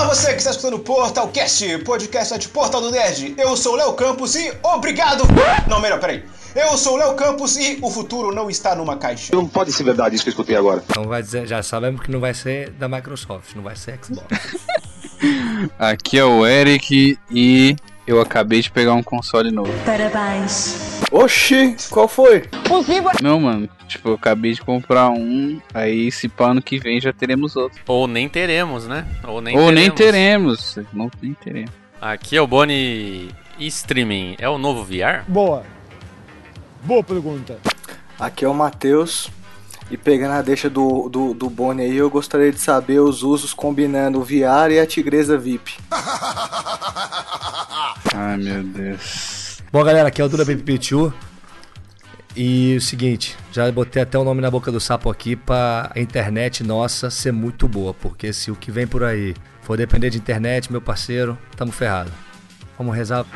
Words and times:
Olá 0.00 0.14
você 0.14 0.32
que 0.32 0.38
está 0.38 0.50
escutando 0.50 0.76
o 0.76 0.78
Portalcast, 0.78 1.78
podcast 1.80 2.38
de 2.38 2.48
Portal 2.48 2.80
do 2.80 2.90
Nerd. 2.90 3.34
Eu 3.36 3.54
sou 3.54 3.74
o 3.74 3.76
Léo 3.76 3.92
Campos 3.92 4.34
e 4.34 4.50
obrigado... 4.62 5.24
Não, 5.68 5.78
melhor, 5.78 6.00
peraí. 6.00 6.24
Eu 6.56 6.78
sou 6.78 6.94
o 6.94 6.96
Léo 6.96 7.14
Campos 7.14 7.58
e 7.58 7.78
o 7.82 7.90
futuro 7.90 8.34
não 8.34 8.48
está 8.48 8.74
numa 8.74 8.96
caixa. 8.96 9.36
Não 9.36 9.46
pode 9.46 9.70
ser 9.74 9.84
verdade 9.84 10.14
isso 10.14 10.24
que 10.24 10.30
eu 10.30 10.32
escutei 10.32 10.56
agora. 10.56 10.82
Então 10.88 11.04
vai 11.04 11.22
dizer, 11.22 11.46
já 11.46 11.62
sabemos 11.62 12.00
que 12.00 12.10
não 12.10 12.18
vai 12.18 12.32
ser 12.32 12.70
da 12.70 12.88
Microsoft, 12.88 13.54
não 13.54 13.62
vai 13.62 13.76
ser 13.76 13.98
Xbox. 14.02 14.56
Aqui 15.78 16.18
é 16.18 16.24
o 16.24 16.46
Eric 16.46 17.18
e 17.30 17.76
eu 18.12 18.20
acabei 18.20 18.60
de 18.60 18.70
pegar 18.70 18.94
um 18.94 19.02
console 19.02 19.50
novo. 19.50 19.72
Parabéns. 19.84 21.00
Oxi, 21.12 21.76
qual 21.90 22.06
foi? 22.06 22.44
Não, 23.22 23.40
mano, 23.40 23.68
tipo, 23.88 24.10
eu 24.10 24.14
acabei 24.14 24.52
de 24.52 24.60
comprar 24.60 25.10
um, 25.10 25.60
aí 25.74 26.10
se 26.10 26.28
pá 26.28 26.50
ano 26.50 26.62
que 26.62 26.78
vem 26.78 27.00
já 27.00 27.12
teremos 27.12 27.56
outro. 27.56 27.80
Ou 27.86 28.06
nem 28.06 28.28
teremos, 28.28 28.86
né? 28.86 29.06
Ou 29.26 29.40
nem 29.40 29.56
Ou 29.56 29.66
teremos. 29.66 29.80
nem 29.80 29.90
teremos, 29.90 30.78
não 30.92 31.10
nem 31.20 31.34
teremos. 31.34 31.70
Aqui 32.00 32.36
é 32.36 32.40
o 32.40 32.46
Boni 32.46 33.28
Streaming. 33.58 34.36
É 34.38 34.48
o 34.48 34.56
novo 34.56 34.84
VR? 34.84 35.24
Boa. 35.28 35.64
Boa 36.82 37.02
pergunta. 37.02 37.58
Aqui 38.18 38.44
é 38.44 38.48
o 38.48 38.54
Matheus. 38.54 39.28
E 39.90 39.96
pegando 39.96 40.34
a 40.34 40.42
deixa 40.42 40.70
do, 40.70 41.08
do, 41.08 41.34
do 41.34 41.50
Boni 41.50 41.82
aí, 41.82 41.96
eu 41.96 42.08
gostaria 42.08 42.52
de 42.52 42.60
saber 42.60 43.00
os 43.00 43.24
usos 43.24 43.52
combinando 43.52 44.20
o 44.20 44.24
VR 44.24 44.70
e 44.70 44.78
a 44.78 44.86
tigresa 44.86 45.36
VIP. 45.36 45.76
Ai 48.14 48.36
meu 48.36 48.62
Deus. 48.62 49.60
Bom, 49.72 49.82
galera, 49.82 50.08
aqui 50.08 50.22
é 50.22 50.24
o 50.24 50.28
Duda 50.28 50.44
Baby 50.44 50.62
Pichu. 50.62 51.12
E 52.36 52.76
o 52.76 52.80
seguinte, 52.80 53.36
já 53.50 53.70
botei 53.72 54.00
até 54.00 54.16
o 54.16 54.22
nome 54.22 54.40
na 54.40 54.50
boca 54.50 54.70
do 54.70 54.78
sapo 54.78 55.10
aqui 55.10 55.34
pra 55.34 55.90
a 55.94 55.98
internet 55.98 56.62
nossa 56.62 57.10
ser 57.10 57.32
muito 57.32 57.66
boa. 57.66 57.92
Porque 57.92 58.32
se 58.32 58.50
o 58.50 58.56
que 58.56 58.70
vem 58.70 58.86
por 58.86 59.02
aí 59.02 59.34
for 59.62 59.76
depender 59.76 60.10
de 60.10 60.18
internet, 60.18 60.70
meu 60.70 60.80
parceiro, 60.80 61.36
tamo 61.56 61.72
ferrado. 61.72 62.12
Vamos 62.78 62.94
rezar. 62.94 63.26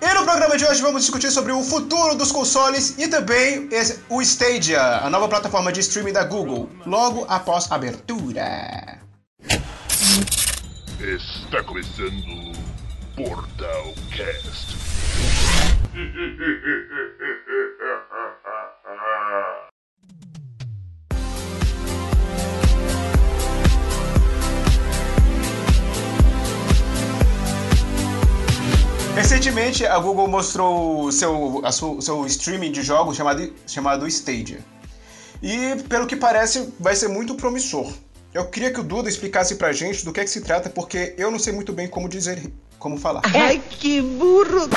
E 0.00 0.14
no 0.14 0.24
programa 0.24 0.56
de 0.56 0.64
hoje 0.64 0.80
vamos 0.80 1.02
discutir 1.02 1.30
sobre 1.30 1.50
o 1.50 1.60
futuro 1.62 2.14
dos 2.14 2.30
consoles 2.30 2.96
e 2.98 3.08
também 3.08 3.68
o 4.08 4.22
Stadia, 4.22 4.80
a 4.98 5.10
nova 5.10 5.28
plataforma 5.28 5.72
de 5.72 5.80
streaming 5.80 6.12
da 6.12 6.22
Google, 6.22 6.70
logo 6.86 7.26
após 7.28 7.70
a 7.70 7.74
abertura. 7.74 9.00
Está 11.00 11.64
começando 11.64 12.52
Portal 13.16 13.94
Cast. 14.14 14.76
Recentemente, 29.18 29.84
a 29.84 29.98
Google 29.98 30.28
mostrou 30.28 31.02
o 31.06 31.10
seu, 31.12 31.60
a 31.64 31.72
su- 31.72 32.00
seu 32.00 32.24
streaming 32.26 32.70
de 32.70 32.82
jogos 32.82 33.16
chamado, 33.16 33.52
chamado 33.66 34.06
Stadia. 34.06 34.60
E, 35.42 35.74
pelo 35.88 36.06
que 36.06 36.14
parece, 36.14 36.72
vai 36.78 36.94
ser 36.94 37.08
muito 37.08 37.34
promissor. 37.34 37.92
Eu 38.32 38.46
queria 38.46 38.72
que 38.72 38.78
o 38.78 38.84
Duda 38.84 39.08
explicasse 39.08 39.56
pra 39.56 39.72
gente 39.72 40.04
do 40.04 40.12
que 40.12 40.20
é 40.20 40.24
que 40.24 40.30
se 40.30 40.40
trata, 40.40 40.70
porque 40.70 41.14
eu 41.18 41.32
não 41.32 41.38
sei 41.40 41.52
muito 41.52 41.72
bem 41.72 41.88
como 41.88 42.08
dizer, 42.08 42.48
como 42.78 42.96
falar. 42.96 43.22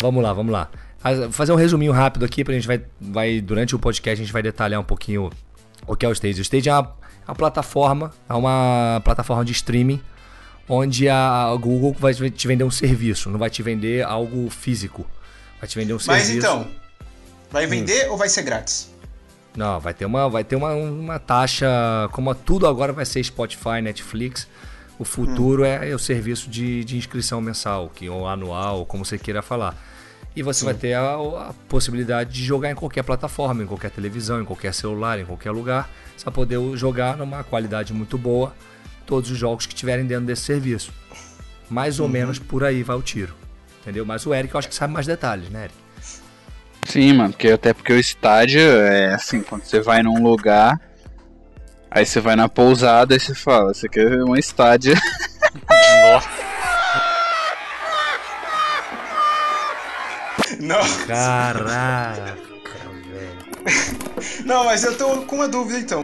Vamos 0.02 0.24
lá, 0.24 0.34
vamos 0.34 0.52
lá. 0.52 0.70
Faz- 0.98 1.36
Fazer 1.36 1.52
um 1.52 1.56
resuminho 1.56 1.92
rápido 1.92 2.26
aqui, 2.26 2.44
pra 2.44 2.56
gente 2.56 2.66
vai, 2.66 2.82
vai. 3.00 3.42
Durante 3.42 3.76
o 3.76 3.80
podcast 3.80 4.20
a 4.20 4.24
gente 4.26 4.34
vai 4.34 4.42
detalhar 4.42 4.80
um 4.82 4.84
pouquinho 4.84 5.30
o 5.86 5.96
que 5.96 6.04
é 6.04 6.10
o 6.10 6.12
Stage. 6.14 6.40
O 6.40 6.44
Stage 6.44 6.68
é 6.68 6.74
uma, 6.74 6.96
uma 7.28 7.36
plataforma, 7.36 8.12
é 8.28 8.34
uma 8.34 9.02
plataforma 9.04 9.46
de 9.46 9.52
streaming 9.52 10.02
onde 10.74 11.10
a 11.10 11.54
Google 11.60 11.94
vai 12.00 12.14
te 12.14 12.48
vender 12.48 12.64
um 12.64 12.72
serviço, 12.72 13.30
não 13.30 13.38
vai 13.38 13.50
te 13.50 13.62
vender 13.62 14.06
algo 14.06 14.50
físico. 14.50 15.06
Vai 15.60 15.68
te 15.68 15.78
vender 15.78 15.94
um 15.94 16.00
Mas 16.08 16.24
serviço. 16.24 16.38
então, 16.38 16.68
vai 17.52 17.68
vender 17.68 18.10
ou 18.10 18.18
vai 18.18 18.30
ser 18.30 18.42
grátis? 18.44 18.90
Não, 19.56 19.82
vai 19.82 19.94
ter 19.94 20.06
uma, 20.06 20.30
vai 20.30 20.46
ter 20.46 20.56
uma, 20.56 20.72
uma 20.74 21.20
taxa, 21.20 21.68
como 22.14 22.34
tudo 22.34 22.66
agora 22.66 22.94
vai 22.94 23.06
ser 23.06 23.22
Spotify, 23.22 23.82
Netflix. 23.84 24.48
O 24.98 25.04
futuro 25.04 25.66
é, 25.66 25.90
é 25.90 25.94
o 25.94 26.00
serviço 26.00 26.50
de, 26.50 26.86
de 26.86 26.96
inscrição 26.96 27.42
mensal, 27.42 27.92
que 27.94 28.08
ou 28.08 28.26
anual, 28.26 28.80
ou 28.80 28.86
como 28.86 29.04
você 29.04 29.18
queira 29.18 29.42
falar. 29.42 29.76
E 30.34 30.42
você 30.42 30.64
vai 30.64 30.74
ter 30.74 30.94
a, 30.94 31.16
a 31.16 31.54
possibilidade 31.68 32.32
de 32.32 32.46
jogar 32.46 32.72
em 32.72 32.76
qualquer 32.76 33.04
plataforma, 33.04 33.62
em 33.62 33.68
qualquer 33.68 33.92
televisão, 33.92 34.42
em 34.42 34.46
qualquer 34.46 34.74
celular, 34.74 35.20
em 35.20 35.26
qualquer 35.26 35.52
lugar. 35.52 35.90
Você 36.16 36.24
vai 36.24 36.34
poder 36.34 36.78
jogar 36.78 37.18
numa 37.18 37.44
qualidade 37.44 37.92
muito 37.94 38.18
boa 38.18 38.54
todos 39.06 39.32
os 39.32 39.38
jogos 39.38 39.66
que 39.66 39.76
tiverem 39.76 40.06
dentro 40.06 40.26
desse 40.26 40.44
serviço. 40.44 40.92
Mais 41.70 42.00
ou 42.00 42.08
menos 42.08 42.40
por 42.40 42.64
aí 42.64 42.84
vai 42.84 42.96
o 42.96 43.02
tiro. 43.02 43.34
Entendeu? 43.82 44.06
Mas 44.06 44.26
o 44.26 44.34
Eric 44.34 44.54
eu 44.54 44.60
acho 44.60 44.70
que 44.70 44.76
sabe 44.76 44.94
mais 44.94 45.08
detalhes, 45.08 45.50
né, 45.50 45.64
Eric? 45.66 45.76
Sim, 46.86 47.14
mano, 47.14 47.32
porque 47.32 47.50
até 47.50 47.74
porque 47.74 47.94
o 47.94 48.00
estádio 48.00 48.60
é 48.62 49.14
assim, 49.14 49.42
quando 49.42 49.64
você 49.64 49.80
vai 49.80 50.04
num 50.04 50.22
lugar, 50.22 50.80
aí 51.90 52.06
você 52.06 52.20
vai 52.20 52.36
na 52.36 52.50
pousada 52.50 53.16
e 53.16 53.20
você 53.20 53.34
fala, 53.34 53.74
você 53.74 53.88
quer 53.88 54.24
um 54.24 54.36
estádio. 54.36 54.94
Nossa. 56.04 56.30
Não, 60.60 61.06
Caraca, 61.08 62.36
velho. 63.10 64.46
não, 64.46 64.66
mas 64.66 64.84
eu 64.84 64.98
tô 64.98 65.22
com 65.24 65.38
uma 65.38 65.48
dúvida 65.48 65.80
então. 65.80 66.04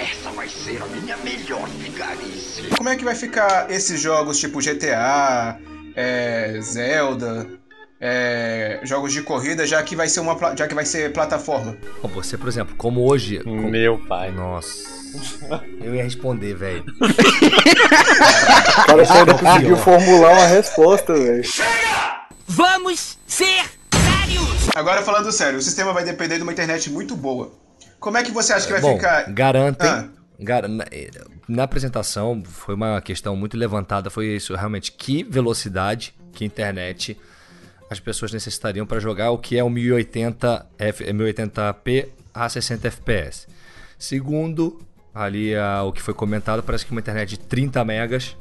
Essa 0.00 0.30
vai 0.30 0.48
ser 0.48 0.82
a 0.82 0.86
minha 0.86 1.16
melhor 1.18 1.66
vigarice. 1.78 2.62
Como 2.76 2.88
é 2.88 2.96
que 2.96 3.04
vai 3.04 3.14
ficar 3.14 3.70
esses 3.70 4.00
jogos 4.00 4.38
tipo 4.38 4.60
GTA, 4.60 5.58
é, 5.96 6.58
Zelda, 6.60 7.48
é, 8.00 8.80
jogos 8.82 9.12
de 9.12 9.22
corrida, 9.22 9.66
já 9.66 9.82
que 9.82 9.94
vai 9.96 10.08
ser 10.08 10.20
uma 10.20 10.36
já 10.56 10.66
que 10.68 10.74
vai 10.74 10.84
ser 10.84 11.12
plataforma? 11.12 11.76
Você, 12.14 12.36
por 12.36 12.48
exemplo, 12.48 12.74
como 12.76 13.02
hoje. 13.08 13.40
como- 13.42 13.68
Meu 13.70 13.98
pai. 14.06 14.30
Nossa. 14.30 15.02
Eu 15.80 15.94
ia 15.94 16.02
responder, 16.04 16.54
velho. 16.54 16.84
Cara 18.86 19.04
você 19.04 19.12
ainda 19.12 19.34
conseguiu 19.34 19.76
formular 19.76 20.32
uma 20.32 20.46
resposta, 20.46 21.12
velho. 21.12 21.42
Vamos 22.46 23.18
ser 23.26 23.64
sérios. 23.92 24.68
Agora 24.74 25.02
falando 25.02 25.30
sério, 25.32 25.58
o 25.58 25.62
sistema 25.62 25.92
vai 25.92 26.04
depender 26.04 26.36
de 26.36 26.42
uma 26.42 26.52
internet 26.52 26.90
muito 26.90 27.14
boa. 27.16 27.52
Como 28.02 28.16
é 28.18 28.22
que 28.22 28.30
você 28.32 28.52
acha 28.52 28.66
que 28.66 28.72
vai 28.72 28.80
Bom, 28.82 28.96
ficar? 28.96 29.30
garantem. 29.32 29.88
Ah. 29.88 30.08
gar- 30.40 30.68
na, 30.68 30.84
na 31.48 31.62
apresentação 31.62 32.42
foi 32.44 32.74
uma 32.74 33.00
questão 33.00 33.36
muito 33.36 33.56
levantada, 33.56 34.10
foi 34.10 34.26
isso 34.36 34.54
realmente. 34.54 34.90
Que 34.92 35.22
velocidade, 35.22 36.12
que 36.32 36.44
internet 36.44 37.16
as 37.88 38.00
pessoas 38.00 38.32
necessitariam 38.32 38.84
para 38.86 38.98
jogar 38.98 39.30
o 39.30 39.38
que 39.38 39.56
é 39.56 39.62
o 39.62 39.70
1080, 39.70 40.66
F, 40.78 41.04
1080p 41.04 42.08
a 42.34 42.48
60 42.48 42.90
fps. 42.90 43.46
Segundo, 43.98 44.80
ali 45.14 45.54
ah, 45.54 45.82
o 45.84 45.92
que 45.92 46.02
foi 46.02 46.12
comentado, 46.14 46.62
parece 46.62 46.84
que 46.84 46.90
uma 46.90 47.00
internet 47.00 47.28
de 47.30 47.38
30 47.38 47.84
megas 47.84 48.36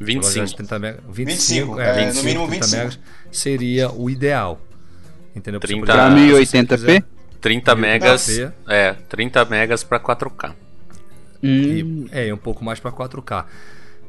25. 0.00 0.56
30 0.56 0.78
mega, 0.78 0.98
25, 1.08 1.74
25, 1.76 1.80
é, 1.80 1.84
é, 1.84 2.06
no 2.06 2.12
25, 2.22 2.24
mínimo 2.24 2.46
30 2.48 2.64
25. 2.66 2.76
megas 2.78 2.98
seria 3.30 3.90
o 3.92 4.08
ideal. 4.08 4.58
Entendeu? 5.36 5.60
Pra 5.60 5.66
você 5.68 5.74
30 5.74 5.86
poder- 5.86 5.98
Pra 5.98 6.06
Ah, 6.06 6.10
1080p? 6.16 7.04
30 7.42 7.74
megas. 7.74 8.28
1080p. 8.28 8.52
É, 8.68 8.92
30 8.94 9.44
megas 9.44 9.84
pra 9.84 10.00
4K. 10.00 10.50
Hum, 10.50 10.56
E, 11.42 12.08
é, 12.12 12.28
e 12.28 12.32
um 12.32 12.38
pouco 12.38 12.64
mais 12.64 12.80
para 12.80 12.90
4K. 12.92 13.44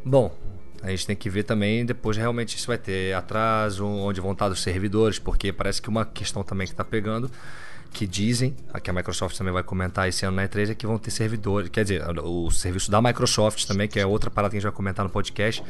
Bom, 0.06 0.34
a 0.82 0.90
gente 0.90 1.08
tem 1.08 1.16
que 1.16 1.30
ver 1.30 1.44
também 1.44 1.86
depois 1.86 2.16
realmente 2.16 2.60
se 2.60 2.68
vai 2.68 2.78
ter 2.78 3.14
atraso, 3.14 3.86
onde 3.86 4.22
vão 4.22 4.34
estar 4.34 4.52
os 4.52 4.62
servidores, 4.62 5.18
porque 5.18 5.52
parece 5.52 5.82
que 5.82 5.90
uma 5.90 6.06
questão 6.06 6.44
também 6.44 6.68
que 6.68 6.74
está 6.74 6.84
pegando, 6.84 7.32
que 7.92 8.06
dizem, 8.06 8.56
que 8.84 8.90
a 8.90 8.94
Microsoft 8.94 9.38
também 9.38 9.54
vai 9.54 9.64
comentar 9.64 10.10
esse 10.10 10.26
ano 10.26 10.36
na 10.36 10.48
E3, 10.48 10.72
é 10.72 10.76
que 10.76 10.86
vão 10.86 10.98
ter 10.98 11.12
servidores, 11.12 11.70
quer 11.70 11.84
dizer, 11.84 12.04
o 12.20 12.52
serviço 12.52 12.92
da 12.92 13.02
Microsoft 13.02 13.66
também, 13.66 13.88
que 13.88 14.00
é 14.00 14.06
outra 14.06 14.30
parada 14.30 14.52
que 14.52 14.58
a 14.58 14.60
gente 14.60 14.68
vai 14.68 14.76
comentar 14.76 15.06
no 15.06 15.12
podcast, 15.12 15.64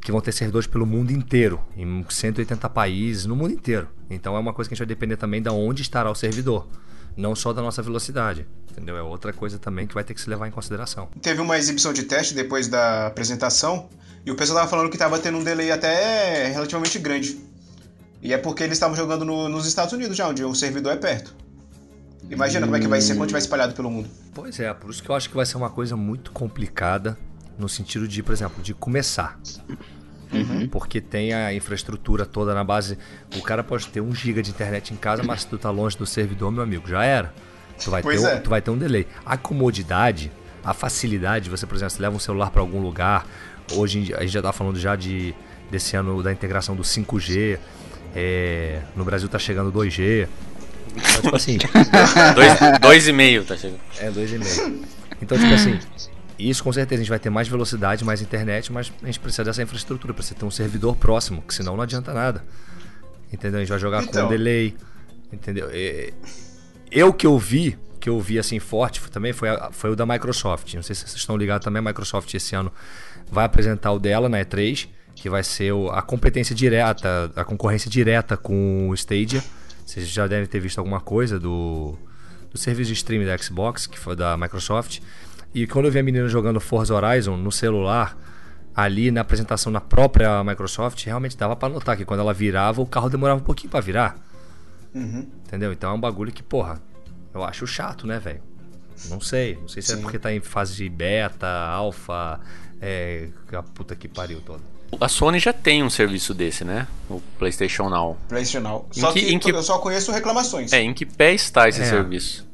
que 0.00 0.10
vão 0.10 0.20
ter 0.20 0.32
servidores 0.32 0.66
pelo 0.66 0.86
mundo 0.86 1.10
inteiro, 1.12 1.60
em 1.76 2.04
180 2.08 2.68
países, 2.70 3.26
no 3.26 3.36
mundo 3.36 3.52
inteiro. 3.52 3.88
Então 4.08 4.34
é 4.36 4.38
uma 4.38 4.52
coisa 4.52 4.68
que 4.68 4.74
a 4.74 4.76
gente 4.76 4.86
vai 4.86 4.88
depender 4.88 5.16
também 5.16 5.42
de 5.42 5.48
onde 5.50 5.82
estará 5.82 6.10
o 6.10 6.14
servidor, 6.14 6.66
não 7.16 7.34
só 7.34 7.52
da 7.52 7.62
nossa 7.62 7.80
velocidade, 7.82 8.46
entendeu? 8.70 8.96
É 8.96 9.02
outra 9.02 9.32
coisa 9.32 9.58
também 9.58 9.86
que 9.86 9.94
vai 9.94 10.02
ter 10.04 10.14
que 10.14 10.20
se 10.20 10.28
levar 10.28 10.48
em 10.48 10.50
consideração. 10.50 11.08
Teve 11.22 11.40
uma 11.40 11.56
exibição 11.58 11.92
de 11.92 12.02
teste 12.04 12.34
depois 12.34 12.66
da 12.68 13.06
apresentação 13.06 13.88
e 14.26 14.30
o 14.30 14.34
pessoal 14.36 14.58
tava 14.60 14.70
falando 14.70 14.90
que 14.90 14.98
tava 14.98 15.18
tendo 15.18 15.38
um 15.38 15.44
delay 15.44 15.70
até 15.70 16.48
relativamente 16.48 16.98
grande. 16.98 17.38
E 18.22 18.32
é 18.32 18.38
porque 18.38 18.62
eles 18.62 18.72
estavam 18.76 18.96
jogando 18.96 19.24
no- 19.24 19.48
nos 19.48 19.66
Estados 19.66 19.92
Unidos 19.92 20.16
já, 20.16 20.26
onde 20.28 20.42
o 20.44 20.54
servidor 20.54 20.92
é 20.92 20.96
perto. 20.96 21.34
Imagina 22.30 22.66
como 22.66 22.74
é 22.76 22.80
que 22.80 22.88
vai 22.88 23.00
ser 23.02 23.16
quando 23.16 23.28
tiver 23.28 23.38
espalhado 23.38 23.74
pelo 23.74 23.90
mundo. 23.90 24.08
Pois 24.32 24.58
é, 24.58 24.72
por 24.72 24.90
isso 24.90 25.02
que 25.02 25.10
eu 25.10 25.14
acho 25.14 25.28
que 25.28 25.36
vai 25.36 25.44
ser 25.44 25.58
uma 25.58 25.68
coisa 25.68 25.94
muito 25.94 26.32
complicada 26.32 27.18
no 27.58 27.68
sentido 27.68 28.08
de, 28.08 28.22
por 28.22 28.32
exemplo, 28.32 28.62
de 28.62 28.72
começar. 28.72 29.38
Porque 30.70 31.00
tem 31.00 31.32
a 31.32 31.52
infraestrutura 31.54 32.24
toda 32.26 32.54
na 32.54 32.64
base. 32.64 32.98
O 33.36 33.42
cara 33.42 33.62
pode 33.62 33.86
ter 33.88 34.00
um 34.00 34.14
giga 34.14 34.42
de 34.42 34.50
internet 34.50 34.92
em 34.92 34.96
casa, 34.96 35.22
mas 35.22 35.42
se 35.42 35.46
tu 35.48 35.58
tá 35.58 35.70
longe 35.70 35.96
do 35.96 36.06
servidor, 36.06 36.50
meu 36.50 36.62
amigo, 36.62 36.88
já 36.88 37.04
era. 37.04 37.32
Tu 37.82 37.90
vai, 37.90 38.02
ter 38.02 38.08
Pois 38.08 38.22
um, 38.22 38.26
é. 38.28 38.36
tu 38.36 38.50
vai 38.50 38.62
ter 38.62 38.70
um 38.70 38.78
delay. 38.78 39.06
A 39.26 39.36
comodidade, 39.36 40.30
a 40.64 40.72
facilidade, 40.72 41.50
você, 41.50 41.66
por 41.66 41.74
exemplo, 41.76 41.90
você 41.94 42.02
leva 42.02 42.14
um 42.16 42.20
celular 42.20 42.50
para 42.50 42.60
algum 42.60 42.80
lugar, 42.80 43.26
hoje 43.72 43.98
em 43.98 44.02
dia- 44.02 44.16
a 44.16 44.20
gente 44.20 44.32
já 44.32 44.42
tá 44.42 44.52
falando 44.52 44.78
já 44.78 44.94
de 44.96 45.34
desse 45.70 45.96
ano 45.96 46.22
da 46.22 46.30
integração 46.32 46.76
do 46.76 46.82
5G, 46.84 47.58
é, 48.14 48.80
no 48.94 49.04
Brasil 49.04 49.28
tá 49.28 49.38
chegando 49.38 49.72
2G. 49.72 50.28
Então, 50.96 51.22
tipo 51.22 51.34
assim, 51.36 51.58
Dois, 52.36 52.80
dois 52.80 53.08
e 53.08 53.12
meio, 53.12 53.44
tá 53.44 53.56
chegando. 53.56 53.80
é 53.98 54.10
2,5. 54.10 54.84
Então, 55.20 55.36
tipo 55.38 55.52
assim, 55.54 55.78
isso 56.38 56.62
com 56.64 56.72
certeza 56.72 57.00
a 57.00 57.02
gente 57.04 57.10
vai 57.10 57.18
ter 57.18 57.30
mais 57.30 57.46
velocidade, 57.48 58.04
mais 58.04 58.20
internet, 58.20 58.72
mas 58.72 58.92
a 59.02 59.06
gente 59.06 59.20
precisa 59.20 59.44
dessa 59.44 59.62
infraestrutura, 59.62 60.12
precisa 60.14 60.34
ter 60.34 60.44
um 60.44 60.50
servidor 60.50 60.96
próximo, 60.96 61.42
que 61.42 61.54
senão 61.54 61.76
não 61.76 61.82
adianta 61.82 62.12
nada. 62.12 62.44
Entendeu? 63.32 63.58
A 63.58 63.62
gente 63.62 63.70
vai 63.70 63.78
jogar 63.78 64.02
com 64.02 64.08
Então. 64.10 64.26
um 64.26 64.28
delay. 64.28 64.76
Entendeu? 65.32 65.68
Eu 66.90 67.12
que 67.12 67.26
eu 67.26 67.38
vi, 67.38 67.76
que 67.98 68.08
eu 68.08 68.20
vi 68.20 68.38
assim 68.38 68.58
forte 68.58 69.00
também 69.10 69.32
foi, 69.32 69.48
a- 69.48 69.70
foi 69.72 69.90
o 69.90 69.96
da 69.96 70.06
Microsoft. 70.06 70.72
Não 70.74 70.82
sei 70.82 70.94
se 70.94 71.02
vocês 71.02 71.16
estão 71.16 71.36
ligados 71.36 71.64
também, 71.64 71.80
a 71.80 71.82
Microsoft 71.82 72.32
esse 72.34 72.54
ano 72.54 72.72
vai 73.30 73.44
apresentar 73.44 73.92
o 73.92 73.98
dela 73.98 74.28
na 74.28 74.38
E3, 74.38 74.88
que 75.14 75.28
vai 75.30 75.42
ser 75.42 75.72
o- 75.72 75.90
a 75.90 76.02
competência 76.02 76.54
direta, 76.54 77.32
a 77.34 77.44
concorrência 77.44 77.90
direta 77.90 78.36
com 78.36 78.88
o 78.88 78.94
Stadia. 78.94 79.42
Vocês 79.84 80.08
já 80.08 80.26
devem 80.26 80.46
ter 80.46 80.60
visto 80.60 80.78
alguma 80.78 81.00
coisa 81.00 81.38
do, 81.38 81.96
do 82.50 82.58
serviço 82.58 82.88
de 82.88 82.94
streaming 82.94 83.26
da 83.26 83.36
Xbox, 83.36 83.86
que 83.86 83.98
foi 83.98 84.14
da 84.14 84.36
Microsoft. 84.36 85.00
E 85.54 85.66
quando 85.66 85.84
eu 85.86 85.92
vi 85.92 85.98
a 86.00 86.02
menina 86.02 86.26
jogando 86.28 86.58
Forza 86.60 86.94
Horizon 86.94 87.36
no 87.36 87.52
celular, 87.52 88.16
ali 88.74 89.10
na 89.10 89.20
apresentação 89.20 89.70
na 89.72 89.80
própria 89.80 90.42
Microsoft, 90.42 91.04
realmente 91.04 91.36
dava 91.36 91.54
pra 91.54 91.68
notar 91.68 91.96
que 91.96 92.04
quando 92.04 92.20
ela 92.20 92.34
virava, 92.34 92.82
o 92.82 92.86
carro 92.86 93.08
demorava 93.08 93.40
um 93.40 93.44
pouquinho 93.44 93.70
pra 93.70 93.80
virar. 93.80 94.16
Entendeu? 94.94 95.72
Então 95.72 95.90
é 95.90 95.94
um 95.94 96.00
bagulho 96.00 96.32
que, 96.32 96.42
porra, 96.42 96.80
eu 97.32 97.42
acho 97.44 97.66
chato, 97.66 98.06
né, 98.06 98.18
velho? 98.18 98.40
Não 99.10 99.20
sei. 99.20 99.56
Não 99.60 99.68
sei 99.68 99.82
se 99.82 99.92
é 99.92 99.96
Sim. 99.96 100.02
porque 100.02 100.18
tá 100.18 100.32
em 100.32 100.40
fase 100.40 100.74
de 100.76 100.88
beta, 100.88 101.46
alfa, 101.48 102.40
é. 102.80 103.28
A 103.52 103.62
puta 103.62 103.94
que 103.96 104.08
pariu 104.08 104.40
toda. 104.40 104.60
A 105.00 105.08
Sony 105.08 105.40
já 105.40 105.52
tem 105.52 105.82
um 105.82 105.90
serviço 105.90 106.32
desse, 106.32 106.64
né? 106.64 106.86
O 107.10 107.20
PlayStation 107.38 107.88
Now. 107.88 108.16
PlayStation. 108.28 108.86
Em 108.96 109.00
Só 109.00 109.12
que- 109.12 109.20
que, 109.20 109.34
em 109.34 109.38
que- 109.38 109.50
eu 109.50 109.62
só 109.62 109.78
conheço 109.78 110.12
reclamações. 110.12 110.72
É, 110.72 110.80
em 110.80 110.94
que 110.94 111.04
pé 111.04 111.34
está 111.34 111.68
esse 111.68 111.82
É. 111.82 111.84
serviço? 111.84 112.46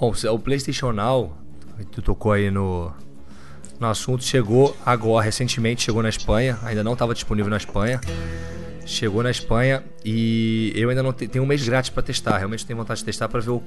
Bom, 0.00 0.12
o 0.32 0.38
PlayStation 0.40 0.90
Now, 0.92 1.36
tu 1.90 2.00
tocou 2.02 2.32
aí 2.32 2.50
no, 2.50 2.92
no 3.80 3.86
assunto, 3.86 4.22
chegou 4.24 4.76
agora, 4.84 5.24
recentemente 5.24 5.82
chegou 5.82 6.02
na 6.02 6.08
Espanha, 6.08 6.58
ainda 6.62 6.82
não 6.84 6.92
estava 6.94 7.14
disponível 7.14 7.50
na 7.50 7.56
Espanha. 7.56 8.00
Chegou 8.84 9.22
na 9.22 9.30
Espanha 9.30 9.82
e 10.04 10.72
eu 10.74 10.90
ainda 10.90 11.02
não 11.02 11.12
te- 11.12 11.28
tenho 11.28 11.44
um 11.44 11.46
mês 11.46 11.62
grátis 11.66 11.90
para 11.90 12.02
testar. 12.02 12.36
Realmente 12.38 12.66
tenho 12.66 12.76
vontade 12.76 12.98
de 12.98 13.04
testar 13.04 13.28
para 13.28 13.40
ver 13.40 13.50
o 13.50 13.62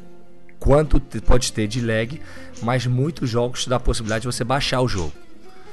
quanto 0.60 1.00
te- 1.00 1.22
pode 1.22 1.54
ter 1.54 1.68
de 1.68 1.80
lag, 1.80 2.20
mas 2.62 2.86
muitos 2.86 3.30
jogos 3.30 3.64
te 3.64 3.70
dá 3.70 3.78
a 3.78 3.80
possibilidade 3.80 4.24
de 4.24 4.28
você 4.28 4.44
baixar 4.44 4.82
o 4.82 4.88
jogo. 4.88 5.14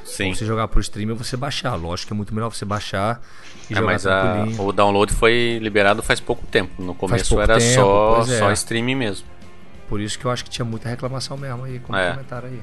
Sim. 0.04 0.32
Você 0.34 0.44
jogar 0.46 0.68
por 0.68 0.80
stream 0.80 1.14
você 1.16 1.36
baixar. 1.36 1.74
Lógico 1.74 2.08
que 2.08 2.12
é 2.12 2.16
muito 2.16 2.32
melhor 2.34 2.52
você 2.54 2.64
baixar 2.64 3.20
e 3.68 3.72
É, 3.72 3.76
jogar 3.76 3.86
mas 3.92 4.06
a- 4.06 4.44
o 4.58 4.72
download 4.72 5.12
foi 5.12 5.58
liberado 5.60 6.02
faz 6.02 6.20
pouco 6.20 6.46
tempo. 6.46 6.80
No 6.82 6.94
começo 6.94 7.40
era 7.40 7.58
tempo, 7.58 7.74
só, 7.74 8.20
é. 8.22 8.38
só 8.38 8.52
streaming 8.52 8.94
mesmo. 8.94 9.26
Por 9.92 10.00
isso 10.00 10.18
que 10.18 10.24
eu 10.24 10.30
acho 10.30 10.42
que 10.42 10.48
tinha 10.48 10.64
muita 10.64 10.88
reclamação 10.88 11.36
mesmo 11.36 11.64
aí, 11.64 11.78
como 11.78 11.98
É. 11.98 12.12
comentaram 12.12 12.48
aí. 12.48 12.62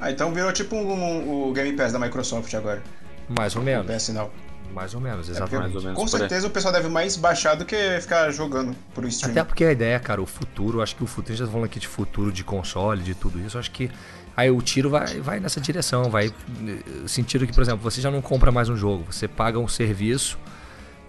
Ah, 0.00 0.10
então 0.10 0.34
virou 0.34 0.52
tipo 0.52 0.74
um, 0.74 0.92
um- 0.92 1.48
o 1.48 1.52
Game 1.52 1.76
Pass 1.76 1.92
da 1.92 1.98
Microsoft 2.00 2.52
agora. 2.54 2.82
Mais 3.28 3.54
ou 3.54 3.62
O 3.62 3.64
menos. 3.64 3.86
PS 3.86 4.08
Now. 4.12 4.28
Mais 4.74 4.94
ou 4.94 5.00
menos, 5.00 5.28
É 5.30 5.34
porque, 5.38 5.54
exatamente. 5.54 5.76
ou 5.76 5.82
menos 5.84 5.96
com 5.96 6.06
por 6.06 6.14
aí. 6.16 6.18
certeza 6.18 6.48
o 6.48 6.50
pessoal 6.50 6.72
deve 6.74 6.88
mais 6.88 7.16
baixar 7.16 7.54
do 7.54 7.64
que 7.64 8.00
ficar 8.00 8.28
jogando 8.32 8.74
por 8.92 9.04
stream. 9.04 9.30
Até 9.30 9.44
porque 9.44 9.64
a 9.64 9.70
ideia, 9.70 10.00
cara, 10.00 10.20
o 10.20 10.26
futuro, 10.26 10.82
acho 10.82 10.96
que 10.96 11.04
o 11.04 11.06
futuro, 11.06 11.34
a 11.34 11.36
gente 11.36 11.46
tá 11.46 11.52
falando 11.52 11.66
aqui 11.66 11.78
de 11.78 11.86
futuro, 11.86 12.32
de 12.32 12.42
console, 12.42 13.00
de 13.00 13.14
tudo 13.14 13.38
isso, 13.38 13.56
acho 13.56 13.70
que 13.70 13.88
aí 14.36 14.50
o 14.50 14.60
tiro 14.60 14.90
vai, 14.90 15.20
vai 15.20 15.38
nessa 15.38 15.60
direção, 15.60 16.10
vai 16.10 16.32
no 16.60 17.08
sentido 17.08 17.46
que, 17.46 17.52
por 17.52 17.62
exemplo, 17.62 17.80
você 17.80 18.00
já 18.00 18.10
não 18.10 18.20
compra 18.20 18.50
mais 18.50 18.68
um 18.68 18.76
jogo, 18.76 19.04
você 19.08 19.28
paga 19.28 19.56
um 19.56 19.68
serviço, 19.68 20.36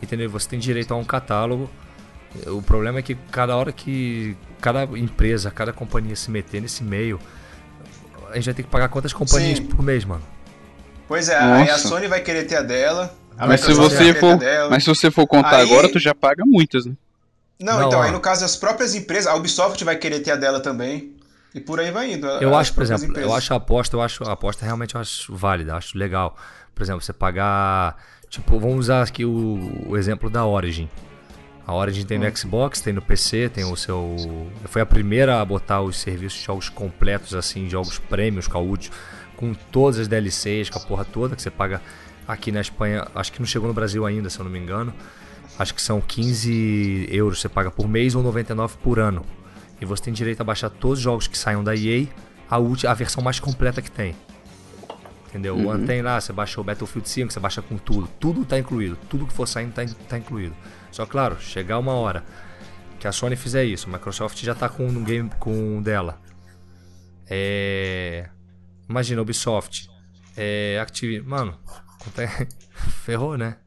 entendeu? 0.04 0.30
Você 0.30 0.48
tem 0.48 0.60
direito 0.60 0.94
a 0.94 0.98
um 0.98 1.04
catálogo. 1.04 1.68
O 2.48 2.62
problema 2.62 3.00
é 3.00 3.02
que 3.02 3.16
cada 3.32 3.56
hora 3.56 3.72
que 3.72 4.38
cada 4.62 4.84
empresa, 4.98 5.50
cada 5.50 5.74
companhia 5.74 6.16
se 6.16 6.30
meter 6.30 6.62
nesse 6.62 6.84
meio, 6.84 7.20
a 8.30 8.36
gente 8.36 8.46
vai 8.46 8.54
ter 8.54 8.64
que 8.64 8.70
pagar 8.70 8.90
quantas 8.90 9.14
companhias 9.14 9.58
Sim. 9.58 9.66
por 9.66 9.82
mês, 9.82 10.06
mano? 10.06 10.22
Pois 11.08 11.28
é, 11.30 11.36
aí 11.38 11.70
a 11.70 11.72
Nossa. 11.74 11.88
Sony 11.88 12.08
vai 12.08 12.22
querer 12.22 12.44
ter 12.46 12.58
a 12.58 12.62
dela. 12.62 13.16
a 13.38 13.48
Mas 13.48 13.62
se 13.62 13.70
Microsoft 13.70 13.96
vai 13.96 13.98
você 13.98 14.14
querer 14.14 14.20
for, 14.20 14.38
ter 14.40 14.46
a 14.46 14.50
dela. 14.52 14.70
mas 14.70 14.84
se 14.84 14.90
você 14.90 15.10
for 15.10 15.26
contar 15.26 15.58
Aí- 15.58 15.64
agora, 15.72 15.92
tu 15.92 15.98
já 15.98 16.14
paga 16.14 16.44
muitas, 16.46 16.86
né? 16.86 16.94
Não, 17.60 17.80
Não, 17.80 17.88
então, 17.88 18.00
ó. 18.00 18.04
aí 18.04 18.12
no 18.12 18.20
caso 18.20 18.46
as 18.46 18.56
próprias 18.56 18.94
empresas, 18.96 19.28
a 19.28 19.36
Ubisoft 19.36 19.84
vai 19.84 19.96
querer 19.98 20.20
ter 20.20 20.32
a 20.32 20.36
dela 20.36 20.60
também. 20.60 21.14
E 21.54 21.60
por 21.60 21.80
aí 21.80 21.90
vai 21.90 22.14
indo. 22.14 22.28
Eu 22.28 22.56
acho, 22.56 22.74
por 22.76 22.84
exemplo, 22.84 23.06
eu 23.06 23.10
empresas. 23.10 23.34
acho 23.34 23.54
a 23.54 23.58
aposta, 23.58 23.96
eu 23.98 24.02
acho 24.02 24.24
a 24.24 24.34
aposta 24.34 24.64
realmente 24.66 24.94
eu 24.94 25.02
acho 25.02 25.36
válida, 25.36 25.76
acho 25.76 25.98
legal. 25.98 26.38
Por 26.76 26.84
exemplo, 26.84 27.02
você 27.02 27.12
pagar, 27.12 27.98
tipo, 28.30 28.60
vamos 28.60 28.78
usar 28.82 29.02
aqui 29.02 29.26
o, 29.26 29.88
o 29.88 29.98
exemplo 29.98 30.30
da 30.30 30.46
Origin. 30.46 30.88
A 31.70 31.74
Origin 31.76 32.04
tem 32.04 32.18
Hum. 32.18 32.24
no 32.24 32.36
Xbox, 32.38 32.82
tem 32.82 32.92
no 32.94 33.02
PC, 33.02 33.48
tem 33.50 33.64
o 33.64 33.76
seu, 33.76 34.50
foi 34.66 34.82
a 34.82 34.86
primeira 34.88 35.40
a 35.40 35.46
botar 35.46 35.82
os 35.82 35.98
serviços 36.00 36.40
de 36.40 36.46
jogos 36.46 36.68
completos 36.68 37.36
assim, 37.36 37.70
jogos 37.70 38.00
prêmios, 38.00 38.48
caúdos, 38.48 38.90
com 39.36 39.54
todas 39.54 40.00
as 40.00 40.08
DLCs, 40.08 40.70
com 40.72 40.80
a 40.80 40.82
porra 40.82 41.06
toda 41.06 41.36
que 41.36 41.42
você 41.44 41.52
paga 41.52 41.80
aqui 42.28 42.52
na 42.52 42.60
Espanha, 42.60 43.06
acho 43.14 43.32
que 43.32 43.40
não 43.40 43.46
chegou 43.46 43.68
no 43.68 43.74
Brasil 43.76 44.04
ainda, 44.04 44.32
se 44.32 44.40
eu 44.40 44.46
não 44.46 44.52
me 44.52 44.58
engano. 44.58 44.92
Acho 45.60 45.76
que 45.76 45.82
são 45.82 46.02
15 46.02 47.08
euros 47.12 47.40
você 47.40 47.48
paga 47.48 47.70
por 47.70 47.88
mês 47.88 48.16
ou 48.16 48.24
99 48.24 48.76
por 48.82 48.98
ano. 48.98 49.24
E 49.80 49.86
você 49.86 50.04
tem 50.06 50.14
direito 50.14 50.42
a 50.42 50.44
baixar 50.44 50.72
todos 50.72 50.98
os 50.98 51.04
jogos 51.04 51.28
que 51.28 51.38
saiam 51.38 51.64
da 51.64 51.76
EA, 51.76 52.08
a, 52.50 52.56
a 52.90 52.94
versão 52.96 53.22
mais 53.24 53.40
completa 53.40 53.80
que 53.82 53.92
tem. 53.92 54.16
Entendeu? 55.28 55.56
O 55.56 55.70
ano 55.70 55.86
tem 55.86 56.02
lá, 56.02 56.20
você 56.20 56.34
baixou 56.34 56.64
o 56.64 56.66
Battlefield 56.66 57.08
5, 57.08 57.32
você 57.32 57.40
baixa 57.40 57.62
com 57.62 57.78
tudo. 57.78 58.10
Tudo 58.20 58.44
tá 58.44 58.58
incluído. 58.58 58.98
Tudo 59.08 59.28
que 59.28 59.34
for 59.34 59.48
saindo 59.48 59.72
tá, 59.74 59.84
in- 59.84 59.94
tá 60.08 60.18
incluído. 60.18 60.56
Só 60.92 61.06
claro, 61.06 61.40
chegar 61.40 61.78
uma 61.78 61.94
hora 61.94 62.24
que 63.00 63.08
a 63.08 63.12
Sony 63.12 63.36
fizer 63.36 63.64
isso, 63.64 63.88
a 63.88 63.94
Microsoft 63.94 64.44
já 64.44 64.54
tá 64.54 64.68
com 64.68 64.86
um 64.86 65.04
game 65.04 65.30
com 65.40 65.52
um 65.52 65.82
dela. 65.82 66.20
É. 67.30 68.30
Imagina, 68.88 69.22
Ubisoft. 69.22 69.90
É. 70.36 70.80
Activision. 70.82 71.26
Mano, 71.28 71.58
ferrou, 73.04 73.38
né? 73.38 73.58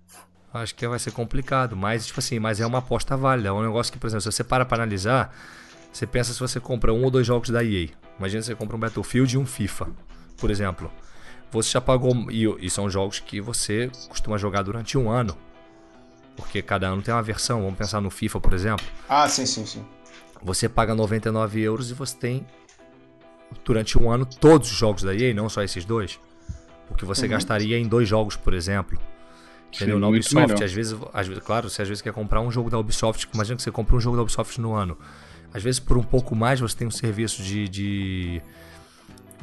Acho 0.53 0.75
que 0.75 0.87
vai 0.87 0.99
ser 0.99 1.13
complicado, 1.13 1.75
mas 1.75 2.07
tipo 2.07 2.21
assim, 2.21 2.39
mas 2.39 2.61
é 2.61 2.67
uma 2.67 2.79
aposta 2.79 3.17
válida. 3.17 3.49
É 3.49 3.53
um 3.53 3.63
negócio 3.63 3.91
que, 3.91 3.99
por 3.99 4.07
exemplo, 4.07 4.21
se 4.21 4.31
você 4.31 4.45
para 4.45 4.67
pra 4.67 4.77
analisar, 4.77 5.35
você 5.91 6.07
pensa 6.07 6.35
se 6.35 6.41
você 6.41 6.61
compra 6.61 6.93
um 6.93 7.03
ou 7.05 7.11
dois 7.11 7.27
jogos 7.27 7.49
da 7.49 7.65
EA. 7.65 7.89
Imagina 8.19 8.43
você 8.43 8.55
compra 8.55 8.77
um 8.77 8.81
Battlefield 8.81 9.35
e 9.35 9.39
um 9.39 9.47
FIFA, 9.47 9.89
por 10.37 10.51
exemplo. 10.51 10.93
Você 11.51 11.71
já 11.71 11.81
pagou. 11.81 12.31
E, 12.31 12.67
e 12.67 12.69
são 12.69 12.91
jogos 12.91 13.19
que 13.19 13.41
você 13.41 13.91
costuma 14.09 14.37
jogar 14.37 14.63
durante 14.63 14.99
um 14.99 15.11
ano. 15.11 15.37
Porque 16.37 16.63
cada 16.63 16.89
ano 16.89 17.03
tem 17.03 17.13
uma 17.13 17.23
versão. 17.23 17.63
Vamos 17.63 17.79
pensar 17.79 18.01
no 18.01 18.11
FIFA, 18.11 18.41
por 18.41 18.53
exemplo. 18.53 18.85
Ah, 19.09 19.29
sim, 19.29 19.47
sim, 19.47 19.67
sim. 19.67 19.85
Você 20.43 20.69
paga 20.69 20.95
99 20.95 21.61
euros 21.61 21.91
e 21.91 21.95
você 21.95 22.17
tem 22.17 22.47
durante 23.65 23.99
um 23.99 24.11
ano 24.11 24.25
todos 24.27 24.71
os 24.71 24.77
jogos 24.77 25.03
da 25.03 25.15
EA, 25.15 25.35
não 25.35 25.49
só 25.49 25.63
esses 25.63 25.85
dois. 25.85 26.19
O 26.91 26.95
que 26.95 27.05
você 27.05 27.29
gastaria 27.29 27.79
em 27.79 27.87
dois 27.87 28.09
jogos, 28.09 28.37
por 28.37 28.53
exemplo. 28.55 28.99
Entendeu? 29.75 29.97
Sim, 29.97 30.01
Na 30.01 30.09
Ubisoft, 30.09 30.63
às 30.63 30.73
vezes, 30.73 30.99
às 31.15 31.27
vezes, 31.27 31.43
claro, 31.43 31.71
você 31.71 31.81
às 31.81 31.89
vezes 31.89 32.03
quer 32.03 32.13
comprar 32.13 32.43
um 32.43 32.51
jogo 32.51 32.69
da 32.69 32.79
Ubisoft, 32.79 33.27
imagina 33.33 33.57
que 33.57 33.63
você 33.63 33.71
compra 33.71 33.97
um 33.97 34.01
jogo 34.01 34.17
da 34.17 34.23
Ubisoft 34.23 34.61
no 34.61 34.75
ano. 34.75 34.99
Às 35.55 35.63
vezes, 35.63 35.81
por 35.81 35.97
um 35.97 36.03
pouco 36.03 36.37
mais, 36.37 36.61
você 36.61 36.77
tem 36.77 36.87
um 36.87 36.91
serviço 36.91 37.43
de, 37.43 37.69
de 37.69 38.43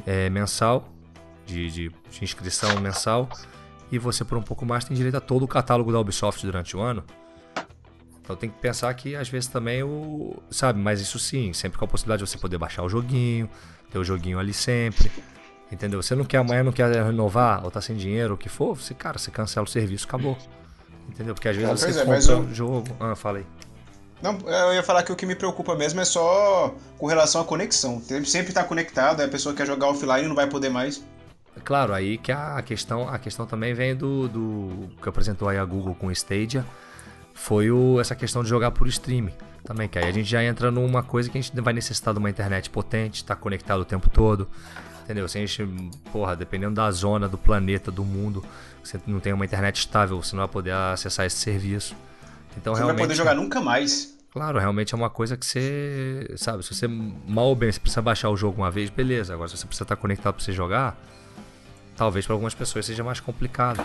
é, 0.06 0.30
mensal, 0.30 0.88
de, 1.44 1.70
de, 1.70 1.88
de 1.88 2.24
inscrição 2.24 2.80
mensal, 2.80 3.28
e 3.90 3.98
você, 3.98 4.24
por 4.24 4.38
um 4.38 4.42
pouco 4.42 4.64
mais, 4.64 4.84
tem 4.84 4.96
direito 4.96 5.16
a 5.16 5.20
todo 5.20 5.44
o 5.44 5.48
catálogo 5.48 5.92
da 5.92 5.98
Ubisoft 5.98 6.44
durante 6.44 6.76
o 6.76 6.80
ano. 6.80 7.02
Então 8.22 8.36
tem 8.36 8.48
que 8.48 8.58
pensar 8.58 8.92
que 8.94 9.16
às 9.16 9.28
vezes 9.28 9.48
também 9.48 9.82
o. 9.82 10.36
Sabe, 10.50 10.78
mas 10.80 11.00
isso 11.00 11.18
sim, 11.18 11.52
sempre 11.52 11.78
com 11.78 11.84
a 11.84 11.88
possibilidade 11.88 12.24
de 12.24 12.30
você 12.30 12.38
poder 12.38 12.58
baixar 12.58 12.82
o 12.84 12.88
joguinho, 12.88 13.48
ter 13.90 13.98
o 13.98 14.04
joguinho 14.04 14.38
ali 14.38 14.52
sempre. 14.52 15.10
Entendeu? 15.72 16.02
Você 16.02 16.14
não 16.14 16.24
quer 16.24 16.38
amanhã, 16.38 16.62
não 16.64 16.72
quer 16.72 16.90
renovar, 17.04 17.64
ou 17.64 17.70
tá 17.70 17.80
sem 17.80 17.96
dinheiro, 17.96 18.34
o 18.34 18.36
que 18.36 18.48
for, 18.48 18.74
você, 18.76 18.92
cara, 18.92 19.18
você 19.18 19.30
cancela 19.30 19.64
o 19.64 19.68
serviço, 19.68 20.06
acabou. 20.06 20.36
Entendeu? 21.08 21.34
Porque 21.34 21.48
às 21.48 21.56
vezes 21.56 21.70
Ah, 21.70 21.76
você 21.76 22.00
é, 22.00 22.04
compra 22.04 22.20
eu- 22.48 22.54
jogo. 22.54 22.88
Ah, 23.00 23.14
falei. 23.16 23.44
Não, 24.22 24.36
eu 24.46 24.74
ia 24.74 24.82
falar 24.82 25.02
que 25.02 25.10
o 25.10 25.16
que 25.16 25.24
me 25.24 25.34
preocupa 25.34 25.74
mesmo 25.74 26.00
é 26.00 26.04
só 26.04 26.74
com 26.98 27.06
relação 27.06 27.40
à 27.40 27.44
conexão. 27.44 28.02
Sempre 28.24 28.52
tá 28.52 28.62
conectado, 28.62 29.20
aí 29.20 29.26
a 29.26 29.30
pessoa 29.30 29.54
quer 29.54 29.66
jogar 29.66 29.88
offline 29.88 30.24
e 30.24 30.28
não 30.28 30.34
vai 30.36 30.46
poder 30.46 30.68
mais. 30.68 31.02
Claro, 31.64 31.92
aí 31.92 32.16
que 32.16 32.32
a 32.32 32.62
questão, 32.62 33.08
a 33.08 33.18
questão 33.18 33.46
também 33.46 33.74
vem 33.74 33.94
do, 33.94 34.28
do 34.28 34.90
que 35.02 35.08
apresentou 35.08 35.48
aí 35.48 35.58
a 35.58 35.64
Google 35.64 35.94
com 35.94 36.06
o 36.06 36.12
Stadia, 36.12 36.64
foi 37.34 37.70
o, 37.70 38.00
essa 38.00 38.14
questão 38.14 38.42
de 38.42 38.48
jogar 38.48 38.70
por 38.70 38.86
streaming 38.88 39.34
também, 39.64 39.88
que 39.88 39.98
aí 39.98 40.06
a 40.06 40.12
gente 40.12 40.28
já 40.28 40.42
entra 40.42 40.70
numa 40.70 41.02
coisa 41.02 41.28
que 41.28 41.38
a 41.38 41.40
gente 41.40 41.58
vai 41.60 41.72
necessitar 41.72 42.14
de 42.14 42.18
uma 42.18 42.30
internet 42.30 42.70
potente, 42.70 43.16
estar 43.16 43.36
conectado 43.36 43.80
o 43.80 43.84
tempo 43.84 44.08
todo, 44.08 44.48
entendeu? 45.02 45.28
Se 45.28 45.38
a 45.38 45.40
gente, 45.40 45.66
porra, 46.12 46.36
dependendo 46.36 46.74
da 46.74 46.90
zona, 46.90 47.28
do 47.28 47.36
planeta, 47.36 47.90
do 47.90 48.04
mundo, 48.04 48.44
você 48.82 48.98
não 49.06 49.20
tem 49.20 49.32
uma 49.32 49.44
internet 49.44 49.78
estável, 49.78 50.22
você 50.22 50.34
não 50.34 50.42
vai 50.42 50.52
poder 50.52 50.72
acessar 50.72 51.26
esse 51.26 51.36
serviço. 51.36 51.94
Então 52.56 52.74
Você 52.74 52.80
não 52.80 52.88
vai 52.88 52.96
poder 52.96 53.14
jogar 53.14 53.34
nunca 53.34 53.60
mais. 53.60 54.18
Claro, 54.32 54.58
realmente 54.58 54.94
é 54.94 54.96
uma 54.96 55.10
coisa 55.10 55.36
que 55.36 55.44
você. 55.44 56.32
Sabe, 56.36 56.62
se 56.62 56.72
você 56.72 56.86
mal 56.86 57.46
ou 57.46 57.56
bem 57.56 57.70
você 57.70 57.80
precisa 57.80 58.00
baixar 58.00 58.30
o 58.30 58.36
jogo 58.36 58.60
uma 58.62 58.70
vez, 58.70 58.88
beleza. 58.88 59.34
Agora, 59.34 59.48
se 59.48 59.56
você 59.56 59.66
precisa 59.66 59.84
estar 59.84 59.96
conectado 59.96 60.34
pra 60.34 60.44
você 60.44 60.52
jogar, 60.52 60.96
talvez 62.00 62.24
para 62.24 62.32
algumas 62.34 62.54
pessoas 62.54 62.86
seja 62.86 63.04
mais 63.04 63.20
complicado. 63.20 63.84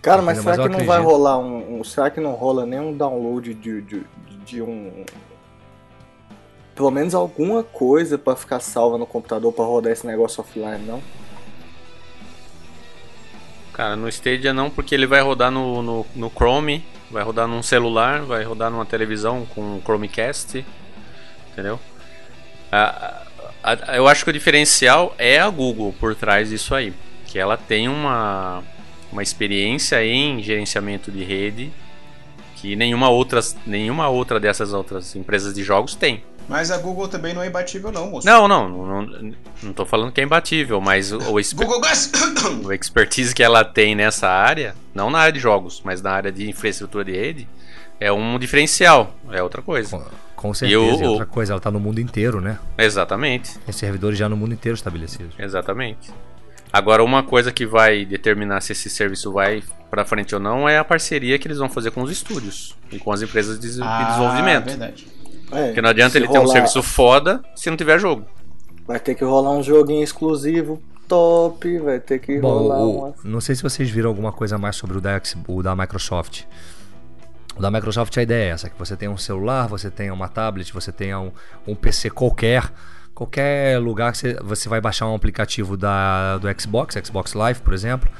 Cara, 0.00 0.22
mas 0.22 0.38
será 0.38 0.56
Mas 0.56 0.66
que 0.66 0.78
não 0.78 0.86
vai 0.86 1.00
rolar 1.00 1.38
um, 1.40 1.80
um- 1.80 1.84
Será 1.84 2.08
que 2.08 2.20
não 2.20 2.34
rola 2.34 2.64
nenhum 2.64 2.96
download 2.96 3.52
de, 3.52 3.82
de, 3.82 4.06
de 4.46 4.62
um. 4.62 5.04
Pelo 6.72 6.92
menos 6.92 7.16
alguma 7.16 7.64
coisa 7.64 8.16
pra 8.16 8.36
ficar 8.36 8.60
salva 8.60 8.96
no 8.96 9.04
computador 9.06 9.52
pra 9.52 9.64
rodar 9.64 9.90
esse 9.92 10.06
negócio 10.06 10.40
offline, 10.40 10.86
não? 10.86 11.02
Cara, 13.72 13.96
no 13.96 14.08
Stadia 14.08 14.52
não, 14.54 14.70
porque 14.70 14.94
ele 14.94 15.06
vai 15.06 15.20
rodar 15.20 15.50
no, 15.50 15.82
no, 15.82 16.06
no 16.14 16.30
Chrome, 16.30 16.84
vai 17.10 17.24
rodar 17.24 17.48
num 17.48 17.62
celular, 17.62 18.22
vai 18.22 18.44
rodar 18.44 18.70
numa 18.70 18.86
televisão 18.86 19.46
com 19.52 19.78
o 19.78 19.82
Chromecast, 19.82 20.64
entendeu? 21.50 21.80
A- 22.70 23.22
a- 23.64 23.72
a- 23.72 23.96
eu 23.96 24.06
acho 24.06 24.22
que 24.22 24.30
o 24.30 24.32
diferencial 24.32 25.12
é 25.18 25.40
a 25.40 25.48
Google 25.50 25.92
por 25.98 26.14
trás 26.14 26.50
disso 26.50 26.72
aí, 26.74 26.92
que 27.32 27.38
ela 27.38 27.56
tem 27.56 27.88
uma, 27.88 28.62
uma 29.10 29.22
experiência 29.22 30.04
em 30.04 30.42
gerenciamento 30.42 31.10
de 31.10 31.24
rede 31.24 31.72
que 32.56 32.76
nenhuma, 32.76 33.08
outras, 33.08 33.56
nenhuma 33.66 34.08
outra 34.10 34.38
dessas 34.38 34.74
outras 34.74 35.16
empresas 35.16 35.54
de 35.54 35.62
jogos 35.64 35.94
tem. 35.94 36.22
Mas 36.46 36.70
a 36.70 36.76
Google 36.76 37.08
também 37.08 37.32
não 37.32 37.42
é 37.42 37.46
imbatível, 37.46 37.90
não, 37.90 38.10
moço. 38.10 38.26
Não, 38.26 38.46
não, 38.46 38.68
não, 38.68 39.02
não, 39.02 39.32
não 39.62 39.72
tô 39.72 39.86
falando 39.86 40.12
que 40.12 40.20
é 40.20 40.24
imbatível, 40.24 40.78
mas 40.80 41.10
o, 41.10 41.18
o, 41.32 41.40
exper- 41.40 41.66
Google 41.66 41.80
Glass! 41.80 42.12
o 42.62 42.70
expertise 42.72 43.34
que 43.34 43.42
ela 43.42 43.64
tem 43.64 43.94
nessa 43.94 44.28
área, 44.28 44.74
não 44.94 45.08
na 45.08 45.20
área 45.20 45.32
de 45.32 45.38
jogos, 45.40 45.80
mas 45.84 46.02
na 46.02 46.10
área 46.12 46.30
de 46.30 46.48
infraestrutura 46.50 47.02
de 47.04 47.12
rede, 47.12 47.48
é 47.98 48.12
um 48.12 48.38
diferencial, 48.38 49.14
é 49.30 49.42
outra 49.42 49.62
coisa. 49.62 49.96
Com, 49.96 50.04
com 50.36 50.54
certeza. 50.54 50.80
o- 50.80 51.02
E 51.02 51.06
outra 51.06 51.24
coisa, 51.26 51.54
ela 51.54 51.60
tá 51.60 51.70
no 51.70 51.80
mundo 51.80 51.98
inteiro, 52.00 52.40
né? 52.40 52.58
Exatamente, 52.76 53.58
Tem 53.60 53.72
servidores 53.72 54.18
já 54.18 54.28
no 54.28 54.36
mundo 54.36 54.52
inteiro 54.52 54.74
estabelecidos. 54.76 55.34
exatamente. 55.38 56.10
Agora, 56.72 57.04
uma 57.04 57.22
coisa 57.22 57.52
que 57.52 57.66
vai 57.66 58.04
determinar 58.04 58.60
se 58.62 58.72
esse 58.72 58.88
serviço 58.88 59.30
vai 59.32 59.62
pra 59.90 60.04
frente 60.06 60.34
ou 60.34 60.40
não 60.40 60.66
é 60.68 60.78
a 60.78 60.84
parceria 60.84 61.38
que 61.38 61.46
eles 61.46 61.58
vão 61.58 61.68
fazer 61.68 61.90
com 61.90 62.02
os 62.02 62.10
estúdios 62.10 62.74
e 62.90 62.98
com 62.98 63.12
as 63.12 63.20
empresas 63.20 63.58
de, 63.58 63.68
de 63.68 63.76
desenvolvimento. 63.76 64.62
Ah, 64.64 64.70
verdade. 64.70 65.06
É, 65.52 65.66
Porque 65.66 65.82
não 65.82 65.90
adianta 65.90 66.16
ele 66.16 66.26
ter 66.28 66.38
um 66.38 66.42
rolar- 66.42 66.52
serviço 66.54 66.82
foda 66.82 67.42
se 67.54 67.68
não 67.68 67.76
tiver 67.76 67.98
jogo. 68.00 68.24
Vai 68.86 68.98
ter 68.98 69.14
que 69.14 69.22
rolar 69.22 69.50
um 69.52 69.62
joguinho 69.62 70.02
exclusivo 70.02 70.82
top, 71.06 71.78
vai 71.78 72.00
ter 72.00 72.18
que 72.20 72.38
Bom, 72.40 72.48
rolar 72.60 72.78
o- 72.78 72.98
uma. 73.08 73.14
não 73.22 73.40
sei 73.40 73.54
se 73.54 73.62
vocês 73.62 73.90
viram 73.90 74.08
alguma 74.08 74.32
coisa 74.32 74.56
mais 74.56 74.76
sobre 74.76 74.96
o 74.96 75.00
da, 75.00 75.20
o 75.46 75.62
da 75.62 75.76
Microsoft. 75.76 76.44
O 77.54 77.60
da 77.60 77.70
Microsoft 77.70 78.16
a 78.16 78.22
ideia 78.22 78.48
é 78.48 78.52
essa, 78.52 78.70
que 78.70 78.78
você 78.78 78.96
tem 78.96 79.10
um 79.10 79.18
celular, 79.18 79.66
você 79.68 79.90
tem 79.90 80.10
uma 80.10 80.26
tablet, 80.26 80.72
você 80.72 80.90
tenha 80.90 81.20
um, 81.20 81.30
um 81.66 81.74
PC 81.74 82.08
qualquer, 82.08 82.72
qualquer 83.22 83.78
lugar 83.78 84.12
que 84.12 84.18
você, 84.18 84.34
você 84.42 84.68
vai 84.68 84.80
baixar 84.80 85.06
um 85.06 85.14
aplicativo 85.14 85.76
da, 85.76 86.38
do 86.38 86.48
Xbox, 86.60 86.96
Xbox 87.04 87.34
Live, 87.34 87.60
por 87.60 87.72
exemplo, 87.72 88.10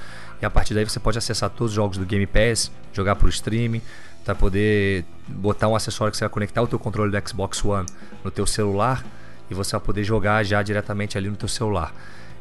e 0.41 0.47
a 0.47 0.51
partir 0.51 0.75
daí 0.75 0.85
você 0.85 1.01
pode 1.01 1.19
acessar 1.19 1.51
todos 1.51 1.73
os 1.73 1.75
jogos 1.75 1.99
do 1.99 2.07
Game 2.07 2.27
Pass, 2.27 2.71
jogar 2.93 3.17
por 3.17 3.29
streaming, 3.29 3.83
vai 4.25 4.37
poder 4.37 5.05
botar 5.27 5.67
um 5.67 5.75
acessório 5.75 6.13
que 6.13 6.17
você 6.17 6.25
vai 6.25 6.31
conectar 6.31 6.63
o 6.63 6.69
teu 6.69 6.79
controle 6.79 7.11
do 7.11 7.29
Xbox 7.29 7.65
One 7.65 7.87
no 8.23 8.31
teu 8.31 8.47
celular 8.47 9.05
e 9.51 9.55
você 9.55 9.73
vai 9.73 9.81
poder 9.81 10.05
jogar 10.05 10.45
já 10.45 10.63
diretamente 10.63 11.19
ali 11.19 11.29
no 11.29 11.37
teu 11.37 11.49
celular. 11.49 11.93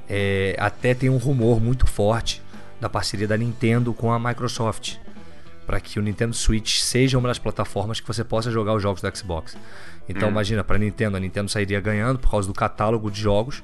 É, 0.08 0.56
até 0.60 0.94
tem 0.94 1.10
um 1.10 1.18
rumor 1.18 1.60
muito 1.60 1.88
forte 1.88 2.44
da 2.80 2.90
parceria 2.90 3.28
da 3.28 3.38
Nintendo 3.38 3.92
com 3.92 4.12
a 4.12 4.20
Microsoft 4.20 4.98
para 5.72 5.80
que 5.80 5.98
o 5.98 6.02
Nintendo 6.02 6.34
Switch 6.34 6.80
seja 6.82 7.18
uma 7.18 7.30
das 7.30 7.40
plataformas 7.40 8.02
que 8.02 8.06
você 8.06 8.26
possa 8.26 8.52
jogar 8.52 8.74
os 8.74 8.84
jogos 8.84 9.02
do 9.02 9.18
Xbox. 9.18 9.56
Então 10.10 10.28
Hum. 10.28 10.32
imagina, 10.34 10.66
para 10.66 10.78
Nintendo, 10.78 11.16
a 11.16 11.20
Nintendo 11.20 11.50
sairia 11.50 11.80
ganhando 11.80 12.20
por 12.20 12.30
causa 12.30 12.46
do 12.46 12.54
catálogo 12.54 13.10
de 13.10 13.22
jogos. 13.22 13.64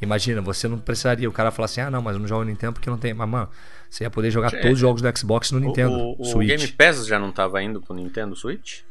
Imagina, 0.00 0.40
você 0.40 0.68
não 0.68 0.78
precisaria, 0.78 1.28
o 1.28 1.32
cara 1.32 1.50
falar 1.50 1.64
assim: 1.64 1.80
"Ah, 1.80 1.90
não, 1.90 2.00
mas 2.00 2.14
eu 2.14 2.20
não 2.20 2.28
jogo 2.28 2.44
Nintendo 2.44 2.74
porque 2.74 2.88
não 2.88 2.96
tem". 2.96 3.12
Mas 3.12 3.28
mano, 3.28 3.48
você 3.90 4.04
ia 4.04 4.10
poder 4.10 4.30
jogar 4.30 4.54
É. 4.54 4.60
todos 4.60 4.74
os 4.74 4.78
jogos 4.78 5.02
do 5.02 5.18
Xbox 5.18 5.50
no 5.50 5.58
Nintendo 5.58 5.92
o, 5.98 6.12
o, 6.18 6.20
o 6.20 6.24
Switch. 6.24 6.46
Game 6.56 6.68
Pass 6.68 7.04
já 7.04 7.18
não 7.18 7.32
tava 7.32 7.60
indo 7.64 7.80
pro 7.82 7.94
Nintendo 7.96 8.36
Switch? 8.36 8.82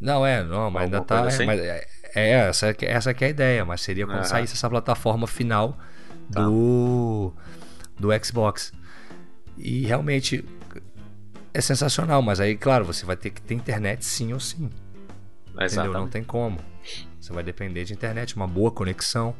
Não, 0.00 0.24
é, 0.24 0.44
não, 0.44 0.70
mas 0.70 0.84
ainda 0.84 0.98
Alguma 0.98 1.06
tá. 1.08 1.20
coisa 1.22 1.34
É, 1.34 1.34
assim? 1.36 1.46
mas 1.46 1.60
é, 1.60 1.86
é, 2.14 2.30
essa, 2.48 2.72
que- 2.72 2.86
essa 2.86 3.12
que 3.12 3.24
é 3.24 3.26
a 3.26 3.30
ideia, 3.30 3.64
mas 3.64 3.80
seria 3.80 4.06
quando 4.06 4.18
Aham. 4.18 4.24
saísse 4.24 4.54
essa 4.54 4.70
plataforma 4.70 5.26
final 5.26 5.76
do, 6.30 7.32
do 7.98 8.08
Xbox. 8.24 8.72
E 9.58 9.84
realmente 9.84 10.44
é 11.54 11.60
sensacional, 11.60 12.20
mas 12.20 12.40
aí, 12.40 12.56
claro, 12.56 12.84
você 12.84 13.06
vai 13.06 13.16
ter 13.16 13.30
que 13.30 13.40
ter 13.40 13.54
internet 13.54 14.04
sim 14.04 14.32
ou 14.32 14.40
sim. 14.40 14.64
Entendeu? 14.64 15.54
Não 15.54 15.64
Exatamente. 15.64 16.10
tem 16.10 16.24
como. 16.24 16.58
Você 17.20 17.32
vai 17.32 17.44
depender 17.44 17.84
de 17.84 17.92
internet, 17.92 18.34
uma 18.34 18.48
boa 18.48 18.72
conexão. 18.72 19.34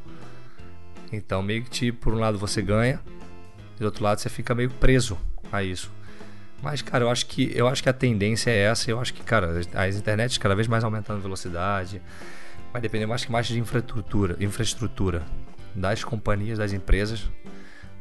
Então, 1.11 1.43
meio 1.43 1.63
que, 1.63 1.69
tipo, 1.69 1.99
por 1.99 2.13
um 2.13 2.19
lado 2.19 2.37
você 2.37 2.61
ganha, 2.61 3.01
e 3.75 3.79
do 3.79 3.85
outro 3.85 4.01
lado 4.01 4.19
você 4.19 4.29
fica 4.29 4.55
meio 4.55 4.69
preso 4.69 5.17
a 5.51 5.61
isso. 5.61 5.91
Mas, 6.63 6.81
cara, 6.81 7.03
eu 7.03 7.09
acho 7.09 7.25
que 7.25 7.51
eu 7.53 7.67
acho 7.67 7.83
que 7.83 7.89
a 7.89 7.93
tendência 7.93 8.49
é 8.49 8.59
essa. 8.59 8.89
Eu 8.89 8.99
acho 8.99 9.13
que, 9.13 9.21
cara, 9.21 9.59
as, 9.73 9.95
internets 9.95 10.37
cada 10.37 10.55
vez 10.55 10.67
mais 10.67 10.83
aumentando 10.85 11.21
velocidade. 11.21 12.01
Vai 12.71 12.81
depender 12.81 13.05
mais 13.05 13.23
que 13.25 13.31
mais 13.31 13.45
de 13.45 13.59
infraestrutura, 13.59 14.35
infraestrutura 14.39 15.23
das 15.75 16.03
companhias, 16.03 16.57
das 16.57 16.73
empresas, 16.73 17.29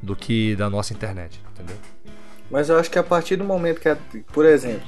do 0.00 0.14
que 0.16 0.56
da 0.56 0.70
nossa 0.70 0.92
internet, 0.92 1.40
entendeu? 1.52 1.76
Mas 2.54 2.68
eu 2.68 2.78
acho 2.78 2.88
que 2.88 3.00
a 3.00 3.02
partir 3.02 3.34
do 3.34 3.42
momento 3.42 3.80
que, 3.80 4.20
por 4.32 4.46
exemplo, 4.46 4.86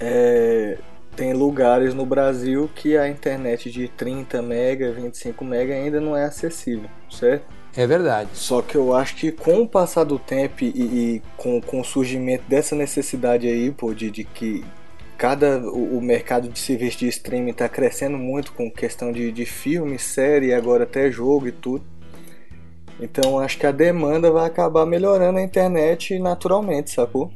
é, 0.00 0.78
tem 1.16 1.32
lugares 1.32 1.92
no 1.92 2.06
Brasil 2.06 2.70
que 2.72 2.96
a 2.96 3.08
internet 3.08 3.68
de 3.68 3.88
30 3.88 4.40
mega, 4.40 4.92
25 4.92 5.44
mega 5.44 5.74
ainda 5.74 6.00
não 6.00 6.16
é 6.16 6.24
acessível, 6.24 6.88
certo? 7.10 7.52
É 7.76 7.84
verdade. 7.84 8.30
Só 8.34 8.62
que 8.62 8.76
eu 8.76 8.94
acho 8.94 9.16
que 9.16 9.32
com 9.32 9.62
o 9.62 9.68
passar 9.68 10.04
do 10.04 10.20
tempo 10.20 10.62
e, 10.62 10.68
e 10.68 11.22
com, 11.36 11.60
com 11.60 11.80
o 11.80 11.84
surgimento 11.84 12.44
dessa 12.46 12.76
necessidade 12.76 13.48
aí, 13.48 13.72
pô, 13.72 13.92
de, 13.92 14.08
de 14.08 14.22
que 14.22 14.64
cada 15.16 15.58
o, 15.58 15.98
o 15.98 16.00
mercado 16.00 16.48
de 16.48 16.60
serviço 16.60 16.98
de 16.98 17.08
streaming 17.08 17.50
está 17.50 17.68
crescendo 17.68 18.16
muito 18.16 18.52
com 18.52 18.70
questão 18.70 19.10
de, 19.10 19.32
de 19.32 19.44
filme, 19.44 19.98
série, 19.98 20.54
agora 20.54 20.84
até 20.84 21.10
jogo 21.10 21.48
e 21.48 21.52
tudo. 21.52 21.84
Então 23.00 23.38
acho 23.38 23.58
que 23.58 23.66
a 23.66 23.72
demanda 23.72 24.30
vai 24.30 24.46
acabar 24.46 24.84
melhorando 24.84 25.38
a 25.38 25.42
internet 25.42 26.18
naturalmente, 26.18 26.90
sacou? 26.90 27.32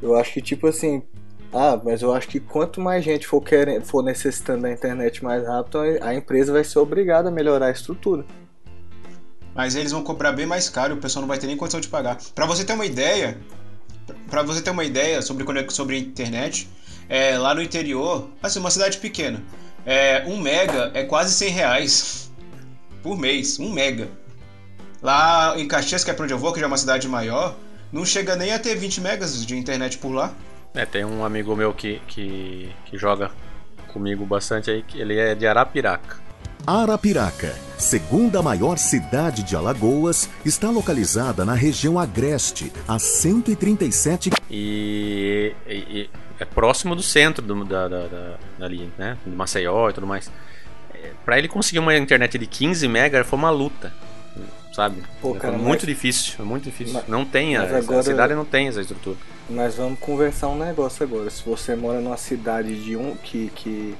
Eu 0.00 0.16
acho 0.16 0.32
que 0.32 0.40
tipo 0.40 0.66
assim, 0.66 1.02
ah, 1.52 1.78
mas 1.82 2.02
eu 2.02 2.12
acho 2.12 2.28
que 2.28 2.40
quanto 2.40 2.80
mais 2.80 3.04
gente 3.04 3.26
for 3.26 3.40
querendo, 3.40 3.84
for 3.84 4.02
necessitando 4.02 4.62
da 4.62 4.70
internet 4.72 5.22
mais 5.22 5.46
rápido, 5.46 5.78
a 6.00 6.14
empresa 6.14 6.52
vai 6.52 6.64
ser 6.64 6.78
obrigada 6.78 7.28
a 7.28 7.32
melhorar 7.32 7.66
a 7.66 7.70
estrutura. 7.70 8.24
Mas 9.54 9.74
eles 9.74 9.92
vão 9.92 10.04
cobrar 10.04 10.32
bem 10.32 10.46
mais 10.46 10.68
caro 10.68 10.94
o 10.94 10.98
pessoal 10.98 11.22
não 11.22 11.28
vai 11.28 11.38
ter 11.38 11.46
nem 11.46 11.56
condição 11.56 11.80
de 11.80 11.88
pagar. 11.88 12.16
Pra 12.34 12.46
você 12.46 12.64
ter 12.64 12.74
uma 12.74 12.86
ideia, 12.86 13.36
para 14.30 14.42
você 14.42 14.62
ter 14.62 14.70
uma 14.70 14.84
ideia 14.84 15.20
sobre 15.20 15.44
conex- 15.44 15.74
sobre 15.74 15.98
internet, 15.98 16.68
é, 17.08 17.36
lá 17.36 17.54
no 17.54 17.62
interior, 17.62 18.28
assim, 18.42 18.60
uma 18.60 18.70
cidade 18.70 18.98
pequena, 18.98 19.42
é, 19.84 20.24
um 20.26 20.40
mega 20.40 20.92
é 20.94 21.02
quase 21.02 21.32
100 21.34 21.50
reais 21.50 22.30
por 23.02 23.18
mês, 23.18 23.58
um 23.58 23.72
mega. 23.72 24.08
Lá 25.02 25.54
em 25.58 25.66
Caxias, 25.68 26.02
que 26.04 26.10
é 26.10 26.14
pra 26.14 26.24
onde 26.24 26.32
eu 26.34 26.38
vou, 26.38 26.52
que 26.52 26.58
já 26.60 26.66
é 26.66 26.68
uma 26.68 26.76
cidade 26.76 27.06
maior, 27.08 27.54
não 27.92 28.04
chega 28.04 28.34
nem 28.36 28.52
a 28.52 28.58
ter 28.58 28.74
20 28.76 29.00
megas 29.00 29.44
de 29.46 29.56
internet 29.56 29.98
por 29.98 30.10
lá. 30.12 30.32
É, 30.74 30.84
tem 30.84 31.04
um 31.04 31.24
amigo 31.24 31.54
meu 31.56 31.72
que, 31.72 32.00
que, 32.06 32.70
que 32.86 32.98
joga 32.98 33.30
comigo 33.92 34.24
bastante 34.26 34.70
aí, 34.70 34.82
que 34.82 35.00
ele 35.00 35.16
é 35.18 35.34
de 35.34 35.46
Arapiraca. 35.46 36.16
Arapiraca, 36.66 37.54
segunda 37.78 38.42
maior 38.42 38.76
cidade 38.76 39.42
de 39.42 39.56
Alagoas, 39.56 40.28
está 40.44 40.68
localizada 40.68 41.44
na 41.44 41.54
região 41.54 41.98
agreste, 41.98 42.70
a 42.86 42.98
137 42.98 44.30
E, 44.50 45.54
e- 45.66 45.72
e 45.72 46.10
é 46.38 46.44
próximo 46.44 46.94
do 46.94 47.02
centro 47.02 47.42
do, 47.44 47.64
da, 47.64 47.88
da, 47.88 48.06
da- 48.06 48.36
dali, 48.58 48.92
né? 48.98 49.16
De 49.24 49.34
Maceió 49.34 49.88
e 49.88 49.92
tudo 49.94 50.06
mais. 50.06 50.30
É, 50.92 51.12
pra 51.24 51.38
ele 51.38 51.48
conseguir 51.48 51.78
uma 51.78 51.96
internet 51.96 52.36
de 52.36 52.46
15 52.46 52.86
mega 52.86 53.24
foi 53.24 53.38
uma 53.38 53.50
luta, 53.50 53.92
sabe? 54.78 55.02
Pô, 55.20 55.34
É 55.34 55.38
cara, 55.40 55.58
muito 55.58 55.80
mas- 55.80 55.88
difícil, 55.88 56.34
é 56.38 56.42
muito 56.42 56.64
difícil. 56.64 56.94
Mas- 56.94 57.08
não 57.08 57.24
tem, 57.24 57.56
a, 57.56 57.62
mas 57.62 57.74
a 57.74 57.78
agora- 57.78 58.02
cidade 58.04 58.32
não 58.34 58.44
tem 58.44 58.68
essa 58.68 58.80
estrutura. 58.80 59.16
Mas 59.50 59.74
vamos 59.74 59.98
conversar 59.98 60.46
um 60.48 60.56
negócio 60.56 61.02
agora. 61.02 61.28
Se 61.30 61.42
você 61.44 61.74
mora 61.74 62.00
numa 62.00 62.16
cidade 62.16 62.80
de 62.84 62.96
um 62.96 63.16
que 63.16 63.50
que 63.56 63.94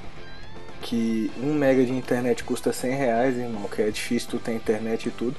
que 0.81 1.29
um 1.43 1.53
mega 1.53 1.83
de 1.83 1.91
internet 1.91 2.41
custa 2.45 2.71
100 2.71 2.95
reais, 2.95 3.37
irmão, 3.37 3.63
que 3.67 3.81
é 3.81 3.89
difícil 3.89 4.29
tu 4.29 4.39
ter 4.39 4.53
internet 4.53 5.09
e 5.09 5.11
tudo, 5.11 5.35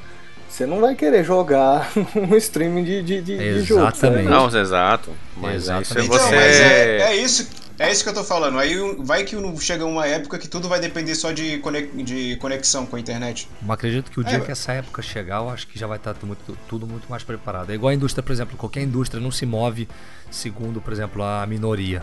você 0.47 0.67
não 0.67 0.81
vai 0.83 0.95
querer 0.95 1.25
jogar 1.25 1.91
um 2.15 2.37
streaming 2.37 2.85
de, 2.85 3.03
de, 3.03 3.23
de, 3.23 3.39
de 3.39 3.63
jogo. 3.63 3.81
Exatamente. 3.85 4.25
sabe? 4.25 4.29
Não, 4.29 4.61
exato. 4.61 5.11
Mas 5.39 5.55
Exatamente. 5.63 5.87
isso 5.89 5.99
é 5.99 6.03
Então, 6.05 6.19
você. 6.19 6.37
mas 6.37 6.61
é, 6.61 6.99
é 7.01 7.17
isso, 7.17 7.49
é 7.81 7.91
isso 7.91 8.03
que 8.03 8.11
eu 8.11 8.15
tô 8.15 8.23
falando. 8.23 8.59
Aí 8.59 8.77
vai 8.99 9.25
que 9.25 9.37
chega 9.59 9.87
uma 9.87 10.07
época 10.07 10.39
que 10.39 10.47
tudo 10.47 10.69
vai 10.69 10.79
depender 10.79 11.15
só 11.15 11.33
de, 11.33 11.63
de 12.05 12.37
conexão 12.37 12.85
com 12.85 12.97
a 12.97 13.01
internet. 13.01 13.49
Mas 13.63 13.71
acredito 13.71 14.11
que 14.11 14.21
o 14.21 14.25
dia 14.25 14.37
É, 14.37 14.41
que 14.41 14.53
essa 14.53 14.73
época 14.73 15.01
chegar, 15.01 15.39
eu 15.39 15.49
acho 15.49 15.67
que 15.67 15.79
já 15.79 15.87
vai 15.87 15.97
estar 15.97 16.13
tudo 16.13 16.27
muito, 16.27 16.59
tudo 16.69 16.87
muito 16.87 17.09
mais 17.09 17.23
preparado. 17.23 17.71
É 17.71 17.75
igual 17.75 17.91
a 17.91 17.95
indústria, 17.95 18.23
por 18.23 18.33
exemplo, 18.33 18.55
qualquer 18.59 18.83
indústria 18.83 19.19
não 19.19 19.31
se 19.31 19.47
move 19.47 19.89
segundo, 20.31 20.79
por 20.81 20.93
exemplo, 20.93 21.23
a 21.23 21.47
minoria. 21.47 22.03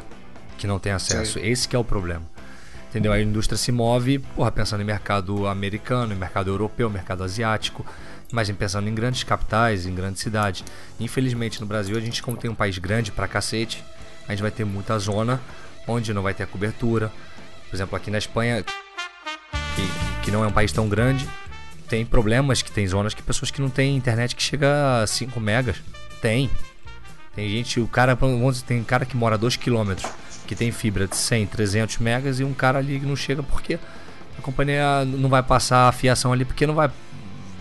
que 0.58 0.66
não 0.66 0.80
tem 0.80 0.92
acesso. 0.92 1.38
Esse 1.38 1.68
que 1.68 1.76
é 1.76 1.80
o 1.80 1.84
problema. 1.84 2.24
Entendeu? 2.90 3.12
A 3.14 3.22
indústria 3.22 3.58
se 3.58 3.72
move, 3.72 4.18
porra, 4.18 4.52
pensando 4.52 4.82
em 4.82 4.86
mercado 4.86 5.46
americano, 5.46 6.12
em 6.14 6.18
mercado 6.18 6.50
europeu, 6.50 6.90
mercado 6.90 7.24
asiático, 7.24 7.86
mas 8.32 8.50
pensando 8.50 8.90
em 8.90 8.96
grandes 8.96 9.24
capitais, 9.24 9.86
em 9.86 9.94
grandes 9.94 10.24
cidades. 10.24 10.64
Infelizmente 11.00 11.62
no 11.62 11.68
Brasil 11.68 11.96
a 11.96 12.00
gente 12.00 12.24
como 12.24 12.36
tem 12.36 12.50
um 12.50 12.56
país 12.56 12.80
grande 12.80 13.12
pra 13.12 13.28
cacete, 13.28 13.84
a 14.28 14.32
gente 14.32 14.42
vai 14.42 14.50
ter 14.50 14.66
muita 14.66 14.98
zona 14.98 15.40
onde 15.88 16.14
não 16.14 16.22
vai 16.22 16.34
ter 16.34 16.44
a 16.44 16.48
cobertura. 16.48 17.12
Por 17.70 17.76
exemplo, 17.76 17.96
aqui 17.96 18.12
na 18.12 18.18
Espanha, 18.18 18.64
que, 18.64 20.24
que 20.24 20.32
não 20.32 20.44
é 20.44 20.48
um 20.48 20.52
país 20.52 20.72
tão 20.72 20.88
grande, 20.88 21.28
tem 21.88 22.06
problemas 22.06 22.62
que 22.62 22.72
tem 22.72 22.86
zonas 22.88 23.14
que 23.14 23.22
pessoas 23.24 23.52
que 23.52 23.62
não 23.62 23.70
têm 23.70 23.96
internet 23.96 24.36
que 24.36 24.44
chega 24.44 25.02
a 25.02 25.08
5 25.08 25.40
megas. 25.40 25.78
Tem. 26.22 26.50
Tem 27.36 27.50
gente, 27.50 27.80
o 27.80 27.88
cara, 27.88 28.18
tem 28.66 28.84
cara 28.84 29.06
que 29.06 29.16
mora 29.16 29.36
a 29.36 29.38
2 29.38 29.58
km, 29.58 29.94
que 30.48 30.56
tem 30.56 30.72
fibra 30.72 31.08
de 31.08 31.16
100, 31.16 31.48
300 31.48 31.98
megas 32.00 32.40
e 32.40 32.44
um 32.44 32.54
cara 32.54 32.80
ali 32.80 33.00
que 33.00 33.06
não 33.06 33.16
chega 33.16 33.44
porque 33.44 33.80
a 34.38 34.42
companhia 34.42 35.06
não 35.06 35.30
vai 35.30 35.44
passar 35.44 35.88
a 35.88 35.92
fiação 35.92 36.34
ali 36.34 36.46
porque 36.46 36.66
não 36.66 36.74
vai 36.74 36.90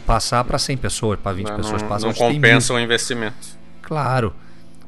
passar 0.06 0.44
para 0.44 0.58
100 0.58 0.76
pessoas, 0.76 1.18
para 1.20 1.32
20 1.32 1.48
Não, 1.48 1.56
pessoas 1.56 1.82
não, 1.82 1.88
passam. 1.88 2.08
não 2.08 2.16
compensa 2.16 2.72
o 2.72 2.80
investimento. 2.80 3.48
Claro. 3.82 4.34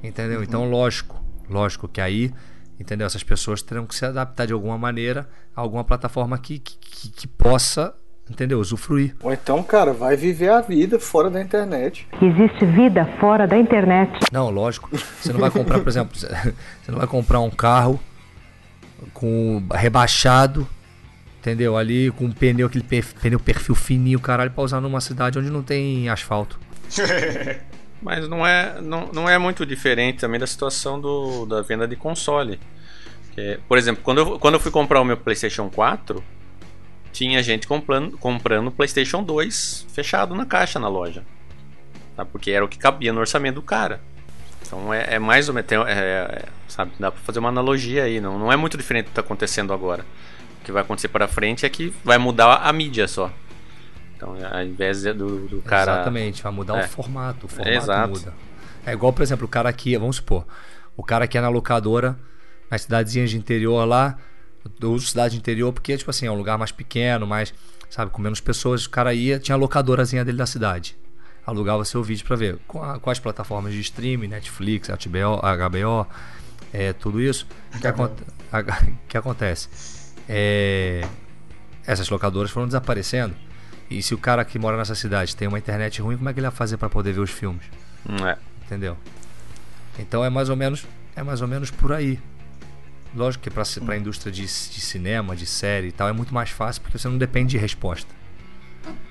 Entendeu? 0.02 0.42
Então, 0.42 0.70
lógico, 0.70 1.22
lógico 1.50 1.88
que 1.88 2.00
aí, 2.00 2.32
entendeu? 2.78 3.06
Essas 3.06 3.22
pessoas 3.22 3.62
terão 3.62 3.86
que 3.86 3.94
se 3.94 4.04
adaptar 4.04 4.46
de 4.46 4.52
alguma 4.52 4.78
maneira 4.78 5.28
a 5.54 5.60
alguma 5.60 5.84
plataforma 5.84 6.38
que, 6.38 6.58
que, 6.58 6.76
que- 6.78 7.08
que 7.10 7.26
possa, 7.26 7.94
entendeu? 8.30 8.58
Usufruir. 8.60 9.16
Ou 9.22 9.32
então, 9.32 9.62
cara, 9.62 9.92
vai 9.92 10.16
viver 10.16 10.50
a 10.50 10.60
vida 10.60 10.98
fora 11.00 11.30
da 11.30 11.40
internet. 11.40 12.06
Existe 12.20 12.64
vida 12.66 13.04
fora 13.20 13.46
da 13.46 13.56
internet. 13.58 14.12
Não, 14.32 14.50
lógico. 14.50 14.90
Você 15.20 15.32
não 15.32 15.40
vai 15.40 15.50
comprar, 15.50 15.78
por 15.80 15.88
exemplo, 15.88 16.12
você 16.16 16.90
não 16.90 16.98
vai 16.98 17.06
comprar 17.06 17.40
um 17.40 17.50
carro 17.50 17.98
com 19.14 19.62
rebaixado, 19.72 20.66
entendeu? 21.40 21.76
Ali 21.76 22.10
com 22.12 22.24
um 22.26 22.32
pneu, 22.32 22.66
aquele 22.66 22.84
pneu 22.84 23.38
perfil 23.40 23.74
fininho, 23.74 24.20
caralho, 24.20 24.50
pra 24.50 24.62
usar 24.64 24.80
numa 24.80 25.00
cidade 25.00 25.38
onde 25.38 25.50
não 25.50 25.62
tem 25.62 26.08
asfalto. 26.08 26.58
Mas 28.00 28.28
não 28.28 28.46
é, 28.46 28.80
não, 28.80 29.08
não 29.12 29.28
é 29.28 29.36
muito 29.38 29.66
diferente 29.66 30.18
também 30.20 30.38
da 30.38 30.46
situação 30.46 31.00
do, 31.00 31.44
da 31.46 31.62
venda 31.62 31.86
de 31.86 31.96
console. 31.96 32.60
Que, 33.34 33.58
por 33.68 33.76
exemplo, 33.76 34.02
quando 34.02 34.18
eu, 34.18 34.38
quando 34.38 34.54
eu 34.54 34.60
fui 34.60 34.70
comprar 34.70 35.00
o 35.00 35.04
meu 35.04 35.16
PlayStation 35.16 35.68
4, 35.68 36.22
tinha 37.12 37.42
gente 37.42 37.66
comprando, 37.66 38.16
comprando 38.18 38.70
PlayStation 38.70 39.22
2 39.22 39.86
fechado 39.92 40.34
na 40.34 40.46
caixa 40.46 40.78
na 40.78 40.88
loja. 40.88 41.24
Tá? 42.16 42.24
Porque 42.24 42.50
era 42.50 42.64
o 42.64 42.68
que 42.68 42.78
cabia 42.78 43.12
no 43.12 43.20
orçamento 43.20 43.56
do 43.56 43.62
cara. 43.62 44.00
Então 44.64 44.92
é, 44.92 45.14
é 45.14 45.18
mais 45.18 45.48
ou 45.48 45.54
menos. 45.54 45.70
é- 45.70 45.92
é- 45.92 46.44
sabe, 46.68 46.92
dá 46.98 47.10
pra 47.10 47.20
fazer 47.22 47.38
uma 47.38 47.48
analogia 47.48 48.04
aí. 48.04 48.20
Não, 48.20 48.38
não 48.38 48.52
é 48.52 48.56
muito 48.56 48.76
diferente 48.76 49.06
do 49.06 49.08
que 49.08 49.14
tá 49.14 49.20
acontecendo 49.22 49.72
agora. 49.72 50.04
O 50.60 50.64
que 50.64 50.70
vai 50.70 50.82
acontecer 50.82 51.08
para 51.08 51.26
frente 51.26 51.64
é 51.64 51.68
que 51.68 51.92
vai 52.04 52.18
mudar 52.18 52.56
a 52.56 52.72
mídia 52.72 53.08
só. 53.08 53.32
Então, 54.18 54.34
ao 54.52 54.62
invés 54.64 55.02
de- 55.02 55.12
do, 55.12 55.46
do 55.46 55.62
cara. 55.62 55.92
Exatamente, 55.92 56.42
vai 56.42 56.50
mudar 56.52 56.76
É. 56.78 56.84
o 56.84 56.88
formato. 56.88 57.46
O 57.46 57.48
formato 57.48 57.70
Exato. 57.76 58.08
muda. 58.10 58.34
É 58.84 58.92
igual, 58.92 59.12
por 59.12 59.22
exemplo, 59.22 59.46
o 59.46 59.48
cara 59.48 59.68
aqui, 59.68 59.96
vamos 59.96 60.16
supor, 60.16 60.44
o 60.96 61.04
cara 61.04 61.28
que 61.28 61.38
é 61.38 61.40
na 61.40 61.48
locadora, 61.48 62.18
nas 62.68 62.82
cidadezinhas 62.82 63.30
de 63.30 63.36
interior 63.38 63.84
lá, 63.84 64.18
eu 64.80 64.90
uso 64.92 65.06
cidade 65.06 65.34
de 65.34 65.38
interior 65.38 65.72
porque, 65.72 65.96
tipo 65.96 66.10
assim, 66.10 66.26
é 66.26 66.30
um 66.30 66.34
lugar 66.34 66.58
mais 66.58 66.72
pequeno, 66.72 67.26
mais, 67.28 67.54
sabe, 67.88 68.10
com 68.10 68.20
menos 68.20 68.40
pessoas, 68.40 68.86
o 68.86 68.90
cara 68.90 69.14
ia, 69.14 69.38
tinha 69.38 69.54
a 69.54 69.58
locadorazinha 69.58 70.24
dele 70.24 70.36
da 70.38 70.46
cidade. 70.46 70.96
Alugava 71.46 71.84
seu 71.84 72.02
vídeo 72.02 72.26
pra 72.26 72.34
ver. 72.36 72.58
Com 72.66 72.82
a- 72.82 72.98
plataformas 73.22 73.72
de 73.72 73.80
streaming, 73.80 74.26
Netflix, 74.26 74.88
HBO, 74.90 75.40
HBO, 75.40 76.06
é, 76.72 76.92
tudo 76.92 77.20
isso. 77.22 77.46
O 77.74 77.78
que, 77.80 77.86
aconte- 77.86 78.22
que 79.08 79.16
acontece? 79.16 79.68
É, 80.28 81.06
essas 81.86 82.08
locadoras 82.10 82.50
foram 82.50 82.66
desaparecendo. 82.66 83.34
E 83.90 84.02
se 84.02 84.14
o 84.14 84.18
cara 84.18 84.44
que 84.44 84.58
mora 84.58 84.76
nessa 84.76 84.94
cidade 84.94 85.34
tem 85.34 85.48
uma 85.48 85.58
internet 85.58 86.00
ruim, 86.02 86.16
como 86.16 86.28
é 86.28 86.32
que 86.32 86.40
ele 86.40 86.46
vai 86.46 86.56
fazer 86.56 86.76
para 86.76 86.88
poder 86.88 87.12
ver 87.12 87.20
os 87.20 87.30
filmes? 87.30 87.64
Hum, 88.08 88.26
é. 88.26 88.36
Entendeu? 88.64 88.96
Então 89.98 90.24
é 90.24 90.30
mais 90.30 90.48
ou 90.48 90.56
menos, 90.56 90.86
é 91.16 91.22
mais 91.22 91.40
ou 91.40 91.48
menos 91.48 91.70
por 91.70 91.92
aí. 91.92 92.20
Lógico 93.14 93.44
que 93.44 93.50
para 93.50 93.64
a 93.94 93.96
indústria 93.96 94.30
de, 94.30 94.42
de 94.42 94.48
cinema, 94.48 95.34
de 95.34 95.46
série 95.46 95.88
e 95.88 95.92
tal, 95.92 96.08
é 96.08 96.12
muito 96.12 96.34
mais 96.34 96.50
fácil 96.50 96.82
porque 96.82 96.98
você 96.98 97.08
não 97.08 97.16
depende 97.16 97.52
de 97.52 97.58
resposta. 97.58 98.18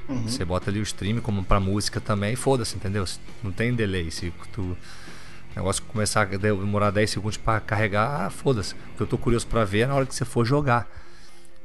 Uhum. 0.07 0.27
Você 0.27 0.45
bota 0.45 0.69
ali 0.69 0.79
o 0.79 0.83
stream 0.83 1.19
como 1.19 1.43
pra 1.43 1.59
música 1.59 1.99
também, 1.99 2.33
e 2.33 2.35
foda-se, 2.35 2.75
entendeu? 2.75 3.03
Não 3.43 3.51
tem 3.51 3.73
delay. 3.73 4.09
Se 4.11 4.31
tu 4.53 4.61
o 4.61 4.77
negócio 5.55 5.83
começar 5.83 6.21
a 6.21 6.37
demorar 6.37 6.91
10 6.91 7.09
segundos 7.09 7.37
pra 7.37 7.59
carregar, 7.59 8.25
ah, 8.25 8.29
foda-se. 8.29 8.73
O 8.93 8.97
que 8.97 9.01
eu 9.01 9.07
tô 9.07 9.17
curioso 9.17 9.47
pra 9.47 9.65
ver 9.65 9.79
é 9.79 9.87
na 9.87 9.95
hora 9.95 10.05
que 10.05 10.15
você 10.15 10.23
for 10.23 10.45
jogar. 10.45 10.87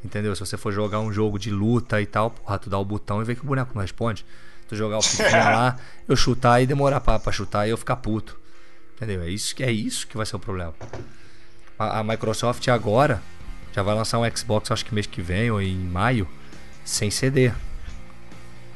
Entendeu? 0.05 0.35
Se 0.35 0.41
você 0.41 0.57
for 0.57 0.73
jogar 0.73 0.99
um 1.01 1.13
jogo 1.13 1.39
de 1.39 1.51
luta 1.51 2.01
e 2.01 2.07
tal, 2.07 2.31
porra, 2.31 2.59
tu 2.59 2.69
dá 2.69 2.79
o 2.79 2.85
botão 2.85 3.23
e 3.23 3.25
vê 3.25 3.35
que 3.35 3.43
o 3.43 3.47
boneco 3.47 3.71
não 3.75 3.83
responde. 3.83 4.25
Tu 4.69 4.75
jogar 4.77 4.99
o 4.99 5.03
fifinha 5.03 5.45
lá, 5.51 5.77
eu 6.09 6.17
chutar 6.17 6.61
e 6.63 6.67
demorar 6.67 7.01
pra, 7.01 7.19
pra 7.19 7.31
chutar 7.33 7.67
e 7.67 7.71
eu 7.71 7.77
ficar 7.77 7.97
puto. 7.97 8.39
Entendeu? 8.97 9.23
É 9.23 9.29
isso, 9.29 9.55
que- 9.55 9.63
é 9.63 9.71
isso 9.71 10.07
que 10.07 10.17
vai 10.17 10.27
ser 10.27 10.37
o 10.37 10.39
problema. 10.39 10.75
A, 11.79 12.01
a 12.01 12.05
Microsoft 12.05 12.67
agora 12.69 13.23
já 13.73 13.83
vai 13.83 13.95
lançar 13.95 14.19
um 14.19 14.37
Xbox, 14.37 14.71
acho 14.71 14.85
que 14.85 14.95
mês 14.95 15.07
que 15.07 15.23
vem 15.23 15.51
ou 15.51 15.61
em 15.63 15.77
maio, 15.77 16.29
sem 16.85 17.11
CD. 17.11 17.53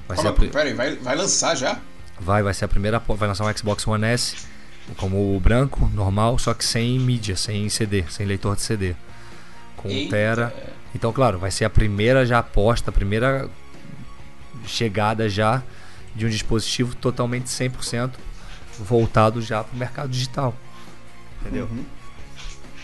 Vai 0.08 0.16
ser 0.16 0.22
a 0.28 0.32
Calma, 0.32 0.38
pri- 0.38 0.48
pera 0.48 0.64
aí, 0.68 0.74
vai, 0.74 0.96
vai 0.96 1.16
lançar 1.16 1.54
já? 1.56 1.78
Vai, 2.20 2.42
vai 2.42 2.54
ser 2.54 2.64
a 2.64 2.68
primeira. 2.68 2.98
Vai 3.00 3.28
lançar 3.28 3.44
um 3.44 3.56
Xbox 3.56 3.86
One 3.86 4.04
S 4.06 4.36
como 4.96 5.36
o 5.36 5.40
branco, 5.40 5.90
normal, 5.92 6.38
só 6.38 6.54
que 6.54 6.64
sem 6.64 6.98
mídia, 7.00 7.36
sem 7.36 7.68
CD, 7.68 8.04
sem 8.08 8.24
leitor 8.26 8.54
de 8.54 8.62
CD. 8.62 8.94
Com 9.86 9.92
Eita. 9.92 10.10
Tera. 10.10 10.54
Então, 10.94 11.12
claro, 11.12 11.38
vai 11.38 11.50
ser 11.50 11.64
a 11.64 11.70
primeira 11.70 12.24
já 12.24 12.38
aposta, 12.38 12.90
a 12.90 12.92
primeira 12.92 13.48
chegada 14.66 15.28
já 15.28 15.62
de 16.14 16.26
um 16.26 16.28
dispositivo 16.28 16.94
totalmente 16.94 17.46
100% 17.46 18.12
voltado 18.78 19.40
já 19.42 19.62
para 19.62 19.74
o 19.74 19.78
mercado 19.78 20.08
digital. 20.08 20.54
Entendeu? 21.40 21.68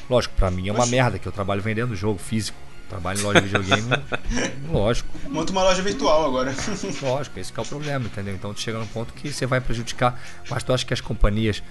Lógico, 0.08 0.34
pra 0.34 0.50
mim 0.50 0.68
é 0.68 0.72
uma 0.72 0.84
Uhum. 0.84 0.90
Merda 0.90 1.18
que 1.18 1.26
eu 1.26 1.32
trabalho 1.32 1.62
vendendo 1.62 1.96
jogo 1.96 2.18
físico. 2.18 2.58
Trabalho 2.88 3.20
em 3.20 3.22
loja 3.22 3.40
de 3.40 3.46
videogame. 3.46 3.88
lógico. 4.70 5.08
Monta 5.30 5.50
uma 5.50 5.62
loja 5.62 5.80
virtual 5.80 6.26
agora. 6.26 6.54
Lógico, 7.00 7.40
esse 7.40 7.50
que 7.50 7.58
é 7.58 7.62
o 7.62 7.66
problema, 7.66 8.04
entendeu? 8.04 8.34
Então 8.34 8.52
tu 8.52 8.60
chega 8.60 8.78
num 8.78 8.86
ponto 8.86 9.14
que 9.14 9.32
você 9.32 9.46
vai 9.46 9.62
prejudicar. 9.62 10.20
Mas 10.50 10.62
tu 10.62 10.74
acha 10.74 10.84
que 10.84 10.92
as 10.92 11.00
companhias 11.00 11.62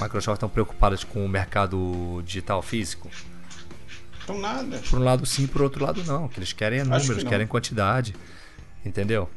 Microsoft 0.00 0.36
estão 0.36 0.48
preocupadas 0.48 1.04
com 1.04 1.22
o 1.22 1.28
mercado 1.28 2.22
digital 2.24 2.62
físico? 2.62 3.10
Então 4.30 4.40
nada. 4.40 4.78
Por 4.90 4.98
um 4.98 5.04
lado 5.04 5.24
sim, 5.26 5.46
por 5.46 5.62
outro 5.62 5.84
lado 5.84 6.02
não. 6.04 6.26
O 6.26 6.28
que 6.28 6.38
eles 6.38 6.52
querem 6.52 6.80
é 6.80 6.84
números, 6.84 7.22
que 7.22 7.28
querem 7.28 7.46
quantidade. 7.46 8.14
Entendeu? 8.84 9.28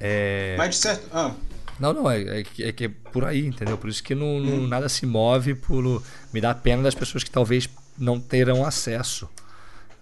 É... 0.00 0.54
Mas 0.56 0.70
de 0.70 0.76
certo. 0.76 1.06
Ah, 1.12 1.32
Não, 1.78 1.92
não, 1.92 2.10
é, 2.10 2.40
é 2.40 2.42
que- 2.42 2.64
é 2.64 2.72
que 2.72 2.84
é 2.86 2.88
por 2.88 3.24
aí, 3.24 3.46
entendeu? 3.46 3.78
Por 3.78 3.88
isso 3.88 4.02
que 4.02 4.12
não, 4.14 4.40
não- 4.40 4.52
Uhum. 4.54 4.66
nada 4.66 4.88
se 4.88 5.06
move 5.06 5.54
por. 5.54 6.02
Me 6.32 6.40
dá 6.40 6.52
pena 6.52 6.82
das 6.82 6.94
pessoas 6.94 7.22
que 7.22 7.30
talvez 7.30 7.68
não 7.96 8.18
terão 8.20 8.64
acesso 8.64 9.28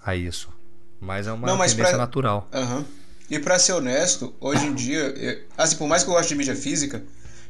a 0.04 0.16
isso. 0.16 0.48
Mas 0.98 1.26
é 1.26 1.32
uma 1.32 1.46
Não, 1.46 1.58
tendência 1.58 1.84
pra- 1.84 1.98
natural. 1.98 2.48
Aham. 2.52 2.82
E 3.28 3.38
pra 3.38 3.58
ser 3.58 3.72
honesto, 3.74 4.34
hoje 4.40 4.64
em 4.66 4.72
dia, 4.74 5.00
eu- 5.18 5.40
assim, 5.58 5.76
por 5.76 5.86
mais 5.86 6.02
que 6.02 6.08
eu 6.08 6.14
goste 6.14 6.28
de 6.30 6.34
mídia 6.38 6.56
física, 6.56 7.02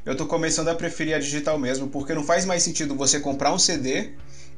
eu 0.05 0.17
tô 0.17 0.27
começando 0.27 0.69
a 0.69 0.75
preferir 0.75 1.15
a 1.15 1.19
digital 1.21 1.57
mesmo, 1.59 1.87
porque 1.89 2.13
não 2.13 2.25
faz 2.25 2.45
mais 2.45 2.63
sentido 2.65 2.97
você 2.97 3.21
comprar 3.21 3.53
um 3.53 3.59
CD 3.61 4.11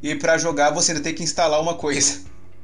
e 0.02 0.14
pra 0.14 0.38
jogar 0.38 0.70
você 0.70 0.92
ainda 0.92 1.02
ter 1.04 1.12
que 1.12 1.22
instalar 1.22 1.60
uma 1.60 1.74
coisa. 1.74 2.20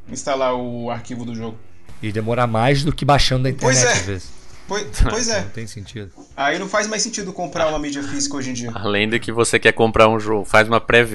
Instalar 0.09 0.55
o 0.55 0.91
arquivo 0.91 1.25
do 1.25 1.35
jogo. 1.35 1.57
E 2.03 2.13
demorar 2.13 2.47
mais 2.47 2.83
do 2.85 2.93
que 2.93 3.05
baixando 3.05 3.45
da 3.45 3.51
internet, 3.51 3.83
Pois 3.83 3.85
é. 3.85 3.93
às 3.99 4.07
vezes. 4.07 4.29
Pois, 4.69 4.87
pois 5.11 5.29
é. 5.29 5.41
Não 5.43 5.49
tem 5.51 5.67
sentido. 5.67 6.11
Aí 6.37 6.59
não 6.59 6.69
faz 6.69 6.87
mais 6.87 7.03
sentido 7.03 7.33
comprar 7.33 7.69
uma 7.69 7.79
mídia 7.79 8.03
física 8.03 8.37
hoje 8.37 8.51
em 8.51 8.53
dia. 8.55 8.71
Além 8.75 9.09
de 9.09 9.19
que 9.19 9.33
você 9.33 9.59
quer 9.59 9.73
comprar 9.73 10.09
um 10.09 10.19
jogo, 10.21 10.45
faz 10.45 10.69
uma 10.69 10.81
pré- 10.81 11.07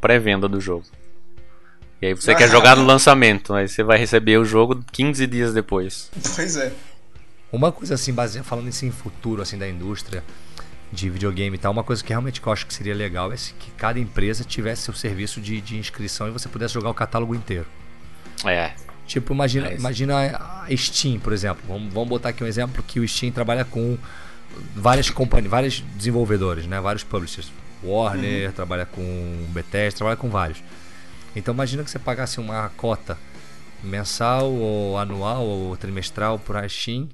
pré-venda 0.00 0.48
do 0.48 0.60
jogo. 0.60 0.84
E 2.02 2.06
aí 2.06 2.14
você 2.14 2.32
Ah. 2.32 2.34
quer 2.34 2.48
jogar 2.50 2.76
no 2.76 2.84
lançamento, 2.84 3.54
aí 3.54 3.66
você 3.68 3.82
vai 3.82 3.96
receber 3.98 4.36
o 4.38 4.44
jogo 4.44 4.84
15 4.92 5.26
dias 5.26 5.54
depois. 5.54 6.10
Pois 6.34 6.56
é. 6.56 6.72
Uma 7.52 7.70
coisa 7.72 7.94
assim, 7.94 8.12
baseada, 8.12 8.46
falando 8.46 8.68
assim, 8.68 8.88
em 8.88 8.90
futuro 8.92 9.40
assim 9.40 9.56
da 9.56 9.68
indústria 9.68 10.22
de 10.94 11.10
videogame 11.10 11.56
e 11.56 11.58
tal, 11.58 11.72
uma 11.72 11.84
coisa 11.84 12.02
que 12.02 12.10
realmente 12.10 12.40
eu 12.44 12.52
acho 12.52 12.66
que 12.66 12.72
seria 12.72 12.94
legal 12.94 13.32
é 13.32 13.36
se 13.36 13.52
que 13.54 13.70
cada 13.72 13.98
empresa 13.98 14.44
tivesse 14.44 14.82
seu 14.82 14.94
serviço 14.94 15.40
de, 15.40 15.60
de 15.60 15.76
inscrição 15.76 16.28
e 16.28 16.30
você 16.30 16.48
pudesse 16.48 16.74
jogar 16.74 16.90
o 16.90 16.94
catálogo 16.94 17.34
inteiro. 17.34 17.66
É. 18.44 18.72
Tipo, 19.06 19.34
imagina, 19.34 19.68
É 19.68 19.74
imagina 19.74 20.16
a 20.64 20.66
Steam, 20.76 21.18
por 21.18 21.32
exemplo. 21.32 21.62
Vamos, 21.68 21.92
vamos 21.92 22.08
botar 22.08 22.30
aqui 22.30 22.42
um 22.42 22.46
exemplo 22.46 22.82
que 22.82 23.00
o 23.00 23.06
Steam 23.06 23.32
trabalha 23.32 23.64
com 23.64 23.98
várias 24.74 25.10
companhias, 25.10 25.50
vários 25.50 25.80
desenvolvedores, 25.96 26.66
né? 26.66 26.80
Vários 26.80 27.04
publishers. 27.04 27.50
Warner 27.82 28.50
trabalha 28.52 28.86
com 28.86 29.46
Bethesda, 29.50 29.98
trabalha 29.98 30.16
com 30.16 30.30
vários. 30.30 30.62
Então 31.36 31.52
imagina 31.52 31.84
que 31.84 31.90
você 31.90 31.98
pagasse 31.98 32.40
uma 32.40 32.70
cota 32.70 33.18
mensal 33.82 34.50
ou 34.50 34.96
anual 34.98 35.44
ou 35.44 35.76
trimestral 35.76 36.38
para 36.38 36.60
a 36.60 36.68
Steam 36.68 37.08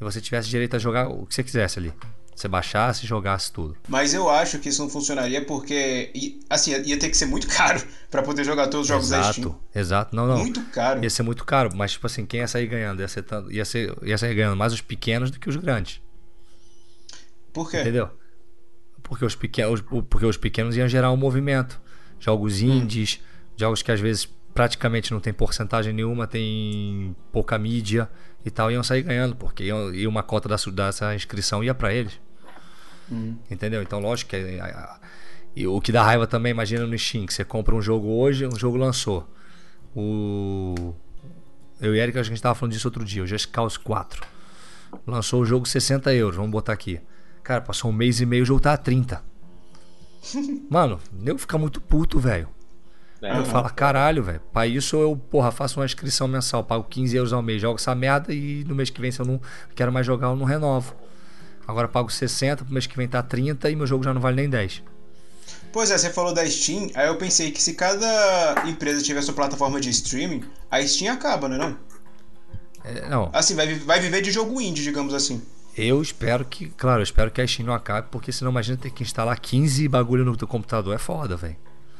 e 0.00 0.04
você 0.04 0.20
tivesse 0.20 0.48
direito 0.48 0.76
a 0.76 0.78
jogar 0.78 1.08
o 1.08 1.26
que 1.26 1.34
você 1.34 1.42
quisesse 1.42 1.78
ali. 1.78 1.92
Você 2.36 2.48
baixasse 2.48 3.06
e 3.06 3.08
jogasse 3.08 3.50
tudo. 3.50 3.74
Mas 3.88 4.12
eu 4.12 4.28
acho 4.28 4.58
que 4.58 4.68
isso 4.68 4.82
não 4.82 4.90
funcionaria 4.90 5.42
porque, 5.42 6.12
assim, 6.50 6.72
ia 6.82 6.98
ter 6.98 7.08
que 7.08 7.16
ser 7.16 7.24
muito 7.24 7.48
caro 7.56 7.82
pra 8.10 8.22
poder 8.22 8.44
jogar 8.44 8.66
todos 8.66 8.82
os 8.82 8.88
jogos 8.88 9.08
da 9.08 9.32
Steam. 9.32 9.46
Exato, 9.46 9.60
exato. 9.74 10.16
Não, 10.16 10.26
não. 10.26 10.36
Muito 10.36 10.60
caro. 10.66 11.02
Ia 11.02 11.08
ser 11.08 11.22
muito 11.22 11.46
caro, 11.46 11.70
mas 11.74 11.92
tipo 11.92 12.06
assim, 12.06 12.26
quem 12.26 12.40
ia 12.40 12.46
sair 12.46 12.66
ganhando? 12.66 13.00
Ia, 13.00 13.08
ser 13.08 13.24
ia, 13.48 13.64
ser, 13.64 13.96
ia 14.02 14.18
sair 14.18 14.34
ganhando 14.34 14.54
mais 14.54 14.74
os 14.74 14.82
pequenos 14.82 15.30
do 15.30 15.40
que 15.40 15.48
os 15.48 15.56
grandes. 15.56 16.02
Por 17.54 17.70
quê? 17.70 17.80
Entendeu? 17.80 18.10
Porque 19.02 19.24
os, 19.24 19.34
pequenos, 19.34 19.80
porque 19.80 20.26
os 20.26 20.36
pequenos 20.36 20.76
iam 20.76 20.86
gerar 20.86 21.10
um 21.12 21.16
movimento. 21.16 21.80
Jogos 22.20 22.60
indies, 22.60 23.18
jogos 23.56 23.80
que 23.80 23.90
às 23.90 24.00
vezes 24.00 24.28
praticamente 24.52 25.10
não 25.10 25.20
tem 25.20 25.32
porcentagem 25.32 25.94
nenhuma, 25.94 26.26
tem 26.26 27.16
pouca 27.32 27.58
mídia 27.58 28.10
e 28.44 28.50
tal, 28.50 28.70
iam 28.70 28.82
sair 28.82 29.02
ganhando, 29.02 29.34
porque 29.36 29.64
iam, 29.64 29.94
ia 29.94 30.08
uma 30.08 30.22
cota 30.22 30.50
da, 30.50 30.56
dessa 30.56 31.14
inscrição 31.14 31.64
ia 31.64 31.74
pra 31.74 31.94
eles. 31.94 32.20
Entendeu? 33.50 33.82
Então, 33.82 33.98
lógico 34.00 34.30
que. 34.30 34.36
é, 34.36 34.60
a- 34.60 34.64
a- 34.66 35.00
E 35.54 35.66
o 35.66 35.80
que 35.80 35.90
dá 35.90 36.02
raiva 36.02 36.26
também, 36.26 36.50
imagina 36.50 36.86
no 36.86 36.98
Steam, 36.98 37.24
que 37.26 37.32
você 37.32 37.44
compra 37.44 37.74
um 37.74 37.80
jogo 37.80 38.08
hoje, 38.08 38.46
um 38.46 38.56
jogo 38.56 38.76
lançou. 38.76 39.26
O. 39.94 40.94
Eu 41.80 41.94
e 41.94 41.98
Eric, 41.98 42.18
a 42.18 42.22
gente 42.22 42.40
tava 42.40 42.54
falando 42.54 42.72
disso 42.72 42.88
outro 42.88 43.04
dia, 43.04 43.22
o 43.22 43.26
Just 43.26 43.50
Cause 43.50 43.78
4. 43.78 44.22
Lançou 45.06 45.42
o 45.42 45.44
jogo 45.46 45.66
60 45.66 46.12
euros, 46.14 46.36
vamos 46.36 46.50
botar 46.50 46.72
aqui. 46.72 47.00
Cara, 47.42 47.60
passou 47.60 47.90
um 47.90 47.94
mês 47.94 48.20
e 48.20 48.26
meio, 48.26 48.42
o 48.42 48.46
jogo 48.46 48.60
tá 48.60 48.72
a 48.72 48.76
30. 48.76 49.22
Mano, 50.70 50.98
eu 51.24 51.38
ficar 51.38 51.58
muito 51.58 51.80
puto, 51.80 52.18
velho. 52.18 52.48
É, 53.22 53.38
eu 53.38 53.44
falo, 53.46 53.68
caralho, 53.72 54.22
velho. 54.22 54.40
Pra 54.52 54.66
isso 54.66 54.96
eu, 54.96 55.16
porra, 55.30 55.50
faço 55.50 55.80
uma 55.80 55.86
inscrição 55.86 56.28
mensal, 56.28 56.62
pago 56.64 56.84
15 56.84 57.16
euros 57.16 57.32
ao 57.32 57.42
mês, 57.42 57.62
jogo 57.62 57.76
essa 57.76 57.94
merda 57.94 58.32
e 58.32 58.62
no 58.64 58.74
mês 58.74 58.90
que 58.90 59.00
vem, 59.00 59.10
se 59.10 59.20
eu 59.20 59.26
não 59.26 59.40
quero 59.74 59.90
mais 59.92 60.04
jogar, 60.06 60.28
eu 60.28 60.36
não 60.36 60.44
renovo. 60.44 60.94
Agora 61.66 61.86
eu 61.86 61.90
pago 61.90 62.10
60, 62.10 62.64
pro 62.64 62.72
mês 62.72 62.86
que 62.86 62.96
vem 62.96 63.08
tá 63.08 63.22
30 63.22 63.70
e 63.70 63.76
meu 63.76 63.86
jogo 63.86 64.04
já 64.04 64.14
não 64.14 64.20
vale 64.20 64.36
nem 64.36 64.48
10. 64.48 64.82
Pois 65.72 65.90
é, 65.90 65.98
você 65.98 66.10
falou 66.10 66.32
da 66.32 66.48
Steam, 66.48 66.90
aí 66.94 67.06
eu 67.06 67.16
pensei 67.16 67.50
que 67.50 67.62
se 67.62 67.74
cada 67.74 68.64
empresa 68.66 69.02
tiver 69.02 69.20
sua 69.22 69.34
plataforma 69.34 69.80
de 69.80 69.90
streaming, 69.90 70.44
a 70.70 70.80
Steam 70.86 71.12
acaba, 71.12 71.48
não 71.48 71.56
é 71.56 71.58
não? 71.58 71.76
É, 72.84 73.08
não, 73.08 73.30
Assim, 73.32 73.54
vai, 73.54 73.74
vai 73.74 74.00
viver 74.00 74.22
de 74.22 74.30
jogo 74.30 74.60
indie, 74.60 74.82
digamos 74.82 75.12
assim. 75.12 75.42
eu 75.76 76.00
espero 76.00 76.44
que, 76.44 76.70
claro, 76.70 77.00
eu 77.00 77.04
espero 77.04 77.30
que 77.30 77.40
a 77.40 77.46
Steam 77.46 77.66
não 77.66 77.74
acabe, 77.74 78.08
porque 78.10 78.32
senão 78.32 78.50
imagina 78.50 78.78
ter 78.78 78.90
que 78.90 79.02
instalar 79.02 79.38
15 79.38 79.88
bagulho 79.88 80.24
no 80.24 80.36
teu 80.36 80.48
computador, 80.48 80.94
é 80.94 80.98
foda, 80.98 81.36
velho. 81.36 81.56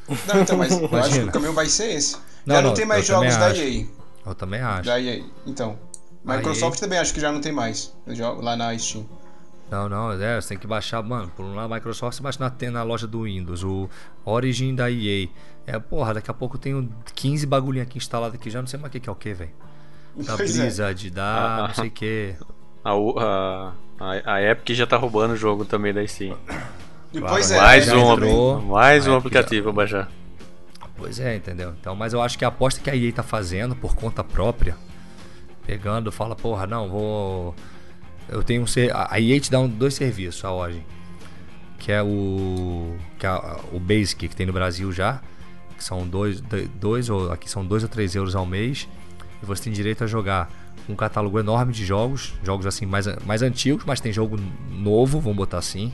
Não, 0.09 0.41
então, 0.43 0.57
mas 0.57 0.71
eu 0.71 0.97
acho 0.97 1.11
que 1.11 1.25
o 1.25 1.33
caminho 1.33 1.53
vai 1.53 1.67
ser 1.67 1.93
esse. 1.97 2.17
Não, 2.47 2.55
já 2.55 2.63
não, 2.63 2.69
não, 2.69 2.75
tem 2.75 2.87
mais 2.87 3.05
jogos 3.05 3.37
da 3.37 3.49
acho. 3.49 3.61
EA. 3.61 3.87
Eu 4.25 4.35
também 4.35 4.61
acho. 4.61 4.85
Da 4.85 5.01
EA, 5.01 5.25
então. 5.45 5.79
Microsoft 6.25 6.77
EA 6.77 6.81
também 6.81 6.99
acho 6.99 7.13
que 7.13 7.21
já 7.21 7.33
não 7.33 7.41
tem 7.41 7.53
mais 7.53 7.93
lá 8.41 8.57
na 8.57 8.77
Steam. 8.79 9.05
Não, 9.71 9.89
não, 9.89 10.13
é, 10.13 10.41
você 10.41 10.51
tem 10.51 10.59
que 10.59 10.67
baixar, 10.67 11.03
mano, 11.03 11.31
por 11.37 11.45
um 11.45 11.55
lado, 11.55 11.73
a 11.73 11.77
Microsoft 11.77 12.17
você 12.17 12.23
baixa 12.23 12.39
na, 12.39 12.49
tem 12.49 12.71
na 12.71 12.85
loja 12.85 13.07
do 13.07 13.23
Windows, 13.23 13.65
o 13.65 13.91
Origin 14.25 14.75
da 14.75 14.91
EA. 14.91 15.29
É, 15.67 15.79
porra, 15.79 16.15
daqui 16.15 16.31
a 16.31 16.35
pouco 16.35 16.57
eu 16.57 16.61
tenho 16.61 16.89
15 17.15 17.47
bagulhinho 17.47 17.83
aqui 17.83 17.99
instalado 17.99 18.37
aqui, 18.37 18.49
já 18.49 18.61
não 18.61 18.69
sei 18.69 18.79
mais 18.79 18.91
o 18.91 18.93
que 18.93 19.01
que 19.01 19.09
é 19.09 19.13
o 19.13 19.17
que, 19.17 19.35
velho. 19.35 19.51
Da 20.17 20.37
Pois 20.37 20.57
é. 20.57 20.63
Blizzard, 20.63 21.11
da 21.11 21.65
não 21.67 21.75
sei 21.75 21.89
o 21.89 21.91
que. 21.91 22.35
A, 22.85 22.93
a, 22.93 23.73
a, 23.99 24.35
a 24.35 24.43
Epic 24.43 24.77
já 24.77 24.87
tá 24.87 24.97
roubando 24.97 25.33
o 25.33 25.37
jogo 25.37 25.65
também 25.65 25.93
da 25.93 26.07
Steam. 26.07 26.37
Claro, 27.13 27.35
pois 27.35 27.51
é, 27.51 27.57
mais 27.57 27.93
um, 27.93 28.13
entrou, 28.13 28.63
mais 28.63 29.07
um 29.07 29.13
Epic 29.13 29.19
aplicativo 29.27 29.65
pra 29.65 29.73
baixar. 29.73 30.11
Pois 30.97 31.21
é, 31.21 31.37
entendeu? 31.37 31.75
Então, 31.79 31.95
mas 31.95 32.13
eu 32.13 32.23
acho 32.23 32.39
que 32.39 32.45
a 32.45 32.49
aposta 32.49 32.81
que 32.81 32.89
a 32.89 32.97
EA 32.97 33.13
tá 33.13 33.23
fazendo 33.23 33.75
por 33.75 33.95
conta 33.95 34.25
própria, 34.25 34.77
pegando, 35.67 36.11
fala, 36.13 36.37
porra, 36.37 36.67
não, 36.67 36.89
vou. 36.89 37.55
Eu 38.29 38.43
tenho 38.43 38.63
um. 38.63 38.67
A 38.93 39.21
EA 39.21 39.39
te 39.41 39.51
dá 39.51 39.61
um- 39.61 39.69
dois 39.69 39.95
serviços, 39.95 40.45
a 40.45 40.53
Origin. 40.53 40.83
Que 41.79 41.93
é 41.93 42.03
o. 42.03 42.97
Que 43.19 43.27
é 43.27 43.31
o 43.73 43.79
Basic 43.79 44.29
que 44.29 44.35
tem 44.37 44.47
no 44.47 44.53
Brasil 44.53 44.91
já. 44.93 45.21
Que 45.77 45.85
são 45.85 46.07
dois, 46.07 46.41
do- 46.41 46.69
dois 46.69 47.09
ou 47.11 47.31
aqui 47.31 47.49
são 47.51 47.65
dois 47.65 47.83
ou 47.83 47.89
três 47.89 48.15
euros 48.15 48.35
ao 48.35 48.45
mês. 48.47 48.89
E 49.43 49.47
você 49.47 49.65
tem 49.65 49.73
direito 49.73 50.03
a 50.03 50.07
jogar 50.07 50.51
um 50.89 50.95
catálogo 50.97 51.39
enorme 51.39 51.73
de 51.73 51.85
jogos. 51.85 52.35
Jogos 52.43 52.67
assim 52.67 52.87
mais, 52.87 53.07
mais 53.25 53.43
antigos, 53.43 53.85
mas 53.85 54.01
tem 54.01 54.13
jogo 54.13 54.39
novo, 54.71 55.21
vamos 55.21 55.37
botar 55.37 55.59
assim. 55.59 55.93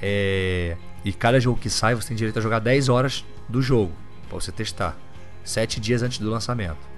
É, 0.00 0.76
e 1.04 1.12
cada 1.12 1.38
jogo 1.40 1.58
que 1.58 1.68
sai, 1.70 1.94
você 1.94 2.08
tem 2.08 2.16
direito 2.16 2.38
a 2.38 2.42
jogar 2.42 2.58
10 2.60 2.88
horas 2.88 3.24
do 3.48 3.60
jogo 3.62 3.92
pra 4.28 4.38
você 4.40 4.50
testar. 4.52 4.96
Sete 5.44 5.80
dias 5.80 6.02
antes 6.02 6.18
do 6.18 6.30
lançamento. 6.30 6.91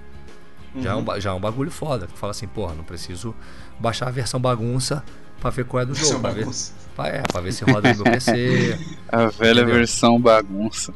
Já, 0.81 0.91
é 0.91 0.95
um, 0.95 1.21
já 1.21 1.29
é 1.29 1.33
um 1.33 1.39
bagulho 1.39 1.71
foda. 1.71 2.07
Tu 2.07 2.17
fala 2.17 2.31
assim, 2.31 2.47
porra, 2.47 2.73
não 2.75 2.83
preciso 2.83 3.33
baixar 3.79 4.07
a 4.07 4.11
versão 4.11 4.39
bagunça 4.39 5.03
pra 5.39 5.49
ver 5.49 5.65
qual 5.65 5.81
é 5.83 5.85
do 5.85 5.93
Versão 5.93 6.11
jogo. 6.13 6.21
Pra 6.21 6.31
ver, 6.31 6.39
bagunça. 6.41 6.73
pra, 6.95 7.07
é, 7.07 7.21
pra 7.21 7.41
ver 7.41 7.51
se 7.53 7.63
roda 7.63 7.93
no 7.93 8.03
meu 8.03 8.11
PC. 8.13 8.79
A 9.11 9.27
velha 9.27 9.59
Entendeu? 9.61 9.75
versão 9.75 10.19
bagunça. 10.19 10.93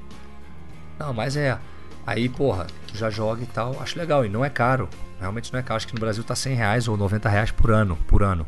Não, 0.98 1.14
mas 1.14 1.36
é. 1.38 1.58
Aí, 2.06 2.28
porra, 2.28 2.68
tu 2.88 2.98
já 2.98 3.10
joga 3.10 3.42
e 3.44 3.46
tal, 3.46 3.78
acho 3.82 3.98
legal. 3.98 4.26
E 4.26 4.30
não 4.30 4.44
é 4.44 4.50
caro. 4.50 4.90
Realmente 5.20 5.52
não 5.54 5.60
é 5.60 5.64
caro. 5.64 5.78
Acho 5.78 5.88
que 5.88 5.94
no 5.94 6.00
Brasil 6.00 6.24
tá 6.24 6.36
100 6.36 6.56
reais 6.56 6.88
ou 6.88 6.98
90 6.98 7.30
reais 7.30 7.52
por 7.52 7.72
ano. 7.72 7.96
Por 8.08 8.24
ano. 8.24 8.46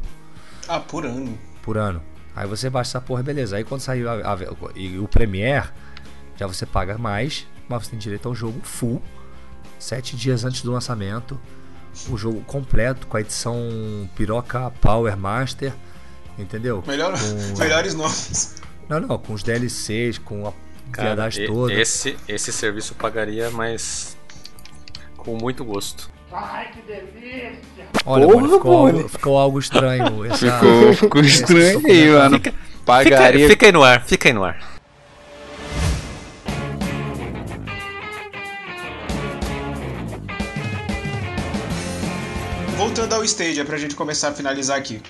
Ah, 0.68 0.80
por 0.80 1.06
ano. 1.06 1.38
por 1.62 1.78
ano. 1.78 2.02
Aí 2.36 2.48
você 2.48 2.70
baixa 2.70 2.92
essa 2.92 3.02
porra, 3.02 3.22
beleza. 3.22 3.58
Aí 3.58 3.64
quando 3.64 3.82
saiu 3.82 4.10
a- 4.10 4.34
a- 4.34 4.38
e 4.76 4.98
o 4.98 5.08
Premiere, 5.08 5.68
já 6.38 6.48
você 6.48 6.66
paga 6.66 6.98
mais, 6.98 7.46
mas 7.70 7.84
você 7.84 7.92
tem 7.92 8.00
direito 8.00 8.28
ao 8.28 8.34
jogo 8.34 8.60
full, 8.64 9.02
sete 9.82 10.16
dias 10.16 10.46
antes 10.46 10.62
do 10.62 10.72
lançamento, 10.72 11.40
o 12.10 12.18
jogo 12.18 12.42
completo 12.42 13.08
com 13.08 13.18
a 13.18 13.22
edição 13.22 13.58
piroca 14.16 14.72
Power 14.82 15.18
Master, 15.18 15.74
entendeu? 16.38 16.84
Melhor, 16.88 17.14
Com- 17.18 17.60
melhores 17.60 17.94
nomes. 17.94 18.56
Não, 18.88 19.00
não, 19.00 19.18
com 19.18 19.34
os 19.34 19.44
DLCs, 19.44 20.18
com 20.18 20.48
a 20.48 20.54
Cara, 20.92 21.10
viadagem 21.10 21.44
e- 21.44 21.48
toda. 21.48 21.74
esse, 21.74 22.18
esse 22.28 22.52
serviço 22.54 22.94
eu 22.94 22.98
pagaria, 22.98 23.50
mas 23.52 24.16
com 25.18 25.38
muito 25.38 25.64
gosto. 25.66 26.10
Olha, 28.06 28.26
Porra, 28.28 28.42
mano, 28.42 28.54
ficou, 28.56 28.78
algo, 28.88 29.10
ficou 29.10 29.38
algo 29.38 29.60
estranho. 29.60 30.26
Essa, 30.26 30.52
Ficou, 30.60 30.94
ficou 30.94 31.22
estranho 31.22 31.82
aí, 31.86 32.10
mano. 32.10 32.36
Fica, 32.38 32.54
Pagaria. 32.86 33.48
fica 33.50 33.66
aí 33.68 33.72
no 33.72 33.84
ar, 33.84 34.04
fica 34.06 34.30
aí 34.30 34.34
no 34.34 34.44
ar. 34.44 34.71
Voltando 42.92 43.14
ao 43.16 43.24
Stadia, 43.24 43.64
pra 43.64 43.78
gente 43.78 43.96
começar 43.96 44.28
a 44.28 44.34
finalizar 44.34 44.78
aqui. 44.78 45.02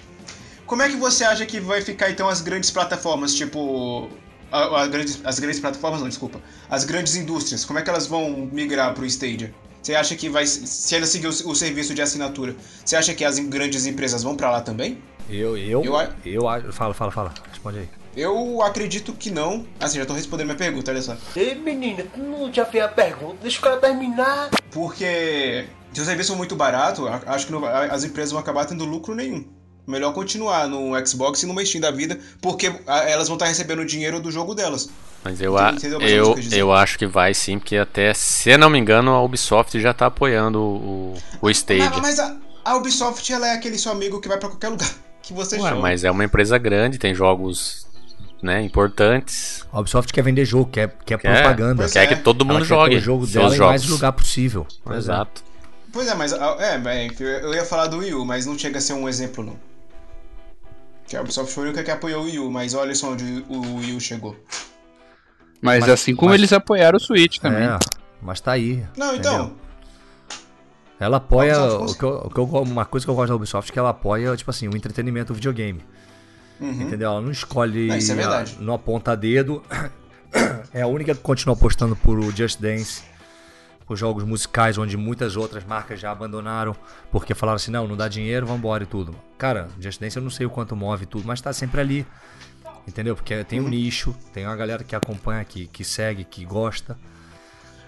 Como 0.67 0.83
é 0.83 0.87
que 0.87 0.97
você 0.97 1.23
acha 1.23 1.47
que 1.47 1.59
vai 1.59 1.81
ficar 1.81 2.11
então 2.11 2.29
as 2.29 2.39
grandes 2.39 2.69
plataformas, 2.69 3.33
tipo. 3.33 4.07
a- 4.51 4.83
a 4.83 4.85
grandes- 4.87 5.19
as 5.23 5.39
grandes 5.39 5.59
plataformas, 5.59 5.99
não, 5.99 6.07
desculpa. 6.07 6.39
As 6.69 6.83
grandes 6.83 7.15
indústrias, 7.15 7.65
como 7.65 7.79
é 7.79 7.81
que 7.81 7.89
elas 7.89 8.05
vão 8.05 8.47
migrar 8.51 8.93
pro 8.93 9.03
Stadia? 9.05 9.51
Você 9.81 9.95
acha 9.95 10.15
que 10.15 10.29
vai. 10.29 10.45
Se 10.45 10.95
ela 10.95 11.07
seguir 11.07 11.25
o, 11.25 11.29
o 11.31 11.55
serviço 11.55 11.95
de 11.95 12.03
assinatura, 12.03 12.55
você 12.85 12.95
acha 12.95 13.15
que 13.15 13.25
as 13.25 13.39
grandes 13.39 13.87
empresas 13.87 14.21
vão 14.21 14.35
pra 14.35 14.51
lá 14.51 14.61
também? 14.61 15.01
Eu, 15.27 15.57
eu, 15.57 15.83
Eu 15.83 15.95
eu, 16.23 16.47
acho- 16.47 16.71
fala, 16.73 16.93
fala, 16.93 17.11
fala. 17.11 17.33
Responde 17.49 17.79
aí. 17.79 17.89
Eu 18.15 18.61
acredito 18.61 19.13
que 19.13 19.31
não. 19.31 19.65
Assim, 19.79 19.97
já 19.97 20.05
tô 20.05 20.13
respondendo 20.13 20.47
minha 20.47 20.57
pergunta, 20.57 20.91
olha 20.91 21.01
só. 21.01 21.15
Ei, 21.35 21.55
menina, 21.55 22.03
tu 22.13 22.19
não 22.19 22.51
já 22.53 22.65
fez 22.65 22.83
a 22.83 22.87
pergunta? 22.89 23.37
Deixa 23.41 23.59
o 23.59 23.61
cara 23.61 23.77
terminar. 23.77 24.49
Porque 24.71 25.65
se 25.93 26.01
o 26.01 26.05
serviço 26.05 26.31
for 26.33 26.37
muito 26.37 26.55
barato, 26.55 27.07
a- 27.07 27.21
acho 27.27 27.45
que 27.45 27.51
não 27.51 27.65
as 27.65 28.03
empresas 28.03 28.31
vão 28.31 28.39
acabar 28.41 28.65
tendo 28.65 28.83
lucro 28.85 29.15
nenhum. 29.15 29.45
Melhor 29.87 30.13
continuar 30.13 30.67
no 30.67 30.91
Xbox 31.05 31.41
e 31.41 31.45
no 31.47 31.65
Steam 31.65 31.81
da 31.81 31.89
vida, 31.89 32.19
porque 32.41 32.71
elas 32.85 33.27
vão 33.27 33.35
estar 33.35 33.47
recebendo 33.47 33.79
o 33.79 33.85
dinheiro 33.85 34.19
do 34.21 34.29
jogo 34.31 34.53
delas. 34.53 34.89
Mas 35.23 35.41
eu, 35.41 35.57
a, 35.57 35.73
eu, 36.01 36.35
eu 36.51 36.71
acho 36.71 36.97
que 36.99 37.05
vai 37.07 37.33
sim, 37.33 37.57
porque 37.59 37.77
até, 37.77 38.13
se 38.13 38.55
não 38.57 38.69
me 38.69 38.77
engano, 38.79 39.11
a 39.11 39.23
Ubisoft 39.23 39.79
já 39.79 39.93
tá 39.93 40.05
apoiando 40.07 40.59
o, 40.61 41.13
o 41.41 41.49
Stadia. 41.49 41.89
Mas, 41.89 41.99
mas 42.01 42.19
a, 42.19 42.37
a 42.63 42.75
Ubisoft 42.75 43.31
ela 43.33 43.47
é 43.47 43.53
aquele 43.53 43.77
seu 43.77 43.91
amigo 43.91 44.19
que 44.21 44.27
vai 44.27 44.37
pra 44.37 44.49
qualquer 44.49 44.69
lugar 44.69 44.89
que 45.21 45.33
você 45.33 45.57
Ué, 45.57 45.69
chama. 45.69 45.81
mas 45.81 46.03
é 46.03 46.11
uma 46.11 46.23
empresa 46.23 46.57
grande, 46.57 46.97
tem 46.97 47.13
jogos 47.13 47.85
né, 48.41 48.61
importantes. 48.61 49.65
A 49.71 49.79
Ubisoft 49.79 50.11
quer 50.13 50.21
vender 50.23 50.45
jogo, 50.45 50.69
quer, 50.71 50.89
quer 51.05 51.17
Quer, 51.17 51.41
propaganda. 51.41 51.87
Quer 51.89 52.03
é. 52.03 52.07
que 52.07 52.15
todo 52.17 52.43
Ela 52.43 52.53
mundo 52.53 52.63
quer 52.63 52.67
jogue 52.69 52.95
o 52.95 52.99
jogo 52.99 53.25
seus 53.25 53.33
dela 53.33 53.53
em 53.53 53.57
jogos. 53.57 53.69
mais 53.81 53.87
lugar 53.89 54.11
possível. 54.13 54.67
Pois 54.83 54.95
é. 54.97 54.99
Exato. 54.99 55.43
Pois 55.93 56.07
é, 56.07 56.15
mas 56.15 56.33
a- 56.33 56.55
é, 56.59 56.77
bem, 56.79 57.11
eu 57.19 57.53
ia 57.53 57.65
falar 57.65 57.87
do 57.87 57.97
Wii 57.97 58.13
U, 58.15 58.25
mas 58.25 58.45
não 58.45 58.57
chega 58.57 58.77
a 58.77 58.81
ser 58.81 58.93
um 58.93 59.07
exemplo 59.09 59.43
não. 59.43 59.55
Que 61.07 61.17
a 61.17 61.21
Ubisoft 61.21 61.53
foi 61.53 61.63
a 61.63 61.67
única 61.67 61.83
que 61.83 61.91
apoiou 61.91 62.21
o 62.21 62.25
Wii 62.25 62.39
U, 62.39 62.49
mas 62.51 62.73
olha 62.73 62.95
só 62.95 63.11
onde 63.11 63.43
o 63.49 63.75
Wii 63.77 63.93
U 63.95 63.99
chegou. 63.99 64.35
Mas, 65.61 65.81
Mas- 65.81 65.89
assim 65.89 66.15
como 66.15 66.31
mas- 66.31 66.39
eles 66.39 66.53
apoiaram 66.53 66.97
o 66.97 66.99
Switch 66.99 67.37
também. 67.39 67.63
É, 67.67 67.77
mas 68.21 68.39
tá 68.39 68.53
aí. 68.53 68.83
Não, 68.97 69.13
entendeu? 69.15 69.31
então. 69.33 69.61
Ela 70.99 71.17
apoia. 71.17 71.59
O 71.63 71.95
que 71.95 72.03
eu, 72.03 72.09
o 72.25 72.29
que 72.29 72.39
eu- 72.39 72.45
uma 72.45 72.85
coisa 72.85 73.05
que 73.05 73.09
eu 73.09 73.15
gosto 73.15 73.29
da 73.29 73.35
Ubisoft 73.35 73.69
é 73.69 73.73
que 73.73 73.79
ela 73.79 73.89
apoia, 73.89 74.35
tipo 74.37 74.49
assim, 74.51 74.67
o 74.67 74.77
entretenimento 74.77 75.33
o 75.33 75.35
videogame. 75.35 75.83
Uhum. 76.61 76.83
Entendeu? 76.83 77.09
Ela 77.09 77.21
não 77.21 77.31
escolhe. 77.31 77.87
Não, 77.87 77.97
isso 77.97 78.11
é 78.11 78.15
verdade. 78.15 78.55
a- 78.59 78.61
Não 78.61 78.73
aponta 78.75 79.15
dedo. 79.17 79.61
É 80.73 80.81
a 80.83 80.87
única 80.87 81.13
que 81.13 81.19
continua 81.19 81.53
apostando 81.55 81.93
por 81.97 82.17
o 82.17 82.31
Just 82.31 82.57
Dance. 82.61 83.03
os 83.89 83.99
jogos 83.99 84.23
musicais, 84.23 84.77
onde 84.77 84.95
muitas 84.95 85.35
outras 85.35 85.65
marcas 85.65 85.99
já 85.99 86.09
abandonaram, 86.11 86.73
porque 87.11 87.33
falaram 87.33 87.57
assim, 87.57 87.71
não, 87.71 87.85
não 87.85 87.97
dá 87.97 88.07
dinheiro, 88.07 88.45
vambora 88.47 88.83
e 88.83 88.85
tudo. 88.85 89.13
Cara, 89.37 89.67
Just 89.77 89.99
Dance 89.99 90.15
eu 90.15 90.23
não 90.23 90.29
sei 90.29 90.45
o 90.45 90.49
quanto 90.49 90.73
move 90.73 91.05
tudo, 91.05 91.27
mas 91.27 91.41
tá 91.41 91.51
sempre 91.51 91.81
ali. 91.81 92.07
Entendeu? 92.87 93.13
Porque 93.17 93.43
tem 93.43 93.59
um 93.59 93.67
nicho, 93.67 94.15
tem 94.31 94.45
uma 94.45 94.55
galera 94.55 94.81
que 94.85 94.95
acompanha, 94.95 95.43
que, 95.43 95.67
que 95.67 95.83
segue, 95.83 96.23
que 96.23 96.45
gosta. 96.45 96.97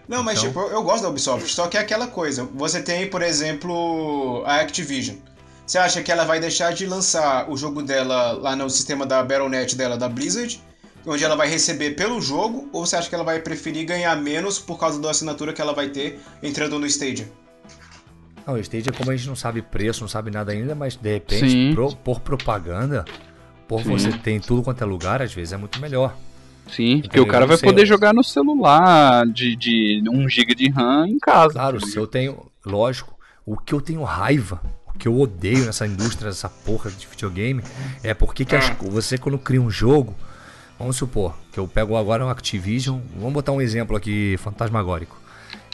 Não, 0.06 0.22
mas 0.22 0.40
Então- 0.40 0.50
tipo, 0.50 0.60
eu 0.60 0.72
eu 0.74 0.84
gosto 0.84 1.04
da 1.04 1.10
Ubisoft, 1.10 1.48
só 1.54 1.70
que 1.70 1.78
é 1.78 1.80
aquela 1.80 2.08
coisa. 2.08 2.44
Você 2.54 2.82
tem, 2.84 3.10
por 3.10 3.22
exemplo, 3.22 4.44
a 4.46 4.58
Activision. 4.60 5.16
Você 5.74 5.80
acha 5.80 6.04
que 6.04 6.12
ela 6.12 6.24
vai 6.24 6.40
deixar 6.40 6.72
de 6.72 6.86
lançar 6.86 7.50
o 7.50 7.58
jogo 7.58 7.82
dela 7.82 8.34
lá 8.34 8.56
no 8.56 8.70
sistema 8.70 9.08
da 9.08 9.24
Battle.net 9.24 9.76
dela, 9.76 9.98
da 9.98 10.08
Blizzard, 10.08 10.62
onde 11.04 11.24
ela 11.24 11.36
vai 11.36 11.48
receber 11.50 11.96
pelo 11.96 12.22
jogo, 12.22 12.70
ou 12.72 12.86
você 12.86 12.96
acha 12.96 13.10
que 13.10 13.16
ela 13.16 13.24
vai 13.24 13.40
preferir 13.40 13.84
ganhar 13.84 14.16
menos 14.16 14.60
por 14.60 14.78
causa 14.78 15.02
da 15.02 15.10
assinatura 15.10 15.52
que 15.52 15.60
ela 15.60 15.74
vai 15.74 15.90
ter 15.90 16.20
entrando 16.44 16.78
no 16.78 16.86
Stadia? 16.86 17.28
Não, 18.46 18.54
o 18.54 18.60
Stadia, 18.60 18.94
como 18.96 19.10
a 19.10 19.16
gente 19.16 19.28
não 19.28 19.36
sabe 19.36 19.64
preço, 19.64 20.02
não 20.02 20.08
sabe 20.08 20.30
nada 20.30 20.52
ainda, 20.52 20.76
mas 20.76 20.96
de 20.96 21.12
repente, 21.12 21.74
pro- 21.74 21.96
por 21.96 22.20
propaganda, 22.20 23.04
por 23.68 23.82
Sim. 23.82 23.98
você 23.98 24.12
ter 24.12 24.30
em 24.34 24.40
tudo 24.40 24.62
quanto 24.62 24.84
é 24.84 24.86
lugar, 24.86 25.24
às 25.24 25.34
vezes 25.34 25.54
é 25.54 25.58
muito 25.58 25.80
melhor. 25.80 26.16
Sim, 26.68 27.02
porque 27.02 27.18
Entendeu? 27.18 27.24
o 27.24 27.28
cara 27.28 27.46
Eu 27.46 27.48
vai 27.48 27.58
poder 27.58 27.88
jogar 27.88 28.14
no 28.14 28.24
celular 28.24 29.26
de, 29.26 29.56
de 29.56 30.04
1 30.08 30.30
GB 30.30 30.54
de 30.54 30.70
RAM 30.70 31.08
em 31.08 31.18
casa. 31.18 31.54
Claro, 31.54 31.84
se 31.84 31.98
eu 31.98 32.06
tenho. 32.06 32.46
Lógico, 32.64 33.18
o 33.44 33.58
que 33.58 33.74
eu 33.74 33.82
tenho 33.82 34.04
raiva, 34.04 34.62
que 34.98 35.08
eu 35.08 35.20
odeio 35.20 35.66
nessa 35.66 35.86
indústria, 35.88 36.28
nessa 36.28 36.50
porra 36.50 36.90
de 36.92 37.06
videogame, 37.08 37.64
é 38.04 38.14
porque 38.14 38.46
que 38.46 38.56
as- 38.56 38.72
você 38.80 39.18
quando 39.18 39.38
cria 39.38 39.62
um 39.62 39.70
jogo. 39.70 40.16
Vamos 40.80 40.98
supor 40.98 41.36
que 41.52 41.60
eu 41.60 41.68
pego 41.68 41.96
agora 41.96 42.26
um 42.26 42.30
Activision. 42.30 43.00
Vamos 43.16 43.34
botar 43.34 43.52
um 43.52 43.62
exemplo 43.62 43.96
aqui 43.96 44.36
fantasmagórico. 44.40 45.22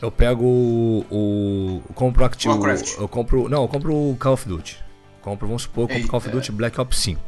Eu 0.02 0.12
pego 0.12 0.44
o. 0.44 1.06
o 1.10 1.82
eu 1.88 1.94
compro 1.96 2.22
o 2.24 2.26
Activision. 2.26 2.60
Warcraft. 2.62 2.98
Eu 3.00 3.08
compro. 3.08 3.50
Não, 3.50 3.62
eu 3.64 3.68
compro 3.68 3.94
o 3.94 4.16
Call 4.20 4.34
of 4.34 4.48
Duty. 4.48 4.78
Compro, 5.22 5.48
vamos 5.48 5.64
supor, 5.64 5.84
eu 5.84 5.88
compro 5.96 6.08
Call 6.10 6.18
of 6.18 6.28
Eita. 6.28 6.38
Duty 6.38 6.52
Black 6.52 6.80
Ops 6.80 6.98
5. 6.98 7.22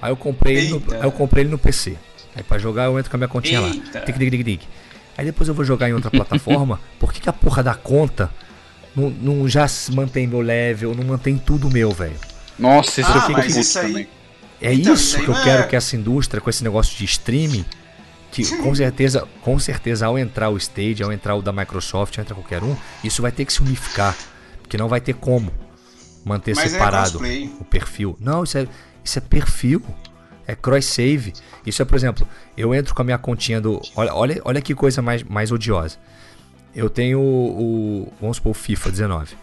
Aí 0.00 0.10
eu 0.10 0.16
comprei 0.16 0.56
ele 0.56 0.68
no, 0.70 0.76
Eita. 0.76 0.96
aí 0.96 1.02
eu 1.04 1.12
comprei 1.12 1.44
ele 1.44 1.50
no 1.50 1.58
PC. 1.58 1.96
Aí 2.34 2.42
pra 2.42 2.58
jogar 2.58 2.84
eu 2.84 2.98
entro 2.98 3.10
com 3.10 3.16
a 3.16 3.18
minha 3.18 3.28
continha 3.28 3.60
Eita. 3.60 3.98
lá. 4.00 4.04
Tic, 4.04 4.16
tic, 4.18 4.30
tic, 4.30 4.44
tic. 4.44 4.62
Aí 5.16 5.24
depois 5.26 5.48
eu 5.48 5.54
vou 5.54 5.64
jogar 5.64 5.88
em 5.88 5.92
outra 5.92 6.10
plataforma. 6.12 6.80
Por 6.98 7.12
que, 7.12 7.20
que 7.20 7.28
a 7.28 7.32
porra 7.32 7.62
da 7.62 7.74
conta 7.74 8.30
não, 8.94 9.10
não 9.10 9.48
já 9.48 9.66
se 9.68 9.92
mantém 9.92 10.26
meu 10.26 10.40
level, 10.40 10.94
não 10.94 11.04
mantém 11.04 11.36
tudo 11.38 11.70
meu, 11.70 11.90
velho? 11.92 12.16
Nossa, 12.58 13.00
isso 13.00 13.10
Ah, 13.12 13.16
eu 13.16 13.20
fico 13.22 13.32
mas 13.32 13.56
isso 13.56 13.78
aí- 13.78 13.86
também. 13.86 14.08
É 14.60 14.72
Então, 14.74 14.94
isso 14.94 15.16
que 15.18 15.24
eu 15.28 15.34
não 15.34 15.42
quero 15.42 15.62
é- 15.62 15.66
que 15.66 15.74
essa 15.74 15.96
indústria, 15.96 16.40
com 16.40 16.48
esse 16.48 16.62
negócio 16.62 16.96
de 16.96 17.04
streaming, 17.04 17.64
que 18.30 18.42
com 18.62 18.74
certeza, 18.74 19.26
com 19.42 19.58
certeza 19.58 20.06
ao 20.06 20.16
entrar 20.18 20.50
o 20.50 20.56
Stage, 20.56 21.02
ao 21.02 21.12
entrar 21.12 21.34
o 21.34 21.42
da 21.42 21.52
Microsoft, 21.52 22.16
ao 22.16 22.22
entrar 22.22 22.34
qualquer 22.36 22.62
um, 22.62 22.76
isso 23.02 23.20
vai 23.22 23.32
ter 23.32 23.44
que 23.44 23.52
se 23.52 23.60
unificar. 23.60 24.16
Porque 24.60 24.76
não 24.76 24.88
vai 24.88 25.00
ter 25.00 25.14
como 25.14 25.50
manter 26.24 26.54
Mas 26.54 26.66
é 26.66 26.68
separado 26.70 27.18
crossplay. 27.18 27.52
o 27.60 27.64
perfil. 27.64 28.16
Não, 28.20 28.44
isso 28.44 28.56
é, 28.56 28.68
isso 29.04 29.18
é 29.18 29.20
perfil. 29.20 29.82
É 30.46 30.54
cross 30.54 30.84
save. 30.86 31.32
Isso 31.66 31.82
é, 31.82 31.84
por 31.84 31.94
exemplo, 31.96 32.26
eu 32.56 32.74
entro 32.74 32.94
com 32.94 33.02
a 33.02 33.04
minha 33.04 33.18
continha 33.18 33.60
do. 33.60 33.80
Olha, 33.96 34.14
olha, 34.14 34.40
olha 34.44 34.60
que 34.60 34.74
coisa 34.74 35.00
mais, 35.02 35.22
mais 35.24 35.50
odiosa. 35.52 35.98
Eu 36.74 36.88
tenho 36.88 37.20
o, 37.20 38.02
o- 38.04 38.12
Vamos 38.20 38.36
supor, 38.38 38.50
o 38.52 38.54
FIFA 38.54 38.90
19. 38.90 39.34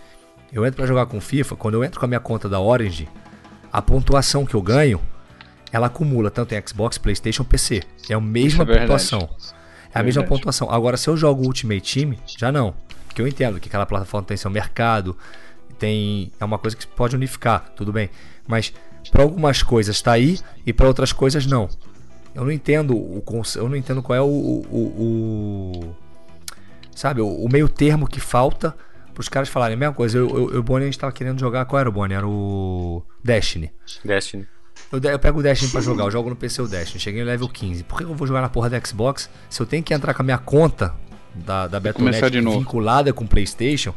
Eu 0.52 0.66
entro 0.66 0.78
pra 0.78 0.86
jogar 0.88 1.06
com 1.06 1.18
o 1.18 1.22
FIFA, 1.22 1.56
quando 1.56 1.76
eu 1.76 1.84
entro 1.84 2.00
com 2.00 2.06
a 2.06 2.08
minha 2.10 2.20
conta 2.20 2.50
da 2.50 2.60
Orange, 2.60 3.08
a 3.72 3.82
pontuação 3.82 4.46
que 4.46 4.56
eu 4.56 4.62
ganho, 4.62 5.00
ela 5.72 5.88
acumula 5.88 6.32
tanto 6.32 6.54
em 6.56 6.64
Xbox, 6.68 6.98
PlayStation, 6.98 7.44
PC. 7.44 7.84
É 8.10 8.16
a 8.16 8.20
mesma 8.20 8.64
é 8.64 8.80
pontuação. 8.80 9.30
É 9.94 10.00
a 10.00 10.04
mesma 10.04 10.22
Verdade. 10.24 10.28
pontuação. 10.28 10.72
Agora, 10.72 10.98
se 10.98 11.08
eu 11.08 11.16
jogo 11.16 11.44
Ultimate 11.46 11.82
Team, 11.94 12.16
já 12.38 12.52
não. 12.52 12.74
Porque 13.06 13.22
eu 13.22 13.28
entendo 13.28 13.60
que 13.60 13.68
aquela 13.68 13.86
plataforma 13.86 14.26
tem 14.26 14.38
seu 14.38 14.50
mercado, 14.50 15.16
tem 15.78 16.32
é 16.40 16.46
uma 16.46 16.58
coisa 16.58 16.76
que 16.76 16.86
pode 16.88 17.16
unificar, 17.16 17.72
tudo 17.76 17.92
bem. 17.94 18.10
Mas 18.48 18.74
para 19.12 19.22
algumas 19.24 19.62
coisas 19.64 20.02
tá 20.02 20.14
aí 20.14 20.40
e 20.66 20.74
para 20.74 20.88
outras 20.88 21.12
coisas 21.14 21.46
não. 21.46 21.70
Eu 22.34 22.44
não 22.44 22.52
entendo 22.52 22.96
o 22.96 23.24
eu 23.56 23.70
não 23.70 23.76
entendo 23.76 24.02
qual 24.02 24.16
é 24.16 24.22
o, 24.22 24.26
o, 24.26 25.84
o- 25.84 25.96
sabe, 27.00 27.22
o, 27.22 27.28
o 27.28 27.50
meio 27.50 27.70
termo 27.70 28.08
que 28.08 28.20
falta 28.20 28.76
para 29.14 29.22
os 29.22 29.30
caras 29.30 29.50
falarem 29.50 29.76
a 29.76 29.78
mesma 29.78 29.94
coisa. 29.94 30.18
Eu, 30.18 30.30
eu, 30.30 30.54
eu 30.54 30.60
o 30.60 30.64
Bonnie 30.64 30.84
a 30.84 30.92
gente 30.92 31.00
tava 31.00 31.14
querendo 31.14 31.40
jogar, 31.40 31.66
qual 31.66 31.80
era 31.80 31.90
o 31.90 31.92
Bonnie? 31.92 32.16
Era 32.16 32.28
o 32.28 33.04
Destiny. 33.24 33.72
Destiny. 34.04 34.48
Eu, 34.92 35.00
eu 35.02 35.20
pego 35.20 35.40
o 35.40 35.44
Destiny 35.44 35.72
pra 35.72 35.82
jogar, 35.82 36.06
eu 36.06 36.12
jogo 36.12 36.30
no 36.30 36.36
PC 36.36 36.62
o 36.62 36.68
Destiny, 36.68 37.00
cheguei 37.00 37.22
no 37.22 37.28
level 37.28 37.48
15. 37.48 37.84
Por 37.84 37.98
que 37.98 38.04
eu 38.04 38.14
vou 38.14 38.28
jogar 38.28 38.42
na 38.42 38.50
porra 38.50 38.70
do 38.70 38.88
Xbox 38.88 39.30
se 39.50 39.62
eu 39.62 39.66
tenho 39.66 39.84
que 39.84 39.94
entrar 39.94 40.14
com 40.14 40.22
a 40.22 40.26
minha 40.26 40.38
conta 40.38 40.94
da, 41.34 41.68
da 41.68 41.80
Battle.net 41.80 42.30
vinculada 42.42 43.14
com 43.14 43.24
o 43.24 43.28
PlayStation? 43.28 43.94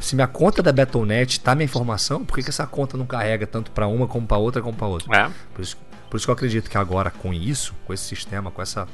Se 0.00 0.16
minha 0.16 0.26
conta 0.26 0.60
da 0.60 0.72
Battle.net 0.72 1.40
tá 1.40 1.54
minha 1.54 1.64
informação, 1.64 2.24
por 2.24 2.36
que, 2.36 2.42
que 2.42 2.50
essa 2.50 2.66
conta 2.66 2.96
não 2.96 3.06
carrega 3.06 3.46
tanto 3.46 3.70
pra 3.70 3.86
uma 3.86 4.08
como 4.08 4.26
pra 4.26 4.38
outra 4.38 4.60
como 4.60 4.76
pra 4.76 4.88
outra? 4.88 5.16
É. 5.16 5.30
Por 5.54 5.62
isso, 5.62 5.76
por 6.10 6.16
isso 6.16 6.26
que 6.26 6.30
eu 6.30 6.34
acredito 6.34 6.68
que 6.68 6.78
agora 6.78 7.10
com 7.10 7.32
isso, 7.32 7.74
com 7.86 7.94
esse 7.94 8.04
sistema, 8.04 8.50
com 8.50 8.60
essa 8.60 8.88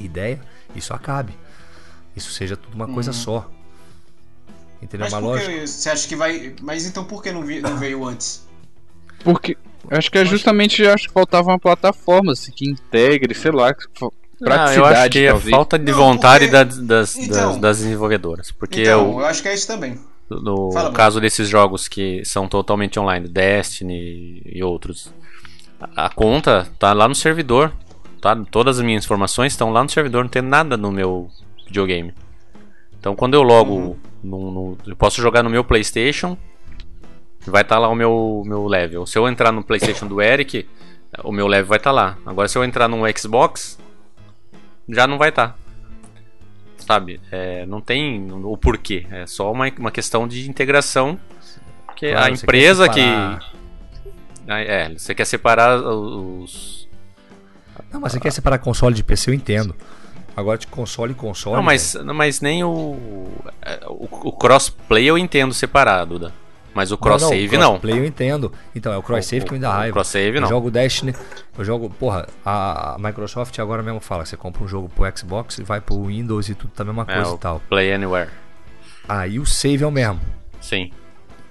ideia, 0.00 0.40
isso 0.74 0.92
acabe. 0.92 1.34
Isso 2.16 2.30
seja 2.32 2.56
tudo 2.56 2.74
uma 2.74 2.86
coisa 2.86 3.12
só. 3.12 3.48
Entendeu? 4.82 5.06
Mas 5.06 5.12
Uma 5.12 5.20
por 5.22 5.26
lógica. 5.28 5.50
que 5.52 5.66
você 5.66 5.90
acha 5.90 6.06
que 6.08 6.16
vai. 6.16 6.54
Mas 6.60 6.86
então 6.86 7.04
por 7.04 7.22
que 7.22 7.32
não, 7.32 7.42
vi- 7.42 7.60
não 7.60 7.76
veio 7.76 8.04
antes? 8.04 8.46
Porque 9.22 9.56
eu 9.90 9.96
acho 9.96 10.10
que 10.10 10.18
é 10.18 10.24
justamente 10.24 10.86
acho 10.86 11.08
que 11.08 11.12
faltava 11.14 11.48
uma 11.50 11.58
plataforma 11.58 12.32
assim, 12.32 12.52
que 12.52 12.68
integre, 12.68 13.34
sei 13.34 13.50
lá, 13.50 13.72
que 13.72 13.84
fa- 13.94 14.06
Não, 14.06 14.46
praticidade 14.46 14.76
eu 14.78 14.84
acho 14.84 15.10
que 15.10 15.18
é 15.20 15.30
talvez. 15.30 15.50
falta 15.50 15.78
de 15.78 15.90
Não, 15.92 15.98
vontade 15.98 16.44
porque- 16.48 16.64
das, 16.64 16.78
das, 16.78 17.16
Então. 17.16 17.52
das, 17.52 17.56
das 17.60 17.78
desenvolvedoras. 17.78 18.50
Porque 18.52 18.82
então, 18.82 19.14
o- 19.16 19.20
eu 19.20 19.26
acho 19.26 19.40
que 19.42 19.48
é 19.48 19.54
isso 19.54 19.66
também. 19.66 19.98
no 20.30 20.70
Fala, 20.72 20.92
caso 20.92 21.20
desses 21.20 21.48
jogos 21.48 21.88
que 21.88 22.22
são 22.24 22.46
totalmente 22.48 22.98
online, 22.98 23.26
Destiny 23.28 24.42
e 24.44 24.62
outros, 24.62 25.12
a 25.80 26.06
a 26.06 26.10
conta 26.10 26.68
tá 26.78 26.92
lá 26.92 27.08
no 27.08 27.14
servidor. 27.14 27.72
Tá? 28.20 28.34
Todas 28.50 28.78
as 28.78 28.84
minhas 28.84 29.04
informações 29.04 29.52
estão 29.52 29.70
lá 29.70 29.82
no 29.84 29.90
servidor, 29.90 30.24
não 30.24 30.30
tem 30.30 30.40
nada 30.42 30.78
no 30.78 30.90
meu 30.90 31.28
videogame. 31.66 32.12
Então 32.98 33.14
quando 33.14 33.34
eu 33.34 33.42
logo 33.42 33.96
no, 34.22 34.50
no- 34.50 34.78
eu 34.86 34.96
posso 34.96 35.20
jogar 35.20 35.42
no 35.42 35.50
meu 35.50 35.62
PlayStation, 35.64 36.36
vai 37.46 37.62
estar 37.62 37.78
lá 37.78 37.88
o 37.88 37.94
meu, 37.94 38.42
meu 38.46 38.66
level. 38.66 39.04
Se 39.06 39.18
eu 39.18 39.28
entrar 39.28 39.52
no 39.52 39.62
PlayStation 39.62 40.06
do 40.06 40.20
Eric, 40.22 40.66
o 41.22 41.30
meu 41.32 41.46
level 41.46 41.66
vai 41.66 41.78
estar 41.78 41.92
lá. 41.92 42.16
Agora 42.24 42.48
se 42.48 42.56
eu 42.56 42.64
entrar 42.64 42.88
no 42.88 42.98
Xbox, 43.18 43.78
já 44.88 45.06
não 45.06 45.18
vai 45.18 45.28
estar. 45.28 45.56
Sabe? 46.78 47.20
É, 47.30 47.64
não 47.66 47.80
tem 47.80 48.30
o 48.30 48.56
porquê. 48.56 49.06
É 49.10 49.26
só 49.26 49.50
uma, 49.50 49.66
uma 49.78 49.90
questão 49.90 50.28
de 50.28 50.48
integração. 50.48 51.18
Que 51.96 52.10
Claro, 52.10 52.26
a 52.26 52.30
empresa 52.30 52.88
que. 52.88 53.00
separar- 53.00 53.52
Ah, 54.46 54.60
É, 54.60 54.88
você 54.90 55.14
quer 55.14 55.24
separar 55.24 55.80
os. 55.80 56.86
Não, 57.90 58.00
mas 58.00 58.12
você 58.12 58.20
quer 58.20 58.30
separar 58.30 58.58
console 58.58 58.94
de 58.94 59.02
PC, 59.02 59.30
eu 59.30 59.34
entendo. 59.34 59.74
Agora 60.36 60.58
de 60.58 60.66
console 60.66 61.12
e 61.12 61.14
console. 61.14 61.56
Não, 61.56 61.62
mas, 61.62 61.94
não, 61.94 62.14
mas 62.14 62.40
nem 62.40 62.64
o. 62.64 63.28
é, 63.62 63.80
O, 63.86 64.08
o 64.28 64.32
crossplay 64.32 65.04
eu 65.06 65.16
entendo 65.16 65.54
separado, 65.54 66.18
Duda. 66.18 66.32
Mas 66.74 66.90
o 66.90 66.98
cross 66.98 67.22
save 67.22 67.56
não. 67.56 67.78
Play 67.78 68.00
eu 68.00 68.04
entendo. 68.04 68.52
Então, 68.74 68.92
é 68.92 68.96
o 68.98 69.02
cross 69.02 69.26
save 69.26 69.44
O- 69.44 69.46
que 69.46 69.54
me 69.54 69.60
dá 69.60 69.72
raiva. 69.72 69.92
cross 69.92 70.08
save 70.08 70.36
eu 70.38 70.40
não. 70.40 70.48
jogo 70.48 70.72
Destiny, 70.72 71.14
eu 71.56 71.64
jogo, 71.64 71.88
porra, 71.88 72.26
a, 72.44 72.96
Microsoft 72.98 73.56
agora 73.60 73.80
mesmo 73.80 74.00
fala, 74.00 74.24
você 74.26 74.36
compra 74.36 74.64
um 74.64 74.66
jogo 74.66 74.88
pro 74.88 75.04
Xbox 75.16 75.58
e 75.58 75.62
vai 75.62 75.80
pro 75.80 76.06
Windows 76.06 76.48
e 76.48 76.54
tudo 76.56 76.72
tá 76.74 76.82
a 76.82 76.86
mesma 76.86 77.04
É, 77.06 77.14
coisa 77.14 77.30
o 77.30 77.34
e 77.36 77.38
tal. 77.38 77.62
Play 77.68 77.92
Anywhere. 77.92 78.28
Aí 79.08 79.38
o 79.38 79.46
save 79.46 79.84
é 79.84 79.86
o 79.86 79.90
mesmo. 79.92 80.20
Sim. 80.60 80.90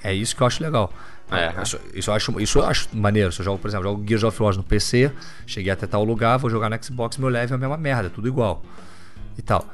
É 0.04 0.14
isso 0.14 0.36
que 0.36 0.44
eu 0.44 0.48
acho 0.48 0.62
legal. 0.62 0.92
É. 1.32 1.62
Isso, 1.64 1.80
isso 1.94 2.10
eu 2.12 2.14
acho, 2.16 2.40
isso 2.42 2.60
eu 2.60 2.66
acho 2.66 2.90
maneiro. 2.96 3.32
Se 3.32 3.40
eu 3.40 3.46
jogo, 3.46 3.58
por 3.58 3.68
exemplo, 3.68 3.86
jogo 3.90 4.04
Gears 4.08 4.24
of 4.24 4.44
War 4.44 4.56
no 4.56 4.64
PC, 4.64 5.12
cheguei 5.48 5.72
até 5.72 5.88
tal 5.88 6.04
lugar, 6.04 6.38
vou 6.38 6.50
jogar 6.50 6.70
no 6.70 6.84
Xbox, 6.84 7.18
meu 7.18 7.30
level 7.30 7.56
é 7.56 7.58
a 7.58 7.60
mesma 7.60 7.78
merda, 7.78 8.10
tudo 8.10 8.28
igual. 8.28 8.62
E 9.38 9.42
tal. 9.42 9.66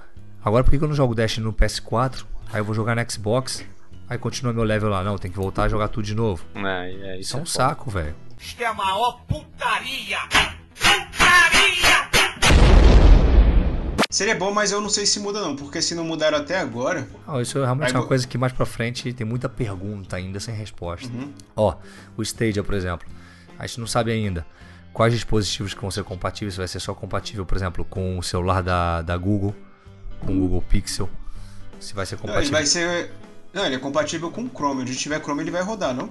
Agora 0.43 0.63
por 0.63 0.71
que 0.71 0.77
eu 0.77 0.87
não 0.87 0.95
jogo 0.95 1.13
Destiny 1.13 1.45
no 1.45 1.51
PS4? 1.53 2.23
Aí 2.51 2.61
eu 2.61 2.65
vou 2.65 2.73
jogar 2.73 2.95
no 2.95 3.11
Xbox, 3.11 3.65
aí 4.09 4.17
continua 4.17 4.53
meu 4.53 4.63
level 4.63 4.89
lá. 4.89 5.03
Não, 5.03 5.17
tem 5.17 5.29
que 5.29 5.37
voltar 5.37 5.63
a 5.63 5.69
jogar 5.69 5.89
tudo 5.89 6.05
de 6.05 6.15
novo. 6.15 6.43
É, 6.55 6.91
é, 7.15 7.19
Isso 7.19 7.35
é 7.35 7.39
um 7.39 7.43
é 7.43 7.45
foda. 7.45 7.51
saco, 7.57 7.91
velho. 7.91 8.15
Isto 8.39 8.63
é 8.63 8.65
a 8.67 8.73
maior 8.73 9.19
putaria! 9.27 10.17
Putaria! 10.75 12.08
Seria 14.11 14.33
bom, 14.33 14.51
mas 14.51 14.71
eu 14.71 14.81
não 14.81 14.89
sei 14.89 15.05
se 15.05 15.19
muda 15.19 15.39
não, 15.39 15.55
porque 15.55 15.83
se 15.83 15.93
não 15.93 16.03
mudaram 16.03 16.39
até 16.39 16.57
agora. 16.57 17.07
Isso 17.43 17.59
é 17.59 17.61
realmente 17.61 17.93
uma 17.93 18.07
coisa 18.07 18.27
que 18.27 18.39
mais 18.39 18.51
pra 18.51 18.65
frente 18.65 19.13
tem 19.13 19.25
muita 19.25 19.47
pergunta 19.47 20.15
ainda 20.15 20.39
sem 20.39 20.55
resposta. 20.55 21.07
Uhum. 21.13 21.31
Ó, 21.55 21.75
o 22.17 22.23
Stadia, 22.23 22.63
por 22.63 22.73
exemplo, 22.73 23.07
a 23.59 23.67
gente 23.67 23.79
não 23.79 23.85
sabe 23.85 24.11
ainda 24.11 24.43
quais 24.93 25.13
dispositivos 25.13 25.75
que 25.75 25.81
vão 25.81 25.91
ser 25.91 26.03
compatíveis. 26.03 26.55
Se 26.55 26.57
vai 26.57 26.67
ser 26.67 26.79
só 26.79 26.95
compatível, 26.95 27.45
por 27.45 27.55
exemplo, 27.55 27.85
com 27.85 28.17
o 28.17 28.23
celular 28.23 28.63
da, 28.63 29.03
da 29.03 29.15
Google, 29.15 29.55
com 30.21 30.35
o 30.35 30.39
Google 30.39 30.63
Pixel. 30.63 31.07
Se 31.79 31.93
vai 31.93 32.07
ser 32.07 32.15
Não, 32.15 32.23
ele 32.23 32.29
compatível. 32.29 32.57
vai 32.57 32.65
ser. 32.65 33.11
Não, 33.53 33.65
ele 33.67 33.75
é 33.75 33.79
compatível 33.79 34.31
com 34.31 34.41
o 34.41 34.49
Chrome. 34.49 34.81
Onde 34.81 34.95
tiver 34.95 35.21
Chrome 35.21 35.43
ele 35.43 35.51
vai 35.51 35.61
rodar, 35.61 35.93
não? 35.93 36.09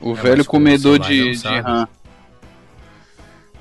O 0.00 0.14
É, 0.14 0.16
velho 0.20 0.42
o 0.42 0.44
comedor 0.44 0.98
de. 0.98 1.22
O 1.22 1.26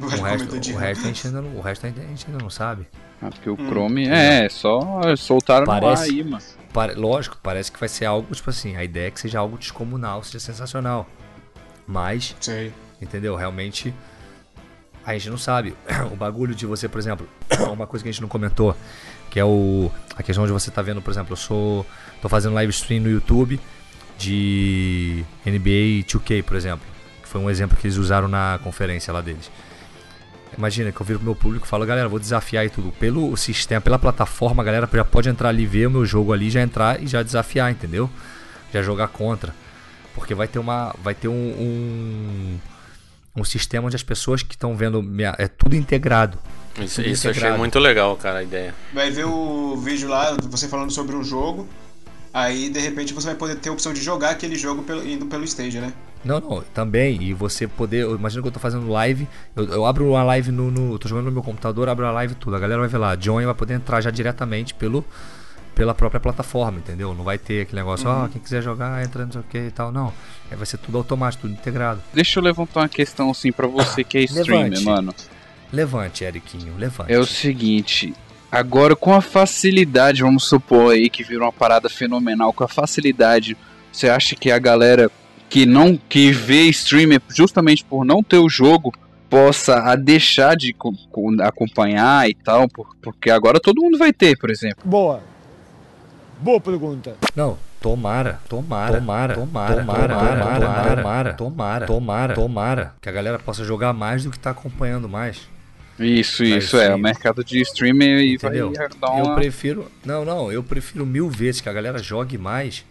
resto, 0.08 0.74
o 0.74 0.78
resto 0.80 1.04
a 1.04 1.08
gente 1.08 1.28
ainda 1.28 1.42
não, 1.44 1.56
o 1.56 1.62
resto 1.62 1.86
a 1.86 1.90
gente 1.90 2.26
ainda 2.26 2.42
não 2.42 2.50
sabe. 2.50 2.88
Ah, 3.22 3.30
porque 3.30 3.50
o 3.50 3.56
Chrome 3.58 4.08
é, 4.08 4.48
só 4.50 4.80
soltaram 5.18 5.66
no 5.66 5.72
ar 5.72 5.82
Parece- 5.82 6.04
aí, 6.10 6.24
mano. 6.24 6.44
Pare- 6.72 6.94
lógico, 6.96 7.38
parece 7.42 7.72
que 7.72 7.80
vai 7.80 7.90
ser 7.90 8.06
algo, 8.06 8.34
tipo 8.34 8.50
assim, 8.50 8.76
a 8.76 8.84
ideia 8.84 9.08
é 9.08 9.12
que 9.12 9.20
seja 9.20 9.40
algo 9.40 9.58
descomunal, 9.58 10.24
seja 10.24 10.40
sensacional. 10.40 11.08
Mas, 11.88 12.36
Sei. 12.40 12.72
entendeu? 13.02 13.36
Realmente, 13.36 13.94
a 15.06 15.14
gente 15.14 15.30
não 15.30 15.38
sabe. 15.38 15.76
O 16.14 16.16
bagulho 16.16 16.54
de 16.56 16.66
você, 16.66 16.88
por 16.88 17.00
exemplo, 17.00 17.28
uma 17.74 17.88
coisa 17.88 18.04
que 18.04 18.10
a 18.10 18.12
gente 18.12 18.22
não 18.22 18.30
comentou, 18.30 18.76
que 19.30 19.40
é 19.40 19.44
o 19.46 19.92
a 20.16 20.22
questão 20.24 20.46
de 20.46 20.52
você 20.52 20.70
tá 20.72 20.82
vendo, 20.82 21.02
por 21.02 21.12
exemplo, 21.12 21.34
eu 21.34 21.38
sou 21.38 21.86
tô 22.22 22.30
fazendo 22.30 22.54
live 22.54 22.70
stream 22.72 23.02
no 23.02 23.10
YouTube 23.10 23.60
de 24.18 25.24
NBA 25.46 26.04
2K, 26.06 26.44
por 26.44 26.56
exemplo, 26.56 26.86
que 27.22 27.28
foi 27.28 27.40
um 27.42 27.50
exemplo 27.50 27.78
que 27.78 27.88
eles 27.88 27.98
usaram 27.98 28.28
na 28.28 28.60
conferência 28.64 29.12
lá 29.14 29.22
deles. 29.22 29.50
Imagina 30.60 30.92
que 30.92 31.00
eu 31.02 31.06
viro 31.06 31.20
pro 31.20 31.26
meu 31.26 31.36
público 31.36 31.66
e 31.66 31.70
falo, 31.70 31.86
galera, 31.86 32.10
vou 32.10 32.20
desafiar 32.20 32.66
e 32.66 32.70
tudo. 32.70 32.92
Pelo 32.92 33.36
sistema, 33.38 33.80
pela 33.80 33.98
plataforma, 33.98 34.62
a 34.62 34.66
galera 34.66 34.90
já 34.92 35.06
pode 35.06 35.30
entrar 35.30 35.48
ali, 35.50 35.66
ver 35.66 35.88
o 35.88 35.92
meu 35.92 36.06
jogo 36.06 36.34
ali, 36.34 36.50
já 36.50 36.62
entrar 36.62 37.02
e 37.02 37.08
já 37.08 37.24
desafiar, 37.24 37.72
entendeu? 37.72 38.10
Já 38.74 38.82
jogar 38.84 39.08
contra. 39.08 39.56
Porque 40.14 40.36
vai 40.36 40.50
ter 40.50 40.60
uma. 40.60 40.94
Vai 41.02 41.16
ter 41.16 41.30
um. 41.30 41.34
um, 41.34 42.58
um 43.38 43.44
sistema 43.46 43.88
onde 43.88 43.96
as 43.96 44.04
pessoas 44.04 44.44
que 44.44 44.54
estão 44.54 44.76
vendo. 44.76 45.02
minha- 45.02 45.34
é 45.40 45.48
tudo 45.48 45.78
integrado. 45.78 46.38
Isso, 46.78 46.96
Tudo 46.98 47.08
isso 47.10 47.28
eu 47.28 47.32
achei 47.32 47.40
integrado. 47.42 47.58
muito 47.58 47.80
legal, 47.80 48.18
cara, 48.18 48.40
a 48.40 48.44
ideia. 48.44 48.76
Vai 48.94 49.10
ver 49.12 49.26
o 49.26 49.78
vídeo 49.78 50.10
lá, 50.10 50.36
você 50.44 50.68
falando 50.68 50.92
sobre 50.92 51.16
um 51.16 51.24
jogo. 51.24 51.68
Aí, 52.34 52.70
de 52.70 52.80
repente, 52.82 53.14
você 53.14 53.28
vai 53.28 53.36
poder 53.36 53.56
ter 53.56 53.70
a 53.70 53.72
opção 53.72 53.94
de 53.94 54.02
jogar 54.02 54.32
aquele 54.32 54.56
jogo 54.56 54.84
pelo- 54.84 55.08
indo 55.08 55.26
pelo 55.26 55.44
stage, 55.46 55.80
né? 55.80 55.94
Não, 56.24 56.40
não, 56.40 56.62
também. 56.74 57.22
E 57.24 57.34
você 57.34 57.68
poder. 57.68 58.06
Imagina 58.10 58.42
que 58.42 58.48
eu 58.48 58.52
tô 58.52 58.60
fazendo 58.60 58.90
live. 58.90 59.28
Eu, 59.56 59.66
eu 59.66 59.86
abro 59.86 60.10
uma 60.10 60.24
live 60.24 60.52
no, 60.52 60.70
no. 60.70 61.00
Tô 61.00 61.08
jogando 61.08 61.26
no 61.26 61.32
meu 61.32 61.44
computador, 61.44 61.88
abro 61.88 62.06
a 62.06 62.12
live 62.12 62.34
e 62.34 62.36
tudo. 62.36 62.56
A 62.56 62.60
galera 62.60 62.80
vai 62.82 62.90
ver 62.90 62.98
lá. 62.98 63.16
Join 63.20 63.46
vai 63.46 63.54
poder 63.56 63.76
entrar 63.76 64.02
já 64.02 64.12
diretamente 64.12 64.74
pelo, 64.74 65.06
pela 65.74 65.96
própria 65.96 66.20
plataforma, 66.20 66.78
entendeu? 66.80 67.14
Não 67.14 67.24
vai 67.24 67.38
ter 67.38 67.62
aquele 67.62 67.82
negócio, 67.82 68.08
ó, 68.10 68.24
Uhum. 68.24 68.28
quem 68.30 68.42
quiser 68.42 68.62
jogar, 68.62 69.02
entra, 69.04 69.24
não 69.26 69.32
sei 69.32 69.42
o 69.42 69.44
que 69.46 69.58
e 69.58 69.72
tal. 69.72 69.92
Não. 69.94 70.12
É, 70.52 70.56
vai 70.58 70.66
ser 70.66 70.78
tudo 70.78 70.98
automático, 70.98 71.44
tudo 71.48 71.54
integrado. 71.54 72.02
Deixa 72.14 72.40
eu 72.40 72.44
levantar 72.44 72.82
uma 72.82 72.90
questão 72.90 73.32
assim 73.32 73.52
pra 73.52 73.68
você 73.68 74.04
que 74.04 74.18
é 74.18 74.22
streamer, 74.24 74.66
Levante. 74.72 74.84
mano. 74.86 75.16
Levante, 75.72 76.24
Eriquinho, 76.24 76.74
levante. 76.78 77.14
É 77.14 77.20
o 77.20 77.26
seguinte, 77.26 78.14
agora 78.52 78.96
com 78.96 79.14
a 79.14 79.22
facilidade, 79.22 80.22
vamos 80.24 80.44
supor 80.46 80.94
aí 80.94 81.10
que 81.10 81.24
virou 81.24 81.46
uma 81.46 81.54
parada 81.54 81.88
fenomenal, 81.88 82.52
com 82.52 82.64
a 82.64 82.68
facilidade, 82.68 83.56
você 83.92 84.10
acha 84.10 84.36
que 84.36 84.52
a 84.52 84.58
galera 84.58 85.10
que 85.50 85.66
não 85.66 85.98
que 85.98 86.32
vê 86.32 86.64
streamer 86.70 87.22
justamente 87.30 87.84
por 87.84 88.06
não 88.06 88.22
ter 88.24 88.38
o 88.38 88.48
jogo 88.50 88.94
possa 89.30 89.76
a 89.80 89.96
deixar 89.96 90.56
de 90.56 90.74
co- 90.74 90.94
co- 91.12 91.36
acompanhar 91.42 92.30
e 92.30 92.34
tal, 92.34 92.68
por- 92.68 92.96
porque 93.02 93.30
agora 93.30 93.60
todo 93.60 93.82
mundo 93.82 93.98
vai 93.98 94.12
ter, 94.14 94.38
por 94.38 94.50
exemplo. 94.50 94.80
Boa. 94.86 95.22
Boa 96.40 96.60
pergunta. 96.62 97.16
Não, 97.36 97.58
tomara, 97.82 98.40
tomara, 98.48 99.00
tomara, 99.00 99.34
tomara, 99.36 99.76
tomara, 99.76 99.84
tomara, 99.84 100.36
tomara, 100.60 101.34
tomara, 101.34 101.86
tomara, 101.86 102.34
tomara, 102.34 102.94
que 103.02 103.10
a 103.10 103.12
galera 103.12 103.38
possa 103.40 103.64
jogar 103.66 103.92
mais 103.94 104.24
do 104.24 104.32
que 104.32 104.40
tá 104.40 104.52
acompanhando 104.52 105.10
mais. 105.10 105.42
Isso, 106.00 106.44
Vai 106.48 106.58
isso 106.60 106.78
é, 106.78 106.96
o 106.96 106.98
mercado 106.98 107.44
de 107.44 107.60
streamer 107.62 108.20
e 108.20 108.38
vai 108.38 108.52
Entendeu? 108.52 108.72
dar 109.02 109.10
uma... 109.12 109.20
Eu 109.32 109.36
prefiro. 109.36 109.92
Não, 110.06 110.24
não, 110.24 110.50
eu 110.50 110.64
prefiro 110.64 111.06
mil 111.06 111.30
vezes 111.30 111.60
que 111.60 111.68
a 111.68 111.74
galera 111.74 112.02
jogue 112.02 112.38
mais 112.38 112.86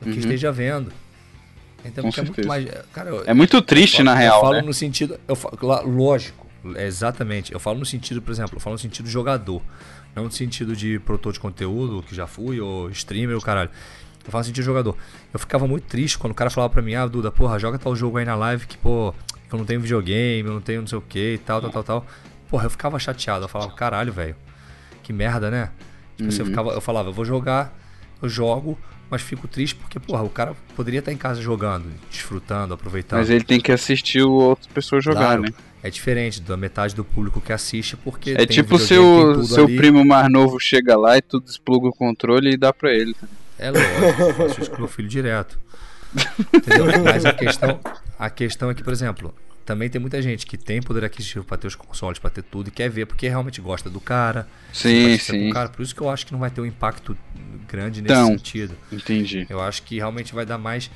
do 0.00 0.06
que 0.06 0.12
Uhum. 0.12 0.18
esteja 0.18 0.50
vendo. 0.50 0.90
Então, 1.84 2.04
é 2.16 2.22
muito 2.22 2.46
mais. 2.46 2.66
Cara, 2.92 3.10
eu- 3.10 3.24
É 3.26 3.34
muito 3.34 3.60
triste, 3.60 3.98
eu, 3.98 4.04
na 4.04 4.12
eu 4.12 4.16
real, 4.16 4.40
falo 4.40 4.54
né? 4.54 4.62
no 4.62 4.72
sentido. 4.74 5.18
Eu 5.28 5.36
falo, 5.36 5.56
lógico, 5.86 6.46
é 6.74 6.86
exatamente. 6.86 7.52
Eu 7.52 7.60
falo 7.60 7.78
no 7.78 7.84
sentido, 7.86 8.22
por 8.22 8.30
exemplo, 8.32 8.56
eu 8.56 8.60
falo 8.60 8.74
no 8.74 8.78
sentido 8.78 9.08
jogador. 9.08 9.60
Não 10.14 10.24
no 10.24 10.30
sentido 10.30 10.74
de 10.76 10.98
produtor 11.00 11.32
de 11.32 11.40
conteúdo, 11.40 12.02
que 12.02 12.14
já 12.14 12.26
fui, 12.26 12.60
ou 12.60 12.88
streamer, 12.90 13.36
o 13.36 13.40
caralho. 13.42 13.70
Eu 14.24 14.30
falo 14.30 14.40
no 14.40 14.44
sentido 14.46 14.62
de 14.62 14.66
jogador. 14.66 14.96
Eu 15.32 15.38
ficava 15.38 15.66
muito 15.66 15.84
triste 15.84 16.16
quando 16.16 16.30
o 16.30 16.34
cara 16.34 16.48
falava 16.50 16.72
pra 16.72 16.80
mim, 16.80 16.94
ah, 16.94 17.06
Duda, 17.06 17.30
porra, 17.30 17.58
joga 17.58 17.78
tal 17.78 17.94
jogo 17.94 18.16
aí 18.18 18.24
na 18.24 18.34
live 18.36 18.66
que, 18.66 18.78
pô, 18.78 19.12
eu 19.52 19.58
não 19.58 19.64
tenho 19.66 19.80
videogame, 19.80 20.48
eu 20.48 20.54
não 20.54 20.60
tenho 20.60 20.80
não 20.80 20.86
sei 20.88 20.96
o 20.96 21.02
que 21.02 21.34
e 21.34 21.38
tal, 21.38 21.60
tal, 21.60 21.70
tal, 21.70 21.82
tal. 21.84 22.06
Porra, 22.48 22.64
eu 22.66 22.70
ficava 22.70 22.98
chateado. 22.98 23.44
Eu 23.44 23.48
falava, 23.48 23.72
caralho, 23.72 24.12
velho. 24.12 24.36
Que 25.02 25.12
merda, 25.12 25.50
né? 25.50 25.70
Tipo 26.16 26.28
assim, 26.30 26.38
eu, 26.38 26.44
Uhum. 26.44 26.50
ficava, 26.50 26.70
eu 26.70 26.80
falava, 26.80 27.08
eu 27.08 27.12
vou 27.12 27.24
jogar, 27.24 27.76
eu 28.22 28.28
jogo, 28.28 28.78
mas 29.10 29.22
fico 29.22 29.46
triste 29.46 29.74
porque, 29.74 30.00
porra, 30.00 30.22
o 30.22 30.30
cara 30.30 30.54
poderia 30.74 31.00
estar 31.00 31.12
em 31.12 31.16
casa 31.16 31.40
jogando, 31.40 31.86
desfrutando, 32.10 32.74
aproveitando. 32.74 33.20
Mas 33.20 33.30
ele 33.30 33.44
tem 33.44 33.60
que 33.60 33.72
assistir 33.72 34.22
o 34.22 34.32
outras 34.32 34.66
pessoas 34.66 35.04
jogar, 35.04 35.20
Claro, 35.20 35.42
né? 35.42 35.48
É 35.82 35.90
diferente 35.90 36.40
da 36.40 36.56
metade 36.56 36.94
do 36.94 37.04
público 37.04 37.40
que 37.42 37.52
assiste, 37.52 37.94
porque. 37.96 38.30
É 38.30 38.46
tipo 38.46 38.78
seu, 38.78 39.44
seu 39.44 39.66
ali. 39.66 39.76
primo 39.76 40.02
mais 40.02 40.32
novo 40.32 40.58
chega 40.58 40.96
lá 40.96 41.18
e 41.18 41.22
tu 41.22 41.38
despluga 41.38 41.88
o 41.88 41.92
controle 41.92 42.54
e 42.54 42.56
dá 42.56 42.72
pra 42.72 42.90
ele. 42.90 43.14
É 43.58 43.70
lógico, 43.70 44.34
faço 44.34 44.60
isso 44.62 44.70
com 44.70 44.78
meu 44.78 44.88
filho 44.88 45.08
direto. 45.08 45.58
Entendeu? 46.54 46.86
Mas 47.04 47.26
a 47.26 47.32
questão, 47.32 47.80
a 48.18 48.30
questão 48.30 48.70
é 48.70 48.74
que, 48.74 48.82
por 48.82 48.92
exemplo, 48.92 49.34
também 49.64 49.88
tem 49.88 50.00
muita 50.00 50.20
gente 50.20 50.46
que 50.46 50.56
tem 50.58 50.82
poder 50.82 51.04
aquisitivo 51.04 51.44
pra 51.44 51.56
ter 51.56 51.66
os 51.66 51.74
consoles, 51.74 52.18
pra 52.18 52.30
ter 52.30 52.42
tudo 52.42 52.68
e 52.68 52.70
quer 52.70 52.88
ver 52.90 53.06
porque 53.06 53.28
realmente 53.28 53.60
gosta 53.60 53.88
do 53.88 54.00
cara. 54.00 54.46
Sim, 54.72 55.16
sim. 55.18 55.50
Cara. 55.50 55.68
Por 55.68 55.82
isso 55.82 55.94
que 55.94 56.00
eu 56.00 56.10
acho 56.10 56.26
que 56.26 56.32
não 56.32 56.38
vai 56.38 56.50
ter 56.50 56.60
um 56.60 56.66
impacto 56.66 57.16
grande 57.66 58.02
nesse 58.02 58.12
Então, 58.14 58.28
sentido. 58.28 58.76
entendi. 58.92 59.46
Eu 59.48 59.60
acho 59.60 59.82
que 59.82 59.96
realmente 59.96 60.34
vai 60.34 60.44
dar 60.44 60.58
mais 60.58 60.90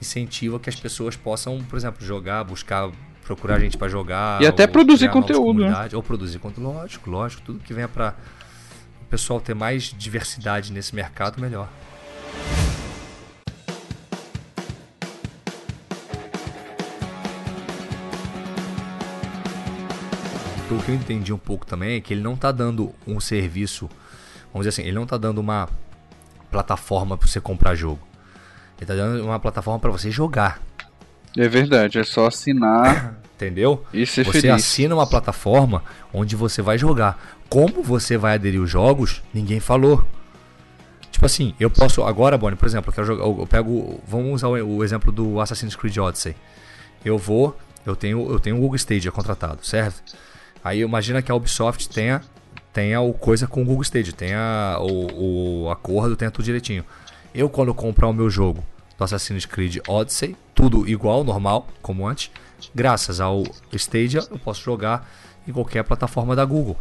incentivo 0.00 0.56
a 0.56 0.60
que 0.60 0.68
as 0.68 0.76
pessoas 0.76 1.14
possam, 1.16 1.62
por 1.62 1.76
exemplo, 1.76 2.04
jogar, 2.04 2.42
buscar, 2.42 2.90
procurar 3.24 3.58
gente 3.60 3.76
pra 3.76 3.88
jogar. 3.88 4.42
E 4.42 4.46
até 4.46 4.66
produzir 4.66 5.08
conteúdo, 5.10 5.60
né? 5.60 5.88
Ou 5.92 6.02
produzir 6.02 6.38
conteúdo, 6.38 6.72
lógico, 6.72 7.10
lógico. 7.10 7.42
Tudo 7.42 7.60
que 7.60 7.72
venha 7.72 7.88
pra 7.88 8.14
o 9.02 9.04
pessoal 9.06 9.40
ter 9.40 9.54
mais 9.54 9.94
diversidade 9.96 10.72
nesse 10.72 10.94
mercado, 10.94 11.40
melhor. 11.40 11.68
Então, 20.70 20.78
o 20.78 20.84
que 20.84 20.92
eu 20.92 20.94
entendi 20.94 21.32
um 21.32 21.38
pouco 21.38 21.66
também 21.66 21.96
é 21.96 22.00
que 22.00 22.14
ele 22.14 22.22
não 22.22 22.36
tá 22.36 22.52
dando 22.52 22.94
um 23.04 23.18
serviço, 23.18 23.90
vamos 24.52 24.64
dizer 24.64 24.68
assim, 24.68 24.82
ele 24.82 24.96
não 24.96 25.04
tá 25.04 25.16
dando 25.16 25.38
uma 25.38 25.68
plataforma 26.48 27.16
para 27.18 27.26
você 27.26 27.40
comprar 27.40 27.74
jogo. 27.74 27.98
Ele 28.78 28.86
tá 28.86 28.94
dando 28.94 29.24
uma 29.24 29.40
plataforma 29.40 29.80
para 29.80 29.90
você 29.90 30.12
jogar, 30.12 30.60
É 31.36 31.48
verdade, 31.48 31.98
é 31.98 32.04
só 32.04 32.28
assinar 32.28 33.16
entendeu? 33.34 33.84
e 33.92 34.06
ser 34.06 34.24
Você 34.24 34.42
feliz. 34.42 34.50
assina 34.54 34.94
uma 34.94 35.08
plataforma 35.08 35.82
onde 36.14 36.36
você 36.36 36.62
vai 36.62 36.78
jogar. 36.78 37.18
Como 37.48 37.82
você 37.82 38.16
vai 38.16 38.34
aderir 38.34 38.60
os 38.62 38.70
jogos, 38.70 39.24
ninguém 39.34 39.58
falou. 39.58 40.06
Tipo 41.10 41.26
assim, 41.26 41.52
eu 41.58 41.68
posso 41.68 42.04
agora, 42.04 42.38
Bonnie, 42.38 42.56
por 42.56 42.66
exemplo, 42.66 42.90
eu 42.90 42.94
quero 42.94 43.06
jogar, 43.08 43.24
eu 43.24 43.44
pego, 43.44 44.00
vamos 44.06 44.34
usar 44.34 44.46
o, 44.46 44.76
o 44.76 44.84
exemplo 44.84 45.10
do 45.10 45.40
Assassin's 45.40 45.74
Creed 45.74 45.96
Odyssey. 45.98 46.36
Eu 47.04 47.18
vou, 47.18 47.58
eu 47.84 47.96
tenho, 47.96 48.30
eu 48.30 48.38
tenho 48.38 48.56
o 48.56 48.60
Google 48.60 48.76
Stadia 48.76 49.10
contratado, 49.10 49.66
certo? 49.66 50.00
Aí 50.62 50.80
imagina 50.80 51.22
que 51.22 51.30
a 51.30 51.34
Ubisoft 51.34 51.88
tenha 51.88 52.22
tenha 52.72 53.00
o 53.00 53.12
coisa 53.12 53.46
com 53.46 53.62
o 53.62 53.64
Google 53.64 53.82
Stadia, 53.82 54.12
tenha 54.12 54.78
o, 54.80 55.64
o 55.64 55.70
acordo, 55.70 56.16
tenha 56.16 56.30
tudo 56.30 56.44
direitinho. 56.44 56.84
Eu 57.34 57.48
quando 57.48 57.74
comprar 57.74 58.08
o 58.08 58.12
meu 58.12 58.30
jogo 58.30 58.64
do 58.96 59.04
Assassin's 59.04 59.46
Creed 59.46 59.78
Odyssey, 59.88 60.36
tudo 60.54 60.88
igual, 60.88 61.24
normal, 61.24 61.66
como 61.82 62.06
antes, 62.06 62.30
graças 62.74 63.20
ao 63.20 63.44
Stadia 63.72 64.20
eu 64.30 64.38
posso 64.38 64.62
jogar 64.62 65.08
em 65.46 65.52
qualquer 65.52 65.82
plataforma 65.84 66.36
da 66.36 66.44
Google. 66.44 66.76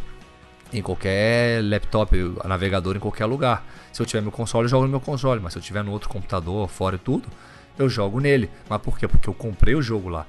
Em 0.72 0.84
qualquer 0.84 1.64
laptop, 1.64 2.16
navegador, 2.46 2.96
em 2.96 3.00
qualquer 3.00 3.26
lugar. 3.26 3.66
Se 3.92 4.02
eu 4.02 4.06
tiver 4.06 4.22
meu 4.22 4.32
console, 4.32 4.66
eu 4.66 4.70
jogo 4.70 4.84
no 4.84 4.90
meu 4.90 5.00
console. 5.00 5.42
Mas 5.42 5.54
se 5.54 5.60
eu 5.60 5.64
tiver 5.64 5.84
no 5.84 5.92
outro 5.92 6.08
computador, 6.10 6.68
fora 6.68 6.96
e 6.96 7.00
tudo, 7.00 7.28
eu 7.76 7.90
jogo 7.90 8.20
nele. 8.20 8.52
Mas 8.70 8.80
por 8.80 9.00
quê? 9.00 9.08
Porque 9.08 9.28
eu 9.28 9.34
comprei 9.34 9.74
o 9.74 9.82
jogo 9.82 10.10
lá. 10.10 10.28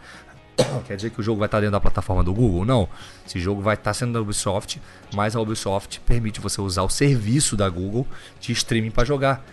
Quer 0.86 0.96
dizer 0.96 1.10
que 1.10 1.20
o 1.20 1.22
jogo 1.22 1.38
vai 1.38 1.46
estar 1.46 1.60
dentro 1.60 1.72
da 1.72 1.80
plataforma 1.80 2.22
do 2.22 2.32
Google? 2.32 2.64
Não. 2.64 2.88
Esse 3.26 3.38
jogo 3.40 3.60
vai 3.60 3.74
estar 3.74 3.94
sendo 3.94 4.12
da 4.12 4.20
Ubisoft, 4.20 4.80
mas 5.14 5.34
a 5.34 5.40
Ubisoft 5.40 6.00
permite 6.00 6.40
você 6.40 6.60
usar 6.60 6.82
o 6.82 6.88
serviço 6.88 7.56
da 7.56 7.68
Google 7.68 8.06
de 8.40 8.52
streaming 8.52 8.90
para 8.90 9.04
jogar. 9.04 9.44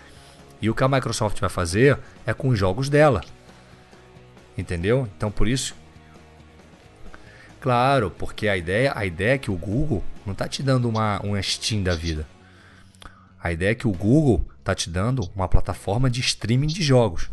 E 0.61 0.69
o 0.69 0.75
que 0.75 0.83
a 0.83 0.87
Microsoft 0.87 1.39
vai 1.39 1.49
fazer 1.49 1.99
é 2.25 2.33
com 2.33 2.49
os 2.49 2.59
jogos 2.59 2.89
dela. 2.89 3.21
Entendeu? 4.57 5.07
Então 5.15 5.29
por 5.29 5.47
isso. 5.47 5.75
Claro, 7.59 8.11
porque 8.11 8.47
a 8.47 8.55
ideia, 8.55 8.93
a 8.95 9.05
ideia 9.05 9.33
é 9.33 9.37
que 9.37 9.51
o 9.51 9.57
Google 9.57 10.03
não 10.25 10.33
está 10.33 10.47
te 10.47 10.63
dando 10.63 10.87
uma, 10.87 11.19
uma 11.19 11.41
Steam 11.41 11.83
da 11.83 11.95
vida. 11.95 12.27
A 13.41 13.51
ideia 13.51 13.71
é 13.71 13.75
que 13.75 13.87
o 13.87 13.91
Google 13.91 14.45
está 14.59 14.75
te 14.75 14.89
dando 14.89 15.29
uma 15.35 15.47
plataforma 15.47 16.09
de 16.09 16.21
streaming 16.21 16.67
de 16.67 16.81
jogos. 16.83 17.29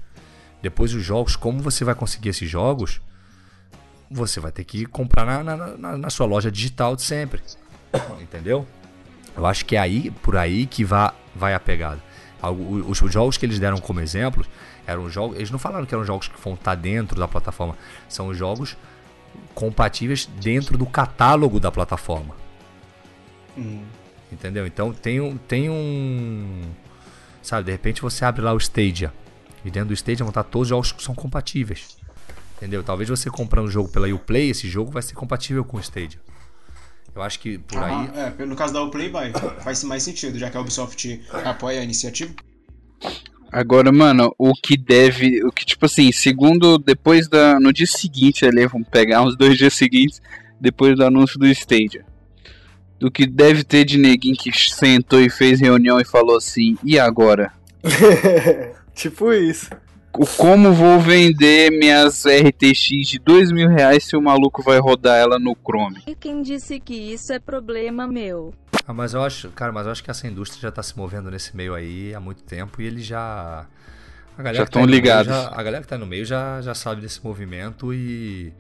Depois 0.63 0.95
os 0.95 1.03
jogos, 1.03 1.37
como 1.37 1.61
você 1.61 1.85
vai 1.85 1.95
conseguir 1.95 2.31
esses 2.31 2.49
jogos? 2.49 3.01
Você 4.11 4.39
vai 4.41 4.53
ter 4.53 4.65
que 4.65 4.87
comprar 4.87 5.43
na, 5.43 5.57
na, 5.57 5.99
na- 5.99 6.11
sua 6.11 6.27
loja 6.27 6.51
digital 6.51 6.95
de 6.95 7.03
sempre. 7.03 7.41
Entendeu? 8.21 8.67
Eu 9.37 9.47
acho 9.47 9.65
que 9.65 9.77
é 9.77 9.79
aí, 9.81 10.11
por 10.11 10.37
aí 10.37 10.67
que 10.67 10.85
vai, 10.85 11.11
vai 11.35 11.55
a 11.55 11.61
pegada. 11.61 12.01
Os, 12.87 13.01
os 13.01 13.13
jogos 13.13 13.37
que 13.37 13.47
eles 13.47 13.59
deram 13.59 13.79
como 13.79 14.01
exemplos 14.01 14.47
eram 14.87 15.09
jogos. 15.09 15.37
Eles 15.37 15.51
não 15.51 15.59
falaram 15.59 15.87
que 15.87 15.95
eram 15.95 16.05
jogos 16.05 16.29
que 16.29 16.41
vão 16.41 16.55
estar 16.55 16.75
dentro 16.75 17.19
da 17.19 17.27
plataforma. 17.27 17.77
São 18.09 18.35
jogos 18.35 18.77
compatíveis 19.55 20.27
dentro 20.41 20.77
do 20.77 20.87
catálogo 20.87 21.59
da 21.59 21.73
plataforma. 21.73 22.37
Hum. 23.57 23.83
Entendeu? 24.31 24.67
Então 24.67 24.93
tem 24.93 25.21
um, 25.21 25.37
tem 25.37 25.71
um. 25.71 26.63
Sabe, 27.43 27.65
de 27.67 27.73
repente 27.73 28.03
você 28.03 28.25
abre 28.25 28.43
lá 28.43 28.53
o 28.53 28.59
Stadia. 28.59 29.13
E 29.65 29.71
dentro 29.71 29.89
do 29.89 29.95
Stadia 29.95 30.25
vão 30.25 30.31
estar 30.31 30.45
todos 30.45 30.67
os 30.67 30.69
jogos 30.69 30.93
que 30.93 31.03
são 31.03 31.15
compatíveis. 31.15 31.97
Entendeu? 32.65 32.83
Talvez 32.83 33.11
você 33.11 33.29
comprando 33.29 33.67
o 33.67 33.71
jogo 33.71 33.91
pela 33.91 34.09
Uplay, 34.09 34.49
esse 34.49 34.67
jogo 34.71 34.91
vai 34.91 35.03
ser 35.03 35.13
compatível 35.13 35.63
com 35.67 35.77
o 35.77 35.81
Stadia. 35.81 36.19
Eu 37.15 37.21
acho 37.21 37.39
que 37.39 37.59
por 37.59 37.77
aí. 37.77 38.11
Ah, 38.15 38.33
é, 38.39 38.47
no 38.47 38.57
caso 38.57 38.73
da 38.73 38.83
Uplay 38.83 39.11
vai. 39.11 39.33
Faz 39.63 39.85
mais 39.85 40.03
sentido, 40.03 40.39
já 40.39 40.49
que 40.49 40.57
a 40.57 40.61
Ubisoft 40.63 41.21
apoia 41.45 41.81
a 41.81 41.85
iniciativa. 41.85 42.33
Agora, 43.53 43.93
mano, 43.93 44.35
o 44.39 44.55
que 44.55 44.79
deve. 44.79 45.45
O 45.45 45.53
que, 45.53 45.67
tipo 45.67 45.85
assim, 45.85 46.11
segundo. 46.11 46.79
Depois 46.79 47.29
da. 47.29 47.61
No 47.61 47.71
dia 47.71 47.87
seguinte 47.87 48.47
ali, 48.47 48.67
vamos 48.67 48.89
pegar 48.89 49.21
uns 49.21 49.37
dois 49.37 49.59
dias 49.59 49.75
seguintes, 49.75 50.23
depois 50.59 50.97
do 50.97 51.05
anúncio 51.05 51.39
do 51.39 51.47
Stadia. 51.47 52.07
Do 52.99 53.11
que 53.11 53.27
deve 53.27 53.63
ter 53.63 53.85
de 53.85 53.99
neguinho 53.99 54.39
que 54.39 54.51
sentou 54.59 55.21
e 55.21 55.29
fez 55.29 55.61
reunião 55.61 56.01
e 56.01 56.05
falou 56.07 56.39
assim, 56.39 56.79
e 56.83 56.99
agora? 56.99 57.53
tipo 58.95 59.31
isso. 59.35 59.69
O 60.17 60.27
como 60.37 60.73
vou 60.73 61.01
vender 61.01 61.71
minhas 61.71 62.25
RTX 62.25 63.09
de 63.09 63.19
dois 63.19 63.51
mil 63.51 63.69
reais 63.69 64.05
se 64.05 64.17
o 64.17 64.23
maluco 64.23 64.63
vai 64.63 64.79
rodar 64.79 65.19
ela 65.19 65.39
no 65.41 65.57
Chrome? 65.57 66.03
E 66.07 66.15
quem 66.15 66.41
disse 66.41 66.79
que 66.79 66.95
isso 66.95 67.33
é 67.33 67.39
problema 67.41 68.07
meu? 68.07 68.55
Ah, 68.87 68.93
mas 68.93 69.13
eu 69.13 69.23
acho, 69.25 69.49
cara, 69.51 69.73
mas 69.73 69.87
eu 69.87 69.93
acho 69.93 70.05
que 70.05 70.11
essa 70.11 70.29
indústria 70.29 70.63
já 70.63 70.71
tá 70.71 70.83
se 70.83 70.97
movendo 70.97 71.31
nesse 71.31 71.57
meio 71.57 71.75
aí 71.75 72.15
há 72.15 72.21
muito 72.21 72.45
tempo 72.45 72.81
e 72.81 72.87
eles 72.87 73.05
já. 73.05 73.67
A 74.39 74.43
galera 74.43 74.57
já 74.59 74.65
tá 74.65 74.69
estão 74.69 74.81
aí 74.83 74.87
no 74.87 74.91
meio 74.93 75.03
ligados. 75.03 75.27
já- 75.35 75.49
a 75.53 75.63
galera 75.63 75.83
que 75.83 75.89
tá 75.89 75.99
no 75.99 76.07
meio 76.07 76.25
já, 76.25 76.61
já 76.63 76.75
sabe 76.75 77.01
desse 77.01 77.25
movimento 77.25 77.93
e. 77.93 78.53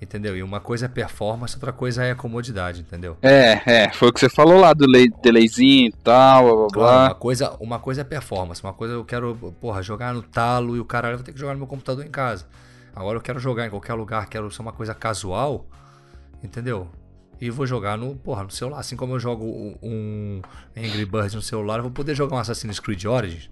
Entendeu? 0.00 0.34
E 0.34 0.42
uma 0.42 0.60
coisa 0.60 0.86
é 0.86 0.88
performance, 0.88 1.54
outra 1.54 1.72
coisa 1.72 2.02
é 2.02 2.14
comodidade, 2.14 2.80
entendeu? 2.80 3.18
É, 3.20 3.60
é, 3.84 3.92
foi 3.92 4.08
o 4.08 4.12
que 4.12 4.18
você 4.18 4.30
falou 4.30 4.58
lá 4.58 4.72
do 4.72 4.86
delayzinho 5.22 5.88
e 5.88 5.92
tal, 6.02 6.44
blá 6.44 6.56
blá 6.56 6.66
blá. 6.72 7.04
uma 7.08 7.14
coisa, 7.14 7.56
uma 7.60 7.78
coisa 7.78 8.00
é 8.00 8.04
performance, 8.04 8.62
uma 8.64 8.72
coisa 8.72 8.94
eu 8.94 9.04
quero, 9.04 9.36
porra, 9.60 9.82
jogar 9.82 10.14
no 10.14 10.22
talo 10.22 10.74
e 10.74 10.80
o 10.80 10.86
cara 10.86 11.14
vai 11.14 11.22
ter 11.22 11.32
que 11.32 11.38
jogar 11.38 11.52
no 11.52 11.58
meu 11.58 11.66
computador 11.66 12.04
em 12.04 12.10
casa. 12.10 12.46
Agora 12.96 13.18
eu 13.18 13.22
quero 13.22 13.38
jogar 13.38 13.66
em 13.66 13.70
qualquer 13.70 13.92
lugar, 13.92 14.26
quero 14.26 14.50
ser 14.50 14.62
uma 14.62 14.72
coisa 14.72 14.94
casual, 14.94 15.66
entendeu? 16.42 16.88
E 17.38 17.50
vou 17.50 17.66
jogar 17.66 17.96
no, 17.96 18.14
porra, 18.16 18.42
no 18.44 18.50
celular. 18.50 18.80
Assim 18.80 18.96
como 18.96 19.14
eu 19.14 19.20
jogo 19.20 19.44
um 19.82 20.42
Angry 20.76 21.04
Birds 21.06 21.34
no 21.34 21.42
celular, 21.42 21.76
eu 21.76 21.82
vou 21.82 21.92
poder 21.92 22.14
jogar 22.14 22.36
um 22.36 22.38
Assassin's 22.38 22.80
Creed 22.80 23.04
Origins. 23.04 23.50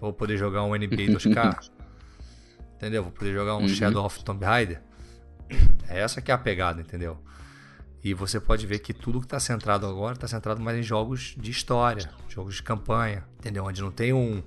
Vou 0.00 0.12
poder 0.12 0.36
jogar 0.36 0.62
um 0.64 0.74
NBA 0.74 1.12
2K. 1.12 1.70
entendeu? 2.76 3.02
Vou 3.04 3.12
poder 3.12 3.32
jogar 3.32 3.56
um 3.56 3.62
Uhum. 3.62 3.68
Shadow 3.68 4.04
of 4.04 4.22
Tomb 4.24 4.44
Raider. 4.44 4.80
É 5.88 6.00
essa 6.00 6.20
que 6.20 6.30
é 6.30 6.34
a 6.34 6.38
pegada, 6.38 6.80
entendeu? 6.80 7.18
E 8.02 8.14
você 8.14 8.38
pode 8.38 8.66
ver 8.66 8.78
que 8.80 8.92
tudo 8.92 9.18
que 9.20 9.26
está 9.26 9.40
centrado 9.40 9.86
agora 9.86 10.14
está 10.14 10.28
centrado 10.28 10.60
mais 10.60 10.78
em 10.78 10.82
jogos 10.82 11.34
de 11.36 11.50
história, 11.50 12.08
jogos 12.28 12.56
de 12.56 12.62
campanha, 12.62 13.24
entendeu? 13.38 13.64
Onde 13.64 13.82
não 13.82 13.90
tem 13.90 14.12
um, 14.12 14.42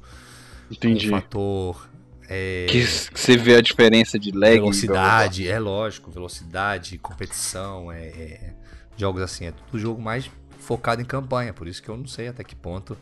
um 0.72 1.10
fator. 1.10 1.89
é, 2.30 2.68
Que 2.70 2.84
você 2.86 3.36
vê 3.38 3.56
a 3.56 3.62
diferença 3.62 4.18
de 4.20 4.32
lag. 4.32 4.54
velocidade, 4.60 5.47
é 5.47 5.60
lógico, 5.60 6.10
velocidade, 6.12 6.97
competição, 6.97 7.91
é, 7.91 8.06
é- 8.08 8.54
jogos 8.95 9.22
assim, 9.22 9.45
é 9.45 9.52
tudo 9.52 9.80
jogo 9.80 10.02
mais 10.02 10.30
focado 10.60 11.02
em 11.02 11.06
campanha, 11.06 11.54
por 11.54 11.68
isso 11.68 11.82
que 11.82 11.89
eu 11.89 11.97
não 11.97 12.06
sei 12.08 12.28
até 12.28 12.43
que 12.43 12.56
ponto, 12.56 12.97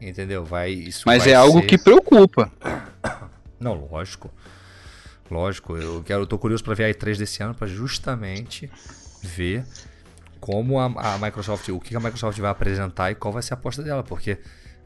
entendeu? 0.00 0.44
Vai 0.44 0.70
isso 0.70 1.02
Mas 1.06 1.24
vai 1.24 1.32
é 1.32 1.36
algo 1.36 1.60
ser- 1.60 1.66
que 1.66 1.78
preocupa. 1.78 2.50
Não, 3.58 3.74
lógico. 3.90 4.30
Lógico, 5.32 5.76
eu 5.76 6.02
quero, 6.04 6.22
eu 6.22 6.26
tô 6.26 6.38
curioso 6.38 6.62
para 6.62 6.74
ver 6.74 6.84
a 6.84 6.90
E3 6.94 7.16
desse 7.16 7.42
ano 7.42 7.54
para 7.54 7.66
justamente 7.66 8.70
ver 9.22 9.64
como 10.38 10.78
a, 10.78 10.86
a 11.14 11.18
Microsoft, 11.18 11.68
o 11.70 11.80
que 11.80 11.96
a 11.96 12.00
Microsoft 12.00 12.38
vai 12.38 12.50
apresentar 12.50 13.10
e 13.10 13.14
qual 13.14 13.32
vai 13.32 13.42
ser 13.42 13.54
a 13.54 13.56
aposta 13.56 13.82
dela, 13.82 14.02
porque 14.02 14.38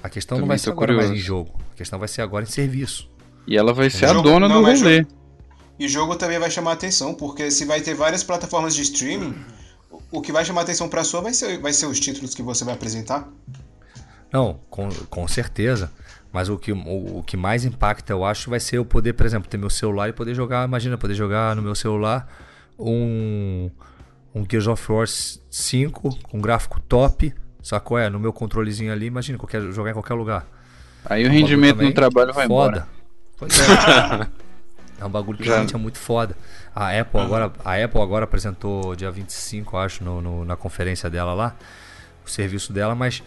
a 0.02 0.08
questão 0.08 0.36
não 0.36 0.42
Também 0.44 0.48
vai 0.50 0.58
ser 0.58 0.70
agora 0.70 0.94
mais 0.94 1.10
em 1.10 1.16
jogo, 1.16 1.58
a 1.72 1.74
questão 1.76 1.98
vai 1.98 2.06
ser 2.08 2.22
agora 2.22 2.44
em 2.44 2.48
serviço. 2.48 3.10
E 3.46 3.56
ela 3.56 3.72
vai 3.72 3.90
ser 3.90 4.04
a 4.04 4.08
Jogo- 4.12 4.22
dona 4.28 4.48
não, 4.48 4.60
do 4.62 4.66
rolê. 4.68 4.98
jogo- 5.02 5.08
E 5.78 5.86
o 5.86 5.88
jogo 5.88 6.14
também 6.16 6.38
vai 6.38 6.50
chamar 6.50 6.72
atenção, 6.72 7.12
porque 7.14 7.50
se 7.50 7.64
vai 7.64 7.80
ter 7.80 7.94
várias 7.94 8.22
plataformas 8.22 8.74
de 8.74 8.82
streaming, 8.82 9.34
o- 10.12 10.20
que 10.22 10.30
vai 10.30 10.44
chamar 10.44 10.60
atenção 10.62 10.88
pra 10.88 11.02
sua 11.02 11.20
vai 11.22 11.32
ser, 11.34 11.58
vai 11.58 11.72
ser 11.72 11.86
os 11.86 11.98
títulos 11.98 12.34
que 12.34 12.42
você 12.42 12.64
vai 12.64 12.74
apresentar. 12.74 13.28
Não, 14.32 14.60
com, 14.70 14.88
com 15.08 15.26
certeza. 15.28 15.90
Mas 16.32 16.48
o 16.48 16.58
que, 16.58 16.72
o, 16.72 17.18
o 17.18 17.22
que 17.22 17.36
mais 17.36 17.64
impacta, 17.64 18.12
eu 18.12 18.24
acho, 18.24 18.50
vai 18.50 18.60
ser 18.60 18.76
eu 18.78 18.84
poder, 18.84 19.14
por 19.14 19.24
exemplo, 19.24 19.48
ter 19.48 19.56
meu 19.56 19.70
celular 19.70 20.08
e 20.08 20.12
poder 20.12 20.34
jogar. 20.34 20.66
Imagina, 20.66 20.98
poder 20.98 21.14
jogar 21.14 21.56
no 21.56 21.62
meu 21.62 21.74
celular 21.74 22.28
um, 22.78 23.70
um 24.34 24.44
Gears 24.48 24.66
of 24.66 24.92
War 24.92 25.06
5 25.08 26.18
com 26.24 26.40
gráfico 26.40 26.80
top. 26.80 27.32
Sacou? 27.62 27.98
É, 27.98 28.08
no 28.10 28.20
meu 28.20 28.32
controlezinho 28.32 28.92
ali, 28.92 29.06
imagina, 29.06 29.38
qualquer, 29.38 29.60
jogar 29.72 29.90
em 29.90 29.94
qualquer 29.94 30.14
lugar. 30.14 30.46
Aí 31.04 31.22
o 31.24 31.26
É 31.26 31.30
um 31.30 31.32
bagulho 31.32 31.46
rendimento 31.56 31.82
no 31.82 31.92
trabalho 31.92 32.32
vai 32.32 32.46
foda. 32.46 32.68
embora. 32.78 32.88
Pois 33.38 33.58
é. 33.60 34.26
é 35.00 35.04
um 35.04 35.10
bagulho 35.10 35.38
que 35.38 35.44
Já- 35.44 35.52
realmente 35.52 35.74
é 35.74 35.78
muito 35.78 35.98
foda. 35.98 36.36
A 36.74 36.90
Apple 37.00 37.20
agora, 37.20 37.52
a 37.64 37.74
Apple 37.82 38.00
agora 38.00 38.24
apresentou 38.24 38.94
dia 38.94 39.10
25, 39.10 39.74
eu 39.76 39.80
acho, 39.80 40.04
no, 40.04 40.20
no- 40.20 40.44
na 40.44 40.56
conferência 40.56 41.08
dela 41.08 41.32
lá, 41.32 41.56
o 42.24 42.28
serviço 42.30 42.72
dela, 42.72 42.94
mas 42.94 43.22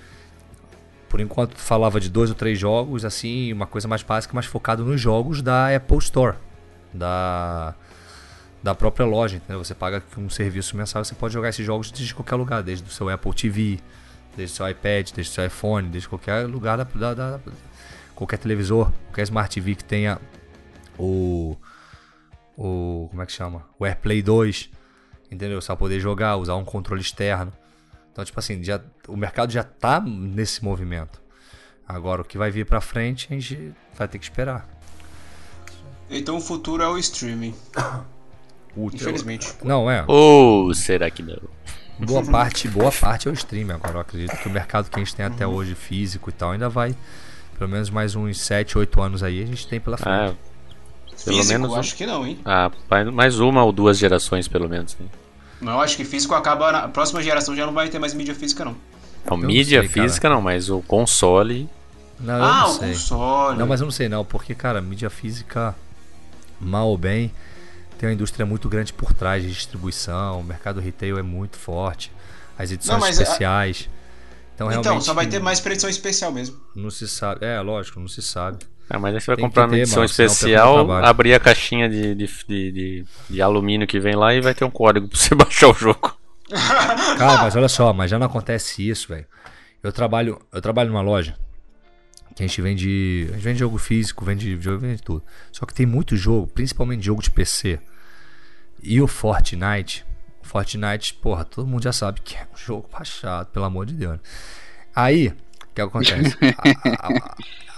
por 1.09 1.19
enquanto 1.19 1.57
falava 1.57 1.99
de 1.99 2.09
dois 2.09 2.29
ou 2.29 2.35
três 2.35 2.57
jogos, 2.57 3.03
assim, 3.03 3.51
uma 3.51 3.65
coisa 3.67 3.87
mais 3.87 4.03
básica, 4.03 4.31
mas 4.33 4.45
focado 4.45 4.85
nos 4.85 5.01
jogos 5.01 5.41
da 5.41 5.75
Apple 5.75 5.97
Store, 5.97 6.37
da, 6.93 7.73
da 8.63 8.73
própria 8.75 9.05
loja, 9.05 9.37
entendeu? 9.37 9.63
Você 9.63 9.73
paga 9.75 10.01
um 10.17 10.29
serviço 10.29 10.77
mensal, 10.77 11.03
você 11.03 11.15
pode 11.15 11.33
jogar 11.33 11.49
esses 11.49 11.65
jogos 11.65 11.91
desde 11.91 12.13
qualquer 12.13 12.35
lugar, 12.35 12.61
desde 12.63 12.87
o 12.87 12.91
seu 12.91 13.09
Apple 13.09 13.33
TV, 13.33 13.79
desde 14.37 14.53
o 14.53 14.57
seu 14.57 14.69
iPad, 14.69 15.09
desde 15.11 15.31
o 15.31 15.33
seu 15.35 15.45
iPhone, 15.45 15.89
desde 15.89 16.07
qualquer 16.07 16.45
lugar 16.47 16.77
da, 16.77 16.83
da- 16.83 17.13
da- 17.13 17.39
qualquer 18.15 18.37
televisor, 18.37 18.91
qualquer 19.07 19.23
Smart 19.23 19.53
TV 19.53 19.75
que 19.75 19.83
tenha 19.83 20.19
o 20.97 21.57
o 22.57 23.07
como 23.09 23.21
é 23.21 23.25
que 23.25 23.31
chama? 23.31 23.63
O 23.79 23.85
AirPlay 23.85 24.21
2, 24.21 24.69
entendeu? 25.31 25.61
Você 25.61 25.69
vai 25.69 25.77
poder 25.77 25.99
jogar, 25.99 26.35
usar 26.35 26.55
um 26.55 26.65
controle 26.65 27.01
externo. 27.01 27.53
Então, 28.11 28.23
tipo 28.25 28.39
assim, 28.39 28.63
já, 28.63 28.81
o 29.07 29.15
mercado 29.15 29.51
já 29.51 29.63
tá 29.63 29.99
nesse 30.01 30.63
movimento. 30.63 31.21
Agora, 31.87 32.21
o 32.21 32.25
que 32.25 32.37
vai 32.37 32.51
vir 32.51 32.65
pra 32.65 32.81
frente, 32.81 33.27
a 33.29 33.33
gente 33.33 33.73
vai 33.97 34.07
ter 34.07 34.19
que 34.19 34.25
esperar. 34.25 34.67
Então 36.09 36.37
o 36.37 36.41
futuro 36.41 36.81
é 36.83 36.87
o 36.87 36.97
streaming. 36.97 37.53
O- 38.75 38.87
Infelizmente. 38.93 39.51
Não, 39.63 39.89
é. 39.89 40.03
Ou 40.07 40.73
será 40.73 41.09
que 41.09 41.21
não? 41.23 41.37
Boa 41.99 42.23
parte, 42.23 42.67
boa 42.67 42.91
parte 42.91 43.27
é 43.27 43.31
o 43.31 43.33
streaming. 43.33 43.73
Agora, 43.73 43.95
eu 43.95 43.99
acredito 44.01 44.37
que 44.37 44.47
o 44.47 44.51
mercado 44.51 44.89
que 44.89 44.95
a 44.99 45.03
gente 45.03 45.15
tem 45.15 45.25
até 45.25 45.45
hoje, 45.45 45.75
físico 45.75 46.29
e 46.29 46.33
tal, 46.33 46.51
ainda 46.51 46.69
vai. 46.69 46.95
Pelo 47.57 47.69
menos 47.69 47.89
mais 47.89 48.15
uns 48.15 48.39
7, 48.39 48.77
8 48.77 49.01
anos 49.01 49.21
aí 49.23 49.43
a 49.43 49.45
gente 49.45 49.67
tem 49.67 49.79
pela 49.79 49.97
frente. 49.97 50.09
Ah, 50.31 50.33
pelo 51.25 51.37
Físico, 51.37 51.59
menos. 51.59 51.71
um- 51.73 51.79
acho 51.79 51.95
que 51.95 52.05
não, 52.05 52.25
hein? 52.25 52.39
Ah, 52.45 52.71
mais 53.11 53.39
uma 53.39 53.63
ou 53.63 53.71
duas 53.73 53.97
gerações, 53.97 54.47
pelo 54.47 54.69
menos. 54.69 54.95
né? 54.99 55.05
Não, 55.61 55.79
acho 55.81 55.97
que 55.97 56.05
físico 56.05 56.33
acaba. 56.35 56.71
Na 56.71 56.79
a 56.79 56.87
próxima 56.87 57.21
geração 57.21 57.55
já 57.55 57.65
não 57.65 57.73
vai 57.73 57.89
ter 57.89 57.99
mais 57.99 58.13
mídia 58.13 58.33
física, 58.35 58.63
não. 58.63 58.75
Não, 59.29 59.37
não 59.37 59.47
mídia 59.47 59.81
sei, 59.81 59.89
cara. 59.89 60.07
física 60.07 60.29
não, 60.29 60.41
mas 60.41 60.69
o 60.69 60.81
console. 60.81 61.69
Não, 62.19 62.37
eu 62.37 62.43
ah, 62.43 62.61
não 62.61 62.69
o 62.69 62.73
sei. 62.73 62.91
console. 62.93 63.57
Não, 63.59 63.67
mas 63.67 63.79
eu 63.81 63.85
não 63.85 63.91
sei 63.91 64.09
não, 64.09 64.23
porque, 64.25 64.53
cara, 64.55 64.81
mídia 64.81 65.09
física, 65.09 65.75
mal 66.59 66.87
ou 66.87 66.97
bem, 66.97 67.31
tem 67.97 68.07
uma 68.09 68.13
indústria 68.13 68.45
muito 68.45 68.67
grande 68.69 68.91
por 68.93 69.13
trás 69.13 69.43
de 69.43 69.49
distribuição, 69.51 70.39
o 70.39 70.43
mercado 70.43 70.79
retail 70.79 71.17
é 71.17 71.21
muito 71.21 71.57
forte, 71.57 72.11
as 72.57 72.71
edições 72.71 72.93
Não, 72.93 72.99
mas 72.99 73.19
a- 73.19 73.23
especiais. 73.23 73.89
Então, 74.55 74.69
Então, 74.69 74.81
realmente 74.83 75.05
só 75.05 75.13
vai 75.13 75.27
ter 75.27 75.39
mais 75.39 75.59
pra 75.61 75.71
edição 75.71 75.89
especial 75.89 76.31
mesmo. 76.33 76.57
não 76.75 76.89
se 76.89 77.07
sabe. 77.07 77.45
É, 77.45 77.59
lógico, 77.61 77.99
não 77.99 78.07
se 78.09 78.21
sabe. 78.21 78.65
Ah, 78.89 78.97
mas 78.97 79.13
aí 79.15 79.21
você 79.21 79.27
vai 79.27 79.35
Tem 79.35 79.45
comprar 79.45 79.63
uma 79.65 79.69
ter, 79.69 79.81
edição 79.81 79.97
mano, 79.97 80.05
especial, 80.09 80.91
abrir 80.91 81.33
a 81.35 81.39
caixinha 81.39 81.87
de, 81.87 82.15
de, 82.15 82.27
de, 82.47 83.05
de- 83.29 83.41
alumínio 83.41 83.85
que 83.87 83.99
vem 83.99 84.15
lá 84.15 84.33
e 84.33 84.41
vai 84.41 84.53
ter 84.55 84.65
um 84.65 84.71
código 84.71 85.07
pra 85.07 85.17
você 85.17 85.35
baixar 85.35 85.69
o 85.69 85.73
jogo. 85.73 86.17
Cara, 87.17 87.43
mas 87.43 87.55
olha 87.55 87.67
só, 87.69 87.93
mas 87.93 88.09
já 88.09 88.17
não 88.17 88.25
acontece 88.25 88.87
isso, 88.87 89.07
velho. 89.09 89.25
Eu 89.83 89.91
trabalho, 89.93 90.41
eu 90.51 90.61
trabalho 90.61 90.89
numa 90.89 91.01
loja 91.01 91.35
que 92.35 92.43
a 92.43 92.47
gente 92.47 92.61
vende, 92.61 93.27
a 93.29 93.33
gente 93.33 93.43
vende 93.43 93.59
jogo 93.59 93.77
físico, 93.77 94.25
vende 94.25 94.59
jogo, 94.59 94.79
vende 94.79 95.01
tudo. 95.03 95.23
Só 95.51 95.65
que 95.65 95.73
tem 95.73 95.85
muito 95.85 96.15
jogo, 96.17 96.47
principalmente 96.47 97.05
jogo 97.05 97.21
de 97.21 97.29
PC. 97.29 97.79
E 98.81 99.01
o 99.01 99.07
Fortnite, 99.07 100.05
o 100.41 100.47
Fortnite, 100.47 101.13
porra, 101.15 101.43
todo 101.45 101.67
mundo 101.67 101.83
já 101.83 101.91
sabe 101.91 102.21
que 102.21 102.35
é 102.35 102.47
um 102.53 102.57
jogo 102.57 102.89
baixado, 102.91 103.47
pelo 103.51 103.65
amor 103.65 103.85
de 103.85 103.93
Deus. 103.93 104.13
né? 104.13 104.19
Aí, 104.95 105.33
o 105.71 105.75
que 105.75 105.81
acontece? 105.81 106.35
A- 106.57 107.07
a- 107.07 107.35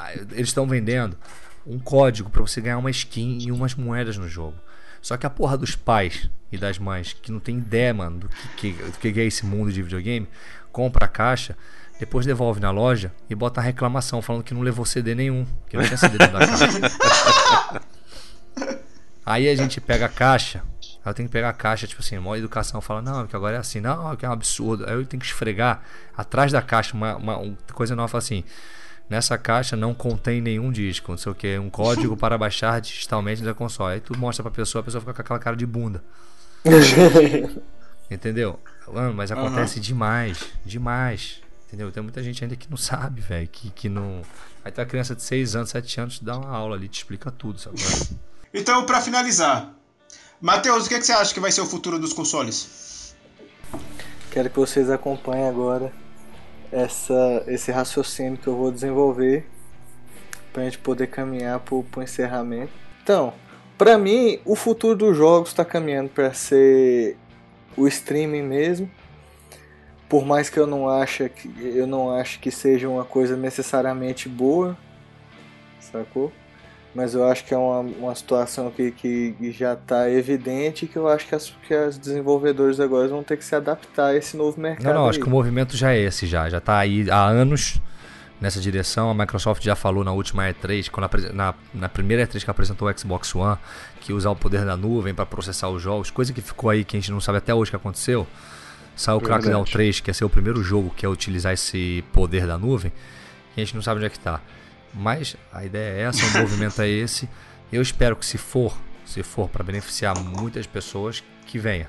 a- 0.07 0.13
eles 0.13 0.49
estão 0.49 0.67
vendendo 0.67 1.17
um 1.65 1.77
código 1.79 2.29
pra 2.29 2.41
você 2.41 2.59
ganhar 2.61 2.77
uma 2.77 2.89
skin 2.89 3.37
e 3.41 3.51
umas 3.51 3.75
moedas 3.75 4.17
no 4.17 4.27
jogo. 4.27 4.57
Só 5.01 5.17
que 5.17 5.25
a 5.25 5.29
porra 5.29 5.57
dos 5.57 5.75
pais 5.75 6.29
e 6.51 6.57
das 6.57 6.77
mães 6.77 7.13
que 7.13 7.31
não 7.31 7.39
tem 7.39 7.57
ideia, 7.57 7.93
mano, 7.93 8.19
do 8.19 8.29
que, 8.57 8.73
que- 8.73 8.83
do 8.83 8.97
que 8.99 9.19
é 9.19 9.23
esse 9.25 9.45
mundo 9.45 9.71
de 9.71 9.81
videogame, 9.81 10.27
compra 10.71 11.05
a 11.05 11.07
caixa, 11.07 11.55
depois 11.99 12.25
devolve 12.25 12.59
na 12.59 12.71
loja 12.71 13.11
e 13.29 13.35
bota 13.35 13.59
a 13.61 13.63
reclamação 13.63 14.21
falando 14.21 14.43
que 14.43 14.53
não 14.53 14.61
levou 14.61 14.85
CD 14.85 15.13
nenhum, 15.15 15.45
que 15.69 15.77
não 15.77 15.83
tinha 15.83 15.97
CD 15.97 16.17
dentro 16.17 16.37
da 16.39 16.47
caixa. 16.47 17.81
Aí 19.25 19.47
a 19.49 19.55
gente 19.55 19.79
pega 19.79 20.05
a 20.07 20.09
caixa, 20.09 20.63
Aí 21.03 21.09
eu 21.09 21.13
tenho 21.13 21.27
que 21.27 21.33
pegar 21.33 21.49
a 21.49 21.53
caixa, 21.53 21.87
tipo 21.87 22.01
assim, 22.01 22.17
maior 22.19 22.35
educação, 22.35 22.79
fala, 22.79 23.01
não, 23.01 23.25
que 23.25 23.35
agora 23.35 23.55
é 23.55 23.59
assim, 23.59 23.79
não, 23.79 24.15
que 24.15 24.25
é 24.25 24.29
um 24.29 24.31
absurdo. 24.31 24.85
Aí 24.87 24.93
eu 24.93 25.05
tenho 25.05 25.19
que 25.19 25.25
esfregar 25.25 25.81
atrás 26.15 26.51
da 26.51 26.61
caixa 26.61 26.95
uma, 26.95 27.15
uma, 27.15 27.37
uma 27.37 27.57
coisa 27.73 27.95
nova, 27.95 28.07
fala 28.07 28.19
assim, 28.19 28.43
nessa 29.09 29.37
caixa 29.37 29.75
não 29.75 29.93
contém 29.93 30.39
nenhum 30.39 30.71
disco, 30.71 31.11
não 31.11 31.17
sei 31.17 31.31
o 31.31 31.35
que, 31.35 31.57
um 31.57 31.69
código 31.71 32.15
para 32.15 32.37
baixar 32.37 32.79
digitalmente 32.79 33.41
da 33.41 33.53
console. 33.53 33.95
Aí 33.95 33.99
tu 33.99 34.17
mostra 34.17 34.43
pra 34.43 34.51
pessoa, 34.51 34.81
a 34.81 34.83
pessoa 34.83 35.01
fica 35.01 35.13
com 35.13 35.21
aquela 35.21 35.39
cara 35.39 35.55
de 35.55 35.65
bunda. 35.65 36.03
Entendeu? 38.09 38.59
Mano, 38.87 39.13
mas 39.13 39.31
acontece 39.31 39.79
demais, 39.79 40.49
demais. 40.65 41.41
Entendeu? 41.67 41.91
Tem 41.91 42.03
muita 42.03 42.21
gente 42.21 42.43
ainda 42.43 42.55
que 42.55 42.69
não 42.69 42.77
sabe, 42.77 43.21
velho, 43.21 43.47
que, 43.47 43.69
que 43.69 43.87
não... 43.87 44.21
Aí 44.63 44.71
tá 44.71 44.81
a 44.81 44.85
criança 44.85 45.15
de 45.15 45.23
6 45.23 45.55
anos, 45.55 45.69
7 45.69 46.01
anos, 46.01 46.19
te 46.19 46.25
dá 46.25 46.37
uma 46.37 46.49
aula 46.49 46.75
ali, 46.75 46.87
te 46.87 46.97
explica 46.97 47.31
tudo, 47.31 47.59
sabe? 47.59 47.77
Então, 48.53 48.85
pra 48.85 48.99
finalizar, 48.99 49.73
Matheus, 50.41 50.87
o 50.87 50.89
que, 50.89 50.95
é 50.95 50.99
que 50.99 51.05
você 51.05 51.11
acha 51.11 51.31
que 51.31 51.39
vai 51.39 51.51
ser 51.51 51.61
o 51.61 51.67
futuro 51.67 51.99
dos 51.99 52.13
consoles? 52.13 53.15
Quero 54.31 54.49
que 54.49 54.57
vocês 54.57 54.89
acompanhem 54.89 55.47
agora 55.47 55.93
essa, 56.71 57.43
esse 57.45 57.71
raciocínio 57.71 58.39
que 58.39 58.47
eu 58.47 58.57
vou 58.57 58.71
desenvolver 58.71 59.47
para 60.51 60.63
a 60.63 60.65
gente 60.65 60.79
poder 60.79 61.07
caminhar 61.07 61.59
para 61.59 61.75
o 61.75 61.85
encerramento. 62.01 62.71
Então, 63.03 63.31
para 63.77 63.99
mim, 63.99 64.39
o 64.43 64.55
futuro 64.55 64.95
dos 64.95 65.15
jogos 65.15 65.49
está 65.49 65.63
caminhando 65.63 66.09
para 66.09 66.33
ser 66.33 67.17
o 67.77 67.87
streaming 67.87 68.41
mesmo. 68.41 68.89
Por 70.09 70.25
mais 70.25 70.49
que 70.49 70.59
eu 70.59 70.65
não 70.65 70.89
ache 70.89 71.29
que 71.29 71.49
eu 71.59 71.85
não 71.85 72.11
acho 72.11 72.39
que 72.39 72.49
seja 72.49 72.89
uma 72.89 73.05
coisa 73.05 73.37
necessariamente 73.37 74.27
boa, 74.27 74.75
sacou? 75.79 76.33
Mas 76.93 77.13
eu 77.13 77.25
acho 77.25 77.45
que 77.45 77.53
é 77.53 77.57
uma, 77.57 77.79
uma 77.79 78.15
situação 78.15 78.69
que, 78.69 78.91
que 78.91 79.51
já 79.51 79.73
está 79.73 80.09
evidente 80.09 80.85
que 80.85 80.97
eu 80.97 81.07
acho 81.07 81.25
que 81.25 81.33
as, 81.33 81.53
que 81.65 81.73
as 81.73 81.97
desenvolvedores 81.97 82.81
agora 82.81 83.07
vão 83.07 83.23
ter 83.23 83.37
que 83.37 83.45
se 83.45 83.55
adaptar 83.55 84.07
a 84.07 84.15
esse 84.15 84.35
novo 84.35 84.59
mercado. 84.59 84.93
Não, 84.93 85.01
não, 85.01 85.09
acho 85.09 85.19
aí. 85.19 85.23
que 85.23 85.27
o 85.29 85.31
movimento 85.31 85.77
já 85.77 85.93
é 85.93 85.99
esse 85.99 86.27
já, 86.27 86.49
já 86.49 86.59
tá 86.59 86.77
aí 86.77 87.09
há 87.09 87.25
anos 87.25 87.79
nessa 88.41 88.59
direção. 88.59 89.09
A 89.09 89.13
Microsoft 89.13 89.63
já 89.63 89.75
falou 89.75 90.03
na 90.03 90.11
última 90.11 90.43
E3, 90.49 90.89
quando 90.89 91.05
apre- 91.05 91.31
na, 91.31 91.53
na 91.73 91.87
primeira 91.87 92.27
E3 92.27 92.43
que 92.43 92.51
apresentou 92.51 92.89
o 92.89 92.97
Xbox 92.99 93.33
One, 93.35 93.57
que 94.01 94.11
usar 94.11 94.31
o 94.31 94.35
poder 94.35 94.65
da 94.65 94.75
nuvem 94.75 95.13
para 95.13 95.25
processar 95.25 95.69
os 95.69 95.81
jogos, 95.81 96.11
coisa 96.11 96.33
que 96.33 96.41
ficou 96.41 96.69
aí 96.69 96.83
que 96.83 96.97
a 96.97 96.99
gente 96.99 97.11
não 97.11 97.21
sabe 97.21 97.37
até 97.37 97.53
hoje 97.53 97.69
o 97.69 97.71
que 97.71 97.75
aconteceu. 97.77 98.27
Saiu 98.97 99.17
o. 99.17 99.21
Crackdown 99.21 99.63
3, 99.63 100.01
que 100.01 100.09
ia 100.09 100.13
ser 100.13 100.25
o 100.25 100.29
primeiro 100.29 100.61
jogo 100.61 100.93
que 100.95 101.05
ia 101.05 101.09
utilizar 101.09 101.53
esse 101.53 102.03
poder 102.11 102.45
da 102.45 102.57
nuvem, 102.57 102.91
e 103.55 103.61
a 103.61 103.63
gente 103.63 103.75
não 103.75 103.81
sabe 103.81 103.99
onde 103.99 104.07
é 104.07 104.09
que 104.09 104.19
tá. 104.19 104.41
Mas 104.93 105.35
a 105.53 105.63
ideia 105.65 105.99
é 105.99 106.01
essa, 106.03 106.25
o 106.37 106.41
movimento 106.41 106.81
é 106.81 106.87
esse. 106.89 107.29
Eu 107.71 107.81
espero 107.81 108.15
que 108.15 108.25
se 108.25 108.37
for, 108.37 108.75
se 109.05 109.23
for 109.23 109.47
para 109.49 109.63
beneficiar 109.63 110.17
muitas 110.19 110.65
pessoas, 110.67 111.23
que 111.45 111.57
venha. 111.57 111.87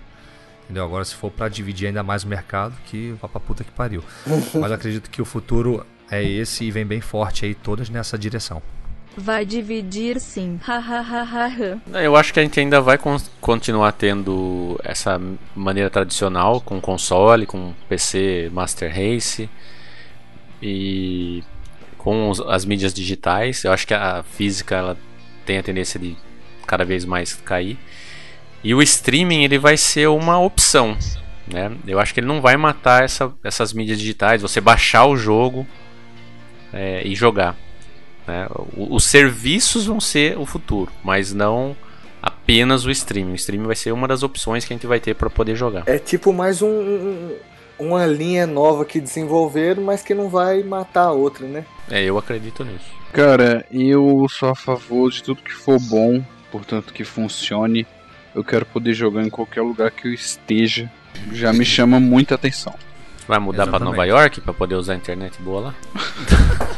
Entendeu? 0.65 0.85
Agora 0.85 1.05
se 1.05 1.15
for 1.15 1.31
para 1.31 1.49
dividir 1.49 1.89
ainda 1.89 2.03
mais 2.03 2.23
o 2.25 2.29
mercado, 2.29 2.75
que 2.87 3.13
vá 3.21 3.29
pra 3.29 3.41
puta 3.41 3.65
que 3.65 3.71
pariu. 3.73 4.03
Mas 4.55 4.71
acredito 4.71 5.11
que 5.11 5.21
o 5.21 5.25
futuro 5.25 5.85
é 6.11 6.23
esse 6.23 6.65
e 6.65 6.71
vem 6.71 6.87
bem 6.87 7.01
forte 7.01 7.45
aí, 7.45 7.55
todas 7.55 7.89
nessa 7.91 8.17
direção. 8.17 8.63
Vai 9.17 9.45
dividir 9.45 10.19
sim. 10.21 10.59
Hahaha. 10.63 11.79
Eu 12.03 12.17
acho 12.17 12.33
que 12.33 12.41
a 12.41 12.43
gente 12.43 12.59
ainda 12.59 12.81
vai 12.81 12.97
con- 12.97 13.21
continuar 13.43 13.93
tendo 13.93 14.81
essa 14.83 15.21
maneira 15.55 15.91
tradicional 15.91 16.61
com 16.63 16.81
console, 16.81 17.45
com 17.45 17.75
PC 17.91 18.49
Master 18.53 18.91
Race 18.91 19.51
e 20.63 21.43
com 22.03 22.29
os- 22.31 22.41
as 22.41 22.65
mídias 22.65 22.93
digitais. 22.93 23.63
Eu 23.65 23.73
acho 23.73 23.87
que 23.87 23.95
a 23.95 24.23
física 24.37 24.75
ela 24.77 24.97
tem 25.47 25.59
a 25.59 25.63
tendência 25.63 25.99
de 26.01 26.17
cada 26.67 26.85
vez 26.85 27.05
mais 27.05 27.33
cair. 27.35 27.79
E 28.65 28.75
o 28.75 28.83
streaming 28.83 29.45
ele 29.45 29.59
vai 29.59 29.77
ser 29.77 30.09
uma 30.09 30.39
opção, 30.39 30.97
né? 31.53 31.71
Eu 31.87 31.99
acho 32.01 32.13
que 32.13 32.21
ele 32.21 32.27
não 32.27 32.41
vai 32.41 32.57
matar 32.57 33.05
essa- 33.05 33.33
essas 33.45 33.73
mídias 33.73 33.99
digitais. 33.99 34.43
Você 34.43 34.61
baixar 34.61 35.07
o 35.07 35.17
jogo 35.17 35.67
é, 36.73 37.03
e 37.07 37.15
jogar. 37.15 37.55
né? 38.27 38.47
O- 38.77 38.95
Os 38.97 39.05
serviços 39.05 39.87
vão 39.87 40.01
ser 40.01 40.39
o 40.39 40.47
futuro, 40.47 40.91
mas 41.05 41.33
não 41.35 41.77
apenas 42.23 42.85
o 42.85 42.91
streaming. 42.91 43.33
O 43.33 43.35
streaming 43.35 43.67
vai 43.67 43.75
ser 43.77 43.91
uma 43.93 44.07
das 44.09 44.23
opções 44.23 44.65
que 44.65 44.73
a 44.73 44.77
gente 44.77 44.87
vai 44.87 45.01
ter 45.01 45.15
para 45.15 45.29
poder 45.29 45.57
jogar. 45.57 45.83
É 45.87 45.99
tipo 45.99 46.33
mais 46.33 46.63
um, 46.63 46.69
um- 46.69 47.37
uma 47.79 48.07
linha 48.07 48.47
nova 48.47 48.85
que 48.85 49.01
desenvolveram, 49.01 49.83
mas 49.83 50.03
que 50.03 50.15
não 50.15 50.29
vai 50.29 50.63
matar 50.63 51.05
a 51.05 51.13
outra, 51.13 51.47
né? 51.47 51.65
É, 51.91 52.03
eu 52.03 52.19
acredito 52.19 52.65
nisso. 52.65 52.91
Cara, 53.13 53.65
eu 53.71 54.27
sou 54.29 54.51
a 54.51 54.55
favor 54.55 55.11
de 55.11 55.23
tudo 55.23 55.43
que 55.43 55.53
for 55.53 55.79
bom, 55.81 56.23
portanto 56.51 56.93
que 56.93 57.05
funcione. 57.05 57.87
Eu 58.35 58.43
quero 58.43 58.65
poder 58.65 58.95
jogar 58.95 59.23
em 59.23 59.29
qualquer 59.29 59.63
lugar 59.63 59.91
que 59.91 60.09
eu 60.09 60.13
esteja. 60.13 60.91
Já 61.33 61.53
me 61.53 61.65
chama 61.67 62.01
muita 62.01 62.35
atenção. 62.35 62.75
Vai 63.27 63.39
mudar 63.39 63.67
para. 63.67 63.85
Nova 63.85 64.05
York 64.05 64.41
para 64.41 64.53
poder 64.53 64.75
usar 64.75 64.95
a 64.95 64.97
internet 64.97 65.41
boa 65.41 65.61
lá? 65.61 65.75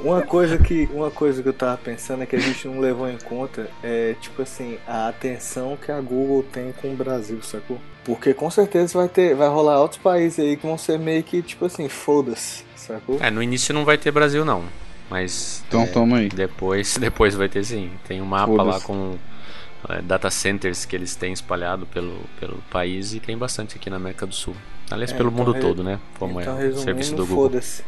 Uma 0.00 0.22
coisa 0.22 0.58
que 0.58 0.88
uma 0.92 1.10
coisa 1.10 1.42
que 1.42 1.48
eu 1.48 1.52
tava 1.52 1.76
pensando 1.78 2.22
é 2.22 2.26
que 2.26 2.36
a 2.36 2.38
gente 2.38 2.68
não 2.68 2.80
levou 2.80 3.08
em 3.08 3.18
conta 3.18 3.68
é 3.82 4.14
tipo 4.20 4.42
assim 4.42 4.78
a 4.86 5.08
atenção 5.08 5.76
que 5.76 5.90
a 5.90 6.00
Google 6.00 6.42
tem 6.42 6.72
com 6.72 6.92
o 6.92 6.96
Brasil, 6.96 7.42
sacou? 7.42 7.80
Porque 8.14 8.34
com 8.34 8.50
certeza 8.50 8.98
vai 8.98 9.08
ter, 9.08 9.34
vai 9.34 9.48
rolar 9.48 9.80
outros 9.80 10.00
países 10.00 10.38
aí 10.38 10.56
que 10.56 10.66
vão 10.66 10.76
ser 10.78 10.98
meio 10.98 11.22
que 11.22 11.42
tipo 11.42 11.64
assim 11.64 11.88
foda-se, 11.88 12.64
sacou? 12.76 13.18
É, 13.20 13.30
no 13.30 13.42
início 13.42 13.72
não 13.74 13.84
vai 13.84 13.96
ter 13.98 14.10
Brasil 14.10 14.44
não, 14.44 14.64
mas 15.08 15.62
Então 15.68 15.86
toma 15.86 16.18
aí. 16.18 16.28
depois 16.28 16.96
depois 17.00 17.34
vai 17.34 17.48
ter 17.48 17.64
sim. 17.64 17.90
Tem 18.06 18.20
um 18.20 18.26
mapa 18.26 18.62
lá 18.62 18.80
com 18.80 19.16
é, 19.88 20.02
data 20.02 20.30
centers 20.30 20.84
que 20.84 20.94
eles 20.96 21.14
têm 21.14 21.32
espalhado 21.32 21.86
pelo, 21.86 22.18
pelo 22.38 22.58
país 22.70 23.14
e 23.14 23.20
tem 23.20 23.36
bastante 23.38 23.76
aqui 23.76 23.88
na 23.88 23.96
América 23.96 24.26
do 24.26 24.34
Sul. 24.34 24.54
Aliás, 24.90 25.12
É, 25.12 25.16
pelo 25.16 25.28
então 25.30 25.38
mundo 25.44 25.52
re- 25.52 25.60
todo, 25.60 25.84
né? 25.84 26.00
Como 26.18 26.40
então, 26.40 26.60
é 26.60 26.66
o 26.66 26.76
serviço 26.78 27.14
do 27.14 27.24
Google. 27.24 27.44
foda-se. 27.50 27.82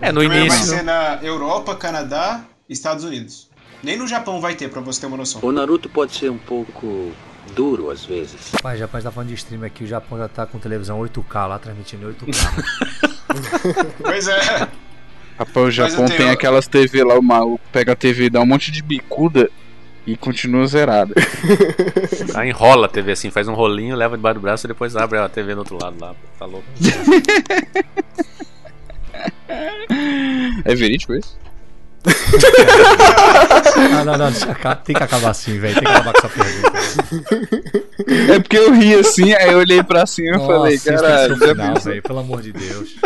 É, 0.00 0.12
no 0.12 0.20
Também 0.22 0.28
vai 0.28 0.40
início. 0.58 0.64
ser 0.76 0.82
na 0.84 1.18
Europa, 1.22 1.74
Canadá 1.74 2.44
e 2.68 2.72
Estados 2.72 3.02
Unidos. 3.02 3.48
Nem 3.82 3.96
no 3.96 4.06
Japão 4.06 4.40
vai 4.40 4.54
ter, 4.54 4.68
pra 4.70 4.80
você 4.80 5.00
ter 5.00 5.06
uma 5.06 5.16
noção. 5.16 5.40
O 5.42 5.50
Naruto 5.52 5.88
pode 5.88 6.14
ser 6.14 6.30
um 6.30 6.38
pouco 6.38 7.10
duro 7.54 7.90
às 7.90 8.04
vezes. 8.04 8.52
Rapaz, 8.52 8.78
já 8.78 8.86
tá 8.88 9.10
falando 9.10 9.28
de 9.28 9.34
stream 9.34 9.62
aqui, 9.64 9.84
o 9.84 9.86
Japão 9.86 10.18
já 10.18 10.28
tá 10.28 10.46
com 10.46 10.58
televisão 10.58 10.98
8K 11.00 11.46
lá, 11.48 11.58
transmitindo 11.58 12.08
em 12.10 12.14
8K. 12.14 13.86
Pois 14.02 14.28
é. 14.28 14.68
Rapaz, 15.38 15.66
o 15.66 15.70
Japão 15.70 16.06
tenho- 16.06 16.16
tem 16.18 16.30
aquelas 16.30 16.66
TV 16.66 17.04
lá, 17.04 17.18
o 17.18 17.22
maluco 17.22 17.62
pega 17.72 17.92
a 17.92 17.96
TV, 17.96 18.30
dá 18.30 18.40
um 18.40 18.46
monte 18.46 18.70
de 18.70 18.82
bicuda 18.82 19.50
e 20.06 20.16
continua 20.16 20.66
zerada. 20.66 21.14
Ah, 22.34 22.46
enrola 22.46 22.86
a 22.86 22.88
TV 22.88 23.12
assim, 23.12 23.30
faz 23.30 23.48
um 23.48 23.54
rolinho, 23.54 23.96
leva 23.96 24.16
debaixo 24.16 24.38
do 24.38 24.42
braço 24.42 24.66
e 24.66 24.68
depois 24.68 24.94
abre 24.96 25.18
a 25.18 25.28
TV 25.28 25.54
do 25.54 25.58
outro 25.60 25.78
lado 25.80 25.96
lá. 26.00 26.14
Tá 26.38 26.44
louco. 26.46 26.66
É 30.64 30.74
verídico 30.74 31.14
isso? 31.14 31.38
Não, 33.76 34.04
não, 34.04 34.18
não, 34.18 34.30
deixa, 34.30 34.76
tem 34.76 34.96
que 34.96 35.02
acabar 35.02 35.30
assim, 35.30 35.58
velho. 35.58 35.74
Tem 35.74 35.84
que 35.84 35.90
acabar 35.90 36.12
com 36.12 36.18
essa 36.18 36.28
pergunta. 36.28 36.72
É 38.32 38.38
porque 38.38 38.56
eu 38.56 38.72
ri 38.72 38.94
assim, 38.94 39.32
aí 39.34 39.52
eu 39.52 39.58
olhei 39.58 39.82
pra 39.82 40.06
cima 40.06 40.36
e 40.36 40.46
falei, 40.46 40.78
já 40.78 41.34
final, 41.34 41.74
velho, 41.76 42.02
pelo 42.02 42.18
amor 42.18 42.42
de 42.42 42.52
Deus. 42.52 42.96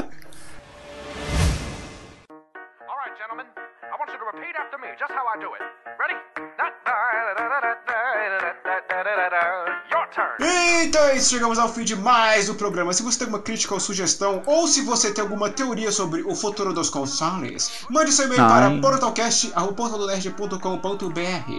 Isso, 11.14 11.30
chegamos 11.30 11.58
ao 11.58 11.68
fim 11.68 11.84
de 11.84 11.96
mais 11.96 12.48
o 12.48 12.54
programa. 12.54 12.92
Se 12.92 13.02
você 13.02 13.18
tem 13.18 13.26
alguma 13.26 13.42
crítica 13.42 13.74
ou 13.74 13.80
sugestão, 13.80 14.42
ou 14.46 14.66
se 14.68 14.82
você 14.82 15.10
tem 15.12 15.22
alguma 15.22 15.50
teoria 15.50 15.90
sobre 15.90 16.22
o 16.22 16.34
futuro 16.34 16.72
dos 16.72 16.88
consoles, 16.90 17.70
mande 17.90 18.12
seu 18.12 18.26
e-mail 18.26 18.40
para 18.42 18.66
Ai. 18.68 18.80
portalcast.portalnerd.com.br 18.80 21.52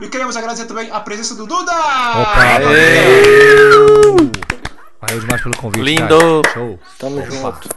E 0.00 0.08
queremos 0.08 0.36
agradecer 0.36 0.66
também 0.66 0.90
a 0.90 1.00
presença 1.00 1.34
do 1.34 1.46
Duda! 1.46 1.72
Opa, 1.72 2.58
valeu! 2.60 4.30
Valeu 5.00 5.20
demais 5.20 5.42
pelo 5.42 5.56
convite. 5.56 5.82
Lindo. 5.82 6.42
cara. 6.42 6.54
Show. 6.54 6.78
Tamo 6.98 7.20
Opa. 7.20 7.30
junto. 7.30 7.68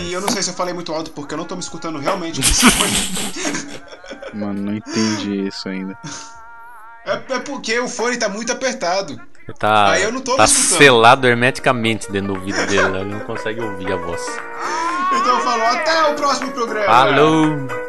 E 0.00 0.12
eu 0.12 0.20
não 0.20 0.28
sei 0.28 0.42
se 0.42 0.50
eu 0.50 0.54
falei 0.54 0.72
muito 0.72 0.92
alto 0.92 1.10
porque 1.10 1.34
eu 1.34 1.38
não 1.38 1.44
tô 1.44 1.56
me 1.56 1.60
escutando 1.62 1.98
realmente. 1.98 2.40
Mano, 4.32 4.62
não 4.62 4.74
entendi 4.74 5.48
isso 5.48 5.68
ainda. 5.68 5.98
É, 7.06 7.34
é 7.34 7.38
porque 7.38 7.78
o 7.78 7.88
fone 7.88 8.16
tá 8.16 8.28
muito 8.28 8.52
apertado. 8.52 9.20
Tá, 9.58 9.92
Aí 9.92 10.02
eu 10.02 10.10
não 10.10 10.20
tô 10.20 10.36
tá 10.36 10.46
selado 10.46 11.26
hermeticamente 11.26 12.10
dentro 12.10 12.34
do 12.34 12.40
ouvido 12.40 12.66
dele, 12.66 12.98
ele 12.98 13.04
não 13.04 13.20
consegue 13.20 13.60
ouvir 13.60 13.92
a 13.92 13.96
voz. 13.96 14.20
Então 15.12 15.38
eu 15.38 15.40
falo, 15.40 15.62
até 15.62 16.10
o 16.10 16.14
próximo 16.16 16.50
programa! 16.50 16.86
Falou! 16.86 17.85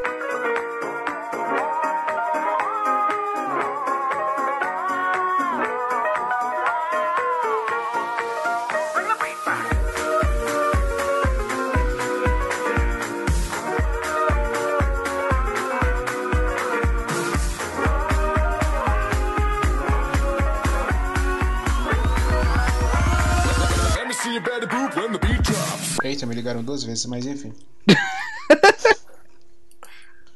Eita, 26.03 26.25
me 26.25 26.36
ligaram 26.36 26.63
duas 26.63 26.84
vezes, 26.84 27.05
mas 27.05 27.25
enfim. 27.25 27.53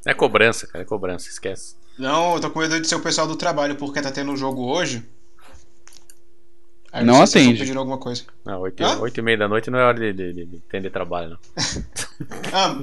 É 0.04 0.12
cobrança, 0.12 0.66
cara, 0.66 0.82
é 0.82 0.84
cobrança, 0.84 1.28
esquece. 1.28 1.76
Não, 1.96 2.34
eu 2.34 2.40
tô 2.40 2.50
com 2.50 2.58
medo 2.58 2.80
de 2.80 2.88
ser 2.88 2.96
o 2.96 3.00
pessoal 3.00 3.24
do 3.24 3.36
trabalho, 3.36 3.76
porque 3.76 4.02
tá 4.02 4.10
tendo 4.10 4.32
um 4.32 4.36
jogo 4.36 4.64
hoje. 4.64 5.06
Aí 6.90 7.04
Não 7.04 7.24
sei 7.24 7.26
se 7.26 7.32
eles 7.32 7.32
tão 7.32 7.42
atende. 7.50 7.58
pedindo 7.60 7.78
alguma 7.78 7.98
coisa. 7.98 8.24
Não, 8.44 8.60
8, 8.62 8.82
Hã? 8.82 8.98
oito 8.98 9.18
e 9.20 9.22
meia 9.22 9.38
da 9.38 9.46
noite 9.48 9.70
não 9.70 9.78
é 9.78 9.84
hora 9.84 9.98
de, 10.00 10.12
de, 10.12 10.32
de, 10.32 10.44
de 10.46 10.62
atender 10.68 10.90
trabalho, 10.90 11.30
não. 11.30 11.38
Ah, 12.52 12.74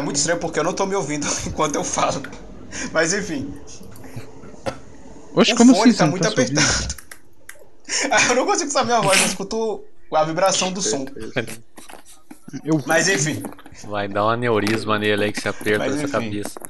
tá 0.00 0.02
muito 0.02 0.16
estranho 0.16 0.40
porque 0.40 0.58
eu 0.58 0.64
não 0.64 0.72
tô 0.72 0.86
me 0.86 0.94
ouvindo 0.94 1.26
enquanto 1.46 1.76
eu 1.76 1.84
falo. 1.84 2.22
Mas 2.92 3.12
enfim. 3.12 3.52
Oxe, 5.34 5.52
o 5.52 5.56
como 5.56 5.74
fone 5.74 5.90
assim? 5.90 5.98
tá 5.98 6.06
muito 6.06 6.22
tá 6.22 6.28
apertado. 6.28 7.00
Ah, 8.08 8.28
eu 8.28 8.36
não 8.36 8.46
consigo 8.46 8.70
saber 8.70 8.92
a 8.92 9.00
voz, 9.00 9.20
eu 9.20 9.26
escuto 9.26 9.82
a 10.14 10.22
vibração 10.22 10.70
do 10.72 10.80
som. 10.80 11.04
Mas 12.86 13.08
enfim. 13.08 13.42
Vai 13.88 14.06
dar 14.06 14.26
um 14.26 14.28
aneurisma 14.28 14.96
nele 14.96 15.24
aí 15.24 15.32
que 15.32 15.40
se 15.40 15.48
aperta 15.48 15.86
Mas, 15.86 15.96
enfim. 15.96 16.12
cabeça. 16.12 16.60